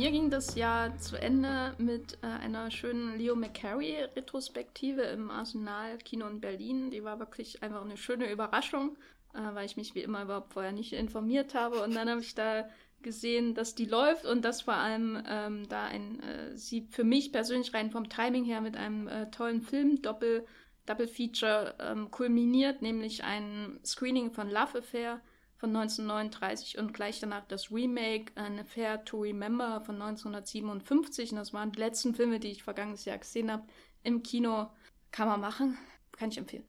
[0.00, 6.26] Mir ging das Jahr zu Ende mit äh, einer schönen Leo McCarey-Retrospektive im Arsenal Kino
[6.26, 6.90] in Berlin.
[6.90, 8.96] Die war wirklich einfach eine schöne Überraschung,
[9.34, 11.82] äh, weil ich mich wie immer überhaupt vorher nicht informiert habe.
[11.82, 12.66] Und dann habe ich da
[13.02, 17.30] gesehen, dass die läuft und dass vor allem ähm, da ein, äh, sie für mich
[17.30, 20.46] persönlich rein vom Timing her mit einem äh, tollen Film, Doppel,
[20.86, 25.20] Double Feature, ähm, kulminiert, nämlich ein Screening von Love Affair
[25.60, 31.32] von 1939 und gleich danach das Remake An Affair to Remember von 1957.
[31.32, 33.64] Und das waren die letzten Filme, die ich vergangenes Jahr gesehen habe
[34.02, 34.70] im Kino.
[35.10, 35.76] Kann man machen,
[36.12, 36.64] kann ich empfehlen.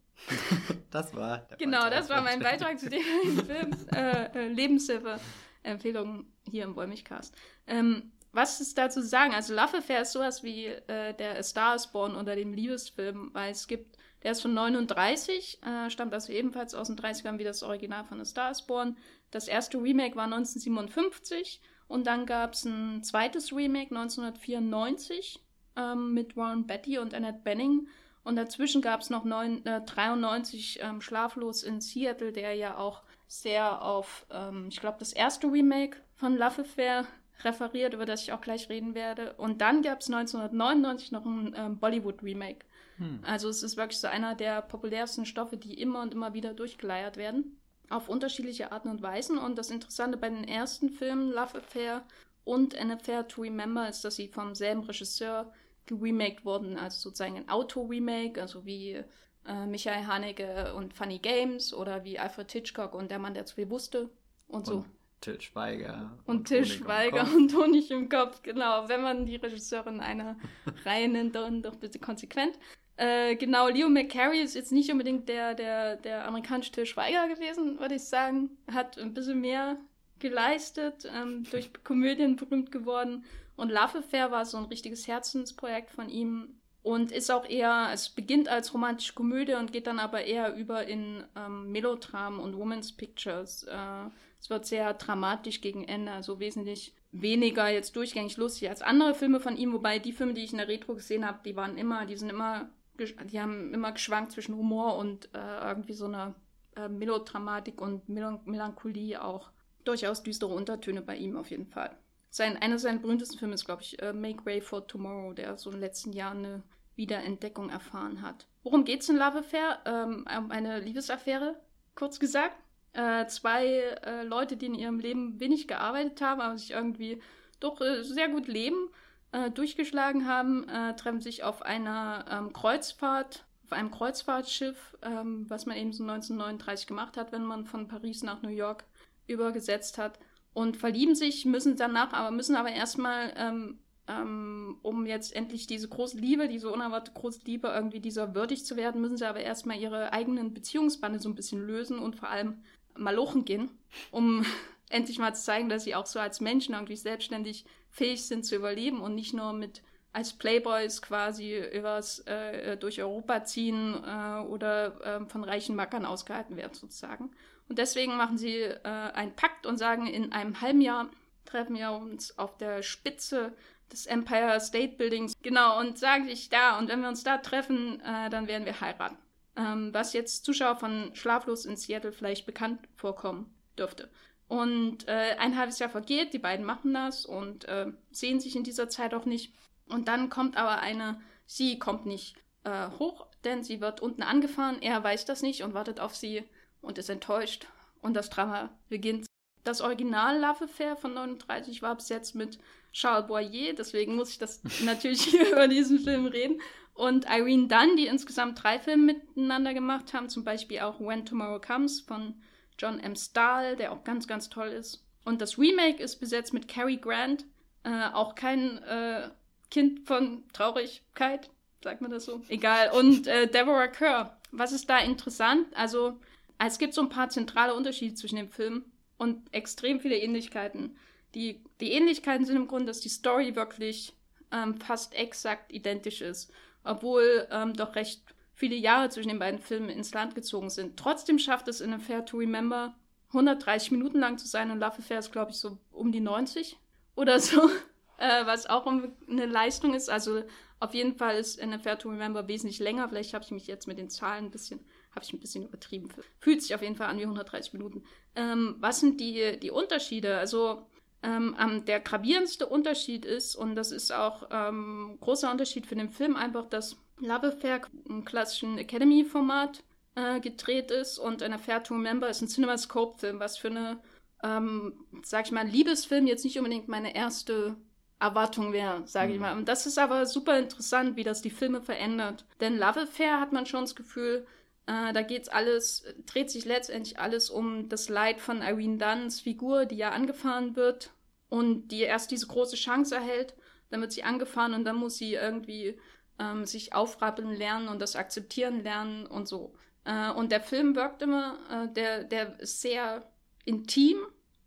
[0.92, 1.48] das war.
[1.58, 3.02] genau, das war mein Beitrag zu dem
[3.46, 3.72] Film.
[3.96, 7.34] Äh, äh, Lebenshilfe-Empfehlungen hier im Wollmilchcast.
[7.68, 9.34] Ähm, was ist dazu zu sagen?
[9.34, 13.30] Also Love Affair ist sowas wie äh, der A Star is Born unter dem Liebesfilm,
[13.34, 17.44] weil es gibt, der ist von 39, äh, stammt also ebenfalls aus den 30ern wie
[17.44, 18.98] das Original von A Star is Born.
[19.32, 25.40] Das erste Remake war 1957 und dann gab es ein zweites Remake 1994
[25.76, 27.88] ähm, mit Warren Betty und Annette Benning.
[28.24, 33.02] Und dazwischen gab es noch neun, äh, 93 ähm, Schlaflos in Seattle, der ja auch
[33.28, 37.08] sehr auf, ähm, ich glaube, das erste Remake von Love Affair
[37.44, 39.34] referiert, über das ich auch gleich reden werde.
[39.34, 42.66] Und dann gab es 1999 noch ein ähm, Bollywood-Remake.
[42.98, 43.20] Hm.
[43.24, 47.18] Also es ist wirklich so einer der populärsten Stoffe, die immer und immer wieder durchgeleiert
[47.18, 47.58] werden.
[47.90, 49.38] Auf unterschiedliche Arten und Weisen.
[49.38, 52.04] Und das Interessante bei den ersten Filmen, Love Affair
[52.44, 55.52] und An Affair to Remember, ist, dass sie vom selben Regisseur
[55.86, 56.78] geremaked wurden.
[56.78, 59.04] Also sozusagen ein Auto-Remake, also wie
[59.46, 63.56] äh, Michael Haneke und Funny Games oder wie Alfred Hitchcock und Der Mann, der zu
[63.56, 64.10] viel wusste
[64.48, 64.86] und, und so.
[65.22, 66.12] Till Schweiger.
[66.26, 68.90] Und, und Till Schweiger und Honig im Kopf, genau.
[68.90, 70.36] Wenn man die Regisseurin einer
[70.86, 72.58] Reihe nennt, dann doch bitte konsequent.
[72.98, 77.80] Äh, genau, Leo McCarey ist jetzt nicht unbedingt der, der, der amerikanische Till Schweiger gewesen,
[77.80, 78.50] würde ich sagen.
[78.72, 79.78] Hat ein bisschen mehr
[80.20, 83.24] geleistet, ähm, durch Komödien berühmt geworden.
[83.56, 88.10] Und Love Affair war so ein richtiges Herzensprojekt von ihm und ist auch eher, es
[88.10, 92.92] beginnt als romantische Komödie und geht dann aber eher über in ähm, Melodram und Women's
[92.92, 93.64] Pictures.
[93.64, 94.10] Äh,
[94.42, 99.40] es wird sehr dramatisch gegen Ende, also wesentlich weniger jetzt durchgängig lustig als andere Filme
[99.40, 102.08] von ihm, wobei die Filme, die ich in der Retro gesehen habe, die waren immer,
[102.08, 106.34] die sind immer, die haben immer geschwankt zwischen Humor und äh, irgendwie so einer
[106.76, 109.52] äh, Melodramatik und Mel Melancholie auch.
[109.84, 111.96] Durchaus düstere Untertöne bei ihm auf jeden Fall.
[112.32, 115.70] Sein, einer seiner berühmtesten Filme ist, glaube ich, uh, Make Way for Tomorrow, der so
[115.70, 116.64] in den letzten Jahren eine
[116.96, 118.48] Wiederentdeckung erfahren hat.
[118.64, 119.80] Worum geht es in Love Affair?
[119.86, 121.60] Ähm, um eine Liebesaffäre,
[121.96, 122.56] kurz gesagt
[122.94, 123.66] äh, zwei
[124.04, 127.22] äh, Leute, die in ihrem Leben wenig gearbeitet haben, aber sich irgendwie
[127.60, 128.90] doch äh, sehr gut leben,
[129.32, 135.66] äh, durchgeschlagen haben, äh, treffen sich auf einer ähm, Kreuzfahrt, auf einem Kreuzfahrtschiff, ähm, was
[135.66, 138.84] man eben so 1939 gemacht hat, wenn man von Paris nach New York
[139.28, 140.20] übergesetzt hat
[140.54, 145.88] und verlieben sich, müssen danach aber müssen aber erstmal ähm, ähm, um jetzt endlich diese
[145.88, 149.80] große Liebe, diese unerwartete große Liebe irgendwie dieser würdig zu werden, müssen sie aber erstmal
[149.80, 152.64] ihre eigenen Beziehungsbande so ein bisschen lösen und vor allem
[152.96, 153.70] malochen gehen,
[154.12, 154.46] um
[154.90, 158.56] endlich mal zu zeigen, dass sie auch so als Menschen irgendwie selbstständig fähig sind zu
[158.56, 159.82] überleben und nicht nur mit
[160.14, 166.58] als Playboys quasi übers, äh, durch Europa ziehen äh, oder äh, von reichen Mackern ausgehalten
[166.58, 167.32] werden sozusagen.
[167.70, 171.10] Und deswegen machen sie äh, einen Pakt und sagen, in einem halben Jahr
[171.46, 173.54] treffen wir uns auf der Spitze
[173.92, 175.34] des Empire State Buildings.
[175.42, 178.82] Genau, und sagen sich da, und wenn wir uns da treffen, äh, dann werden wir
[178.82, 179.18] heiraten
[179.56, 184.10] ähm, was jetzt Zuschauer von Schlaflos in Seattle vielleicht bekannt vorkommen dürfte.
[184.48, 188.64] Und äh, ein halbes Jahr vergeht, die beiden machen das und äh, sehen sich in
[188.64, 189.54] dieser Zeit auch nicht.
[189.88, 194.82] Und dann kommt aber eine, sie kommt nicht äh, hoch, denn sie wird unten angefahren.
[194.82, 196.44] Er weiß das nicht und wartet auf sie
[196.82, 197.68] und ist enttäuscht.
[198.02, 199.26] Und das Drama beginnt.
[199.64, 202.58] Das Original Love Affair von 39 war besetzt mit
[202.92, 206.60] Charles Boyer, deswegen muss ich das natürlich hier über diesen Film reden
[207.02, 211.60] und Irene Dunn, die insgesamt drei Filme miteinander gemacht haben, zum Beispiel auch When Tomorrow
[211.60, 212.36] Comes von
[212.78, 213.16] John M.
[213.16, 215.04] Stahl, der auch ganz, ganz toll ist.
[215.26, 217.46] Und das Remake ist besetzt mit Cary Grant,
[217.84, 219.30] äh, auch kein äh,
[219.72, 221.50] Kind von Traurigkeit,
[221.84, 222.44] sagt man das so?
[222.50, 222.92] Egal.
[222.92, 224.38] Und äh, Deborah Kerr.
[224.52, 225.66] Was ist da interessant?
[225.74, 226.20] Also,
[226.60, 228.86] es gibt so ein paar zentrale Unterschiede zwischen dem Film
[229.18, 230.96] und extrem viele Ähnlichkeiten.
[231.34, 234.14] Die, die Ähnlichkeiten sind im Grunde, dass die Story wirklich
[234.52, 236.52] ähm, fast exakt identisch ist
[236.84, 238.24] obwohl ähm, doch recht
[238.54, 240.98] viele Jahre zwischen den beiden Filmen ins Land gezogen sind.
[240.98, 242.96] Trotzdem schafft es in Affair to Remember
[243.30, 246.78] 130 Minuten lang zu sein und Love Affair ist, glaube ich, so um die 90
[247.16, 247.62] oder so,
[248.18, 250.10] äh, was auch eine Leistung ist.
[250.10, 250.44] Also
[250.80, 253.08] auf jeden Fall ist in Affair to Remember wesentlich länger.
[253.08, 254.80] Vielleicht habe ich mich jetzt mit den Zahlen ein bisschen,
[255.12, 256.10] habe ich ein bisschen übertrieben.
[256.40, 258.04] Fühlt sich auf jeden Fall an wie 130 Minuten.
[258.36, 260.38] Ähm, was sind die, die Unterschiede?
[260.38, 260.88] Also
[261.24, 266.36] ähm, der gravierendste Unterschied ist, und das ist auch ähm, großer Unterschied für den Film,
[266.36, 269.84] einfach, dass Love Affair im klassischen Academy-Format
[270.16, 274.00] äh, gedreht ist und An Affair to Remember ist ein CinemaScope-Film, was für eine,
[274.44, 277.76] ähm, sag ich mal, Liebesfilm jetzt nicht unbedingt meine erste
[278.20, 279.34] Erwartung wäre, sage mhm.
[279.36, 279.58] ich mal.
[279.58, 282.46] Und das ist aber super interessant, wie das die Filme verändert.
[282.60, 284.46] Denn Love Affair hat man schon das Gefühl,
[284.92, 289.86] äh, da geht's alles, dreht sich letztendlich alles um das Leid von Irene Dunns Figur,
[289.86, 291.12] die ja angefahren wird
[291.50, 293.54] und die erst diese große Chance erhält.
[293.90, 295.98] Dann wird sie angefahren und dann muss sie irgendwie
[296.40, 299.74] ähm, sich aufrappeln lernen und das akzeptieren lernen und so.
[300.04, 303.30] Äh, und der Film wirkt immer, äh, der, der ist sehr
[303.64, 304.18] intim,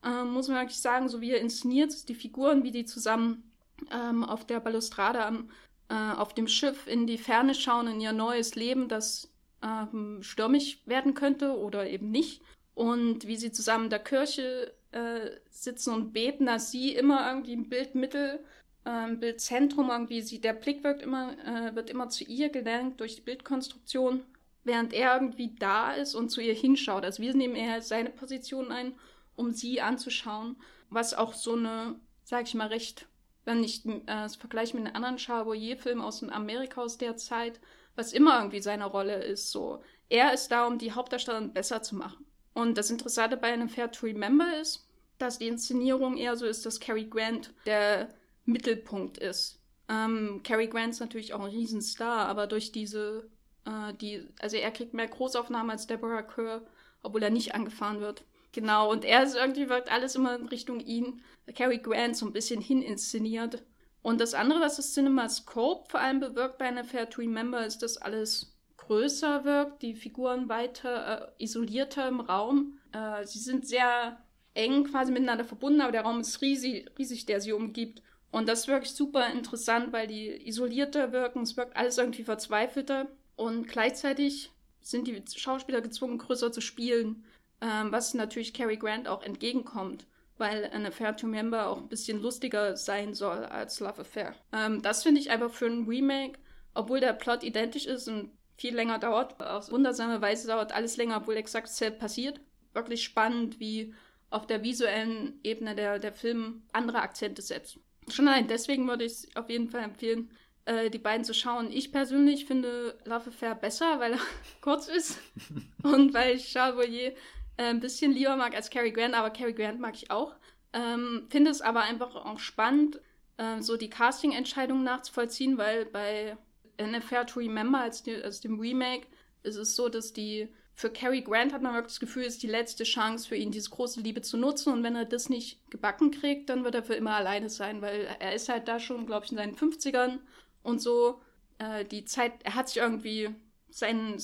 [0.03, 3.51] äh, muss man wirklich sagen, so wie er inszeniert die Figuren, wie die zusammen
[3.91, 5.51] ähm, auf der Balustrade am,
[5.89, 9.34] äh, auf dem Schiff in die Ferne schauen, in ihr neues Leben, das
[9.65, 12.43] ähm, stürmig werden könnte oder eben nicht.
[12.75, 17.53] Und wie sie zusammen in der Kirche äh, sitzen und beten, dass sie immer irgendwie
[17.53, 18.41] im Bildmittel,
[18.85, 23.01] äh, im Bildzentrum irgendwie, sie, der Blick wird immer, äh, wird immer zu ihr gelenkt
[23.01, 24.23] durch die Bildkonstruktion,
[24.65, 27.05] während er irgendwie da ist und zu ihr hinschaut.
[27.05, 28.95] Also wir nehmen eher seine Position ein,
[29.37, 30.57] um sie anzuschauen,
[30.91, 31.95] was auch so eine,
[32.25, 33.07] sag ich mal, recht,
[33.45, 37.61] wenn ich äh, das vergleiche mit einem anderen Charbonnier-Film aus Amerika aus der Zeit,
[37.97, 39.83] was immer irgendwie seine Rolle ist, so.
[40.09, 42.25] Er ist da, um die Hauptdarstellerin besser zu machen.
[42.53, 44.87] Und das Interessante bei einem Fair to Remember ist,
[45.19, 48.09] dass die Inszenierung eher so ist, dass Cary Grant der
[48.45, 49.61] Mittelpunkt ist.
[49.89, 53.29] Ähm, Cary Grant ist natürlich auch ein Riesenstar, aber durch diese,
[53.65, 56.63] äh, die, also er kriegt mehr Großaufnahmen als Deborah Kerr,
[57.03, 58.25] obwohl er nicht angefahren wird.
[58.53, 61.23] Genau, und er ist irgendwie wirkt alles immer in Richtung ihn,
[61.55, 63.63] Cary Grant so ein bisschen hin inszeniert.
[64.05, 67.79] Und das andere, was das CinemaScope vor allem bewirkt bei einer Fair to Remember, ist,
[67.79, 72.79] dass alles größer wirkt, die Figuren weiter äh, isolierter im Raum.
[72.93, 77.41] Äh, sie sind sehr eng quasi miteinander verbunden, aber der Raum ist riesig, riesig, der
[77.41, 78.03] sie umgibt.
[78.31, 83.09] Und das ist wirklich super interessant, weil die isolierter wirken, es wirkt alles irgendwie verzweifelter
[83.37, 84.53] und gleichzeitig
[84.83, 87.25] sind die Schauspieler gezwungen, größer zu spielen,
[87.63, 90.05] ähm, was natürlich Cary Grant auch entgegenkommt,
[90.39, 94.35] weil eine Affair to Remember auch ein bisschen lustiger sein soll als Love Affair.
[94.53, 96.39] Ähm, das finde ich einfach für ein Remake,
[96.75, 99.41] obwohl der Plot identisch ist und viel länger dauert.
[99.41, 102.41] Auf wundersame Weise dauert alles länger, obwohl exakt dasselbe passiert.
[102.73, 103.95] Wirklich spannend, wie
[104.31, 107.79] auf der visuellen Ebene der, der Film andere Akzente setzt.
[108.09, 110.31] Schon allein deswegen würde ich es auf jeden Fall empfehlen,
[110.65, 111.71] äh, die beiden zu schauen.
[111.71, 114.21] Ich persönlich finde Love Affair besser, weil er
[114.61, 115.19] kurz ist
[115.83, 117.13] und weil ich Charles Boyer
[117.57, 120.35] äh, ein bisschen lieber mag als Cary Grant, aber Cary Grant mag ich auch.
[120.73, 123.01] Ähm, finde es aber einfach auch spannend,
[123.37, 126.37] äh, so die Casting-Entscheidungen nachzuvollziehen, weil bei
[126.77, 129.07] in A Fair to Remember als, als dem Remake
[129.43, 132.49] ist es so, dass die für Cary Grant hat man wirklich das Gefühl, ist die
[132.49, 134.73] letzte Chance für ihn, diese große Liebe zu nutzen.
[134.73, 138.09] Und wenn er das nicht gebacken kriegt, dann wird er für immer alleine sein, weil
[138.19, 140.19] er ist halt da schon, glaube ich, in seinen 50ern
[140.65, 141.21] und so.
[141.59, 143.31] Äh, die Zeit, er hat sich irgendwie
[143.71, 144.19] sein,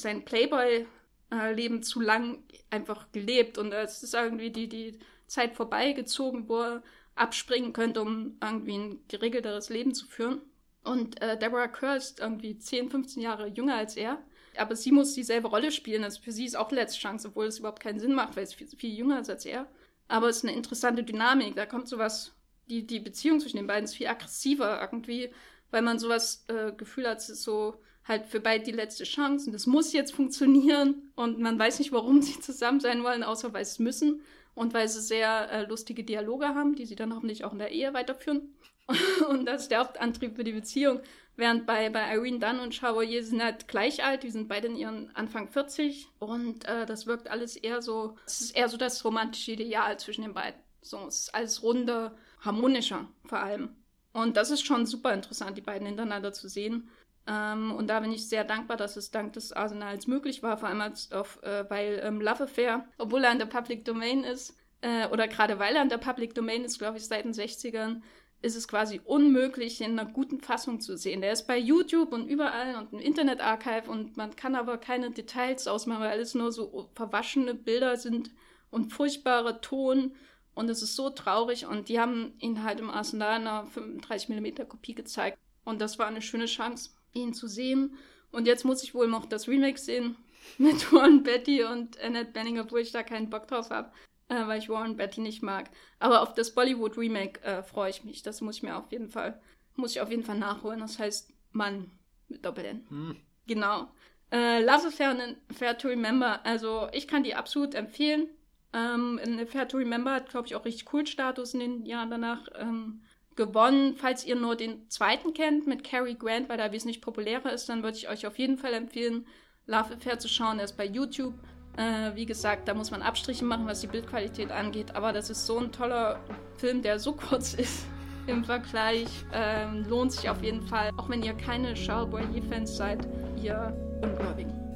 [1.30, 6.60] sein Playboy-Leben zu lang einfach gelebt und es ist irgendwie die, die Zeit vorbeigezogen, wo
[6.60, 6.82] er
[7.14, 10.40] abspringen könnte, um irgendwie ein geregelteres Leben zu führen.
[10.82, 14.22] Und äh, Deborah Kerr ist irgendwie 10, 15 Jahre jünger als er.
[14.56, 16.04] Aber sie muss dieselbe Rolle spielen.
[16.04, 18.56] Also für sie ist auch letzte Chance, obwohl es überhaupt keinen Sinn macht, weil sie
[18.56, 19.66] viel, viel jünger ist als er.
[20.08, 21.54] Aber es ist eine interessante Dynamik.
[21.54, 22.32] Da kommt sowas,
[22.68, 25.30] die, die Beziehung zwischen den beiden ist viel aggressiver irgendwie,
[25.70, 29.48] weil man sowas äh, Gefühl hat, es ist so halt für beide die letzte Chance
[29.48, 33.52] und es muss jetzt funktionieren und man weiß nicht, warum sie zusammen sein wollen, außer
[33.52, 34.22] weil sie es müssen
[34.54, 37.70] und weil sie sehr äh, lustige Dialoge haben, die sie dann hoffentlich auch in der
[37.70, 38.54] Ehe weiterführen.
[39.28, 41.00] und das ist der Hauptantrieb für die Beziehung.
[41.36, 44.76] Während bei, bei Irene Dunn und Chavoyer sind halt gleich alt, die sind beide in
[44.76, 49.04] ihren Anfang 40 und äh, das wirkt alles eher so, es ist eher so das
[49.04, 50.60] romantische Ideal zwischen den beiden.
[50.82, 53.76] So, es ist alles runder, harmonischer vor allem.
[54.12, 56.90] Und das ist schon super interessant, die beiden hintereinander zu sehen.
[57.30, 60.68] Ähm, und da bin ich sehr dankbar, dass es dank des Arsenals möglich war, vor
[60.68, 64.56] allem als auf, äh, weil ähm, Love Affair, obwohl er in der Public Domain ist,
[64.80, 68.02] äh, oder gerade weil er in der Public Domain ist, glaube ich, seit den 60ern,
[68.42, 71.20] ist es quasi unmöglich, in einer guten Fassung zu sehen.
[71.20, 75.68] Der ist bei YouTube und überall und im Internetarchive und man kann aber keine Details
[75.68, 78.30] ausmachen, weil alles nur so verwaschene Bilder sind
[78.70, 80.16] und furchtbare Ton.
[80.54, 84.64] Und es ist so traurig und die haben ihn halt im Arsenal in einer 35mm
[84.64, 85.38] Kopie gezeigt.
[85.64, 87.96] Und das war eine schöne Chance, ihn zu sehen.
[88.30, 90.16] Und jetzt muss ich wohl noch das Remake sehen
[90.58, 93.90] mit Warren Betty und Annette Benning, obwohl ich da keinen Bock drauf habe
[94.30, 95.70] äh, weil ich Warren Betty nicht mag.
[95.98, 98.22] Aber auf das Bollywood Remake äh, freue ich mich.
[98.22, 99.40] Das muss ich mir auf jeden Fall,
[99.76, 100.80] muss ich auf jeden Fall nachholen.
[100.80, 101.90] Das heißt Mann
[102.28, 102.86] mit Doppel-N.
[102.88, 103.16] Hm.
[103.46, 103.90] Genau.
[104.32, 106.44] Äh, Love Affair und Fair to Remember.
[106.46, 108.28] Also ich kann die absolut empfehlen.
[108.72, 109.18] Ähm,
[109.48, 113.02] Fair to Remember hat, glaube ich, auch richtig cool Status in den Jahren danach ähm,
[113.40, 113.94] gewonnen.
[113.96, 117.82] Falls ihr nur den zweiten kennt mit Cary Grant, weil der wesentlich populärer ist, dann
[117.82, 119.26] würde ich euch auf jeden Fall empfehlen,
[119.66, 120.58] Love Affair zu schauen.
[120.58, 121.34] Er ist bei YouTube.
[121.76, 124.94] Äh, wie gesagt, da muss man Abstriche machen, was die Bildqualität angeht.
[124.94, 126.20] Aber das ist so ein toller
[126.58, 127.86] Film, der so kurz ist
[128.26, 129.08] im Vergleich.
[129.32, 130.90] Ähm, lohnt sich auf jeden Fall.
[130.98, 133.08] Auch wenn ihr keine Charles Boyer-Fans seid,
[133.42, 134.69] ihr Ungläubigen.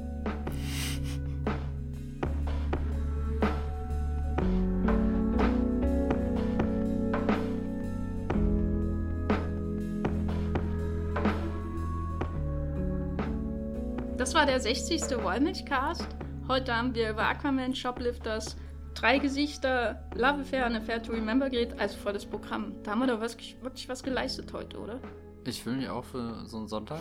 [14.35, 15.01] War der 60.
[15.23, 16.05] Wollmilchcast.
[16.49, 18.57] Heute haben wir über Aquaman, Shoplifters,
[18.93, 22.83] drei Gesichter, Love Affair, An Affair to Remember geredet, also volles Programm.
[22.83, 24.99] Da haben wir doch wirklich, wirklich was geleistet heute, oder?
[25.47, 26.99] Ich fühle mich auch für so einen Sonntag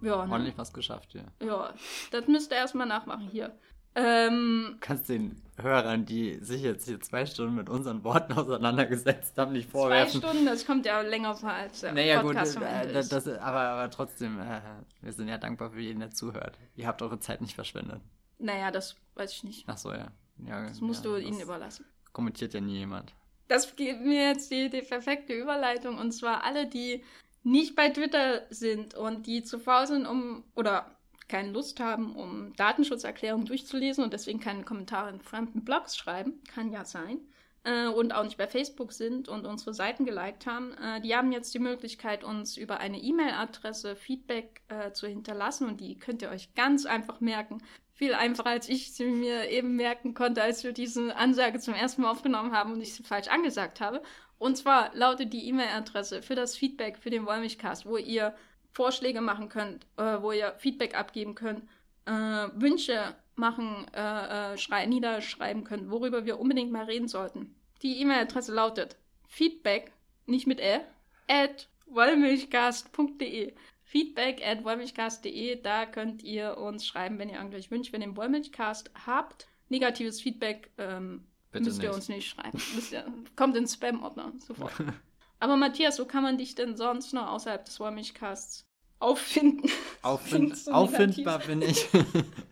[0.00, 0.30] Ja, ne?
[0.30, 1.24] ordentlich was geschafft hier.
[1.42, 1.74] Ja,
[2.12, 3.58] das müsst ihr erstmal nachmachen hier.
[3.96, 9.52] Ähm, Kannst den Hörern, die sich jetzt hier zwei Stunden mit unseren Worten auseinandergesetzt haben,
[9.52, 10.20] nicht zwei vorwerfen.
[10.20, 13.26] Stunden, das kommt ja länger vor als der Naja, gut, Podcast am Ende äh, das,
[13.26, 14.60] aber, aber trotzdem, äh,
[15.00, 16.58] wir sind ja dankbar für jeden, der zuhört.
[16.74, 18.02] Ihr habt eure Zeit nicht verschwendet.
[18.38, 19.64] Naja, das weiß ich nicht.
[19.66, 20.08] Ach so, ja.
[20.44, 21.86] ja Das musst ja, du das ihnen überlassen.
[22.12, 23.14] Kommentiert ja nie jemand.
[23.48, 25.96] Das gibt mir jetzt die, die perfekte Überleitung.
[25.96, 27.02] Und zwar alle, die
[27.44, 30.95] nicht bei Twitter sind und die zu faul sind, um oder
[31.28, 36.70] keine Lust haben, um Datenschutzerklärungen durchzulesen und deswegen keine Kommentare in fremden Blogs schreiben, kann
[36.70, 37.20] ja sein,
[37.66, 41.32] äh, und auch nicht bei Facebook sind und unsere Seiten geliked haben, äh, die haben
[41.32, 46.30] jetzt die Möglichkeit, uns über eine E-Mail-Adresse Feedback äh, zu hinterlassen und die könnt ihr
[46.30, 47.60] euch ganz einfach merken.
[47.92, 52.02] Viel einfacher, als ich sie mir eben merken konnte, als wir diese Ansage zum ersten
[52.02, 54.00] Mal aufgenommen haben und ich sie falsch angesagt habe.
[54.38, 58.34] Und zwar lautet die E-Mail-Adresse für das Feedback für den Wollmilchcast, wo ihr
[58.76, 61.62] Vorschläge machen könnt, äh, wo ihr Feedback abgeben könnt,
[62.04, 67.54] äh, Wünsche machen, äh, äh, schrei niederschreiben könnt, worüber wir unbedingt mal reden sollten.
[67.80, 68.96] Die E-Mail-Adresse lautet
[69.28, 69.92] feedback,
[70.26, 70.80] nicht mit Ä,
[71.26, 73.54] at wollmilchcast.de.
[73.82, 78.90] Feedback at wollmilchcast.de, da könnt ihr uns schreiben, wenn ihr irgendwelche Wünsche für den Wollmilchcast
[79.06, 79.48] habt.
[79.70, 81.96] Negatives Feedback ähm, Bitte müsst ihr nicht.
[81.96, 82.60] uns nicht schreiben.
[82.90, 84.74] Ihr, kommt in Spam-Ordner sofort.
[85.38, 88.64] Aber Matthias, wo kann man dich denn sonst noch außerhalb des Wollmilchcasts
[88.98, 89.70] auffinden?
[90.02, 91.88] Auffind, so auffindbar bin ich.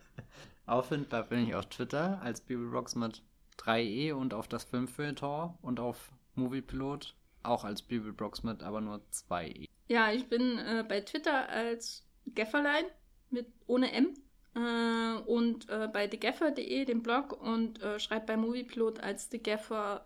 [0.66, 3.22] auffindbar bin ich auf Twitter als Bibelrocks mit
[3.58, 9.00] 3e und auf das Filmfilter und auf Moviepilot auch als Bibelrocks mit aber nur E.
[9.12, 9.68] 2e.
[9.88, 12.84] Ja, ich bin äh, bei Twitter als Gefferlein
[13.30, 14.14] mit ohne M
[14.54, 20.02] äh, und äh, bei thegaffer.de, dem Blog und äh, schreibt bei Moviepilot als thegaffer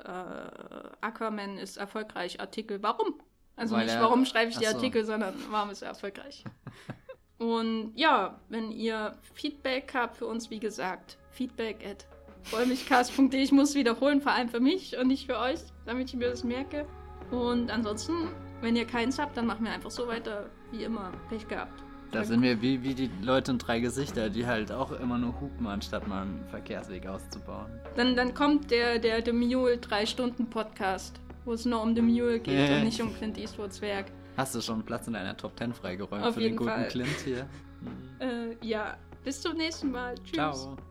[1.02, 2.82] äh, Aquaman ist erfolgreich Artikel.
[2.82, 3.20] Warum?
[3.56, 4.74] Also Weil nicht, er- warum schreibe ich die so.
[4.74, 6.44] Artikel, sondern warum ist er erfolgreich?
[7.38, 12.06] und ja, wenn ihr Feedback habt für uns, wie gesagt, feedback at
[12.52, 13.42] wollmilchcast.de.
[13.42, 16.44] Ich muss wiederholen, vor allem für mich und nicht für euch, damit ich mir das
[16.44, 16.86] merke.
[17.30, 18.28] Und ansonsten,
[18.62, 21.12] wenn ihr keins habt, dann machen wir einfach so weiter wie immer.
[21.28, 21.82] Pech gehabt.
[22.10, 25.38] Da sind wir wie, wie die Leute in drei Gesichter, die halt auch immer nur
[25.40, 27.66] hupen, anstatt mal einen Verkehrsweg auszubauen.
[27.96, 32.70] Dann, dann kommt der, der The Mule 3-Stunden-Podcast, wo es nur um The Mule geht
[32.70, 34.06] und nicht um Clint Eastwoods Werk.
[34.38, 36.88] Hast du schon Platz in deiner Top 10 freigeräumt Auf für jeden den guten Fall.
[36.88, 37.46] Clint hier?
[38.18, 40.16] Äh, ja, bis zum nächsten Mal.
[40.24, 40.32] Tschüss.
[40.32, 40.76] Ciao.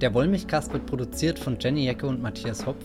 [0.00, 2.84] Der Wollmilchcast wird produziert von Jenny Jecke und Matthias Hopf.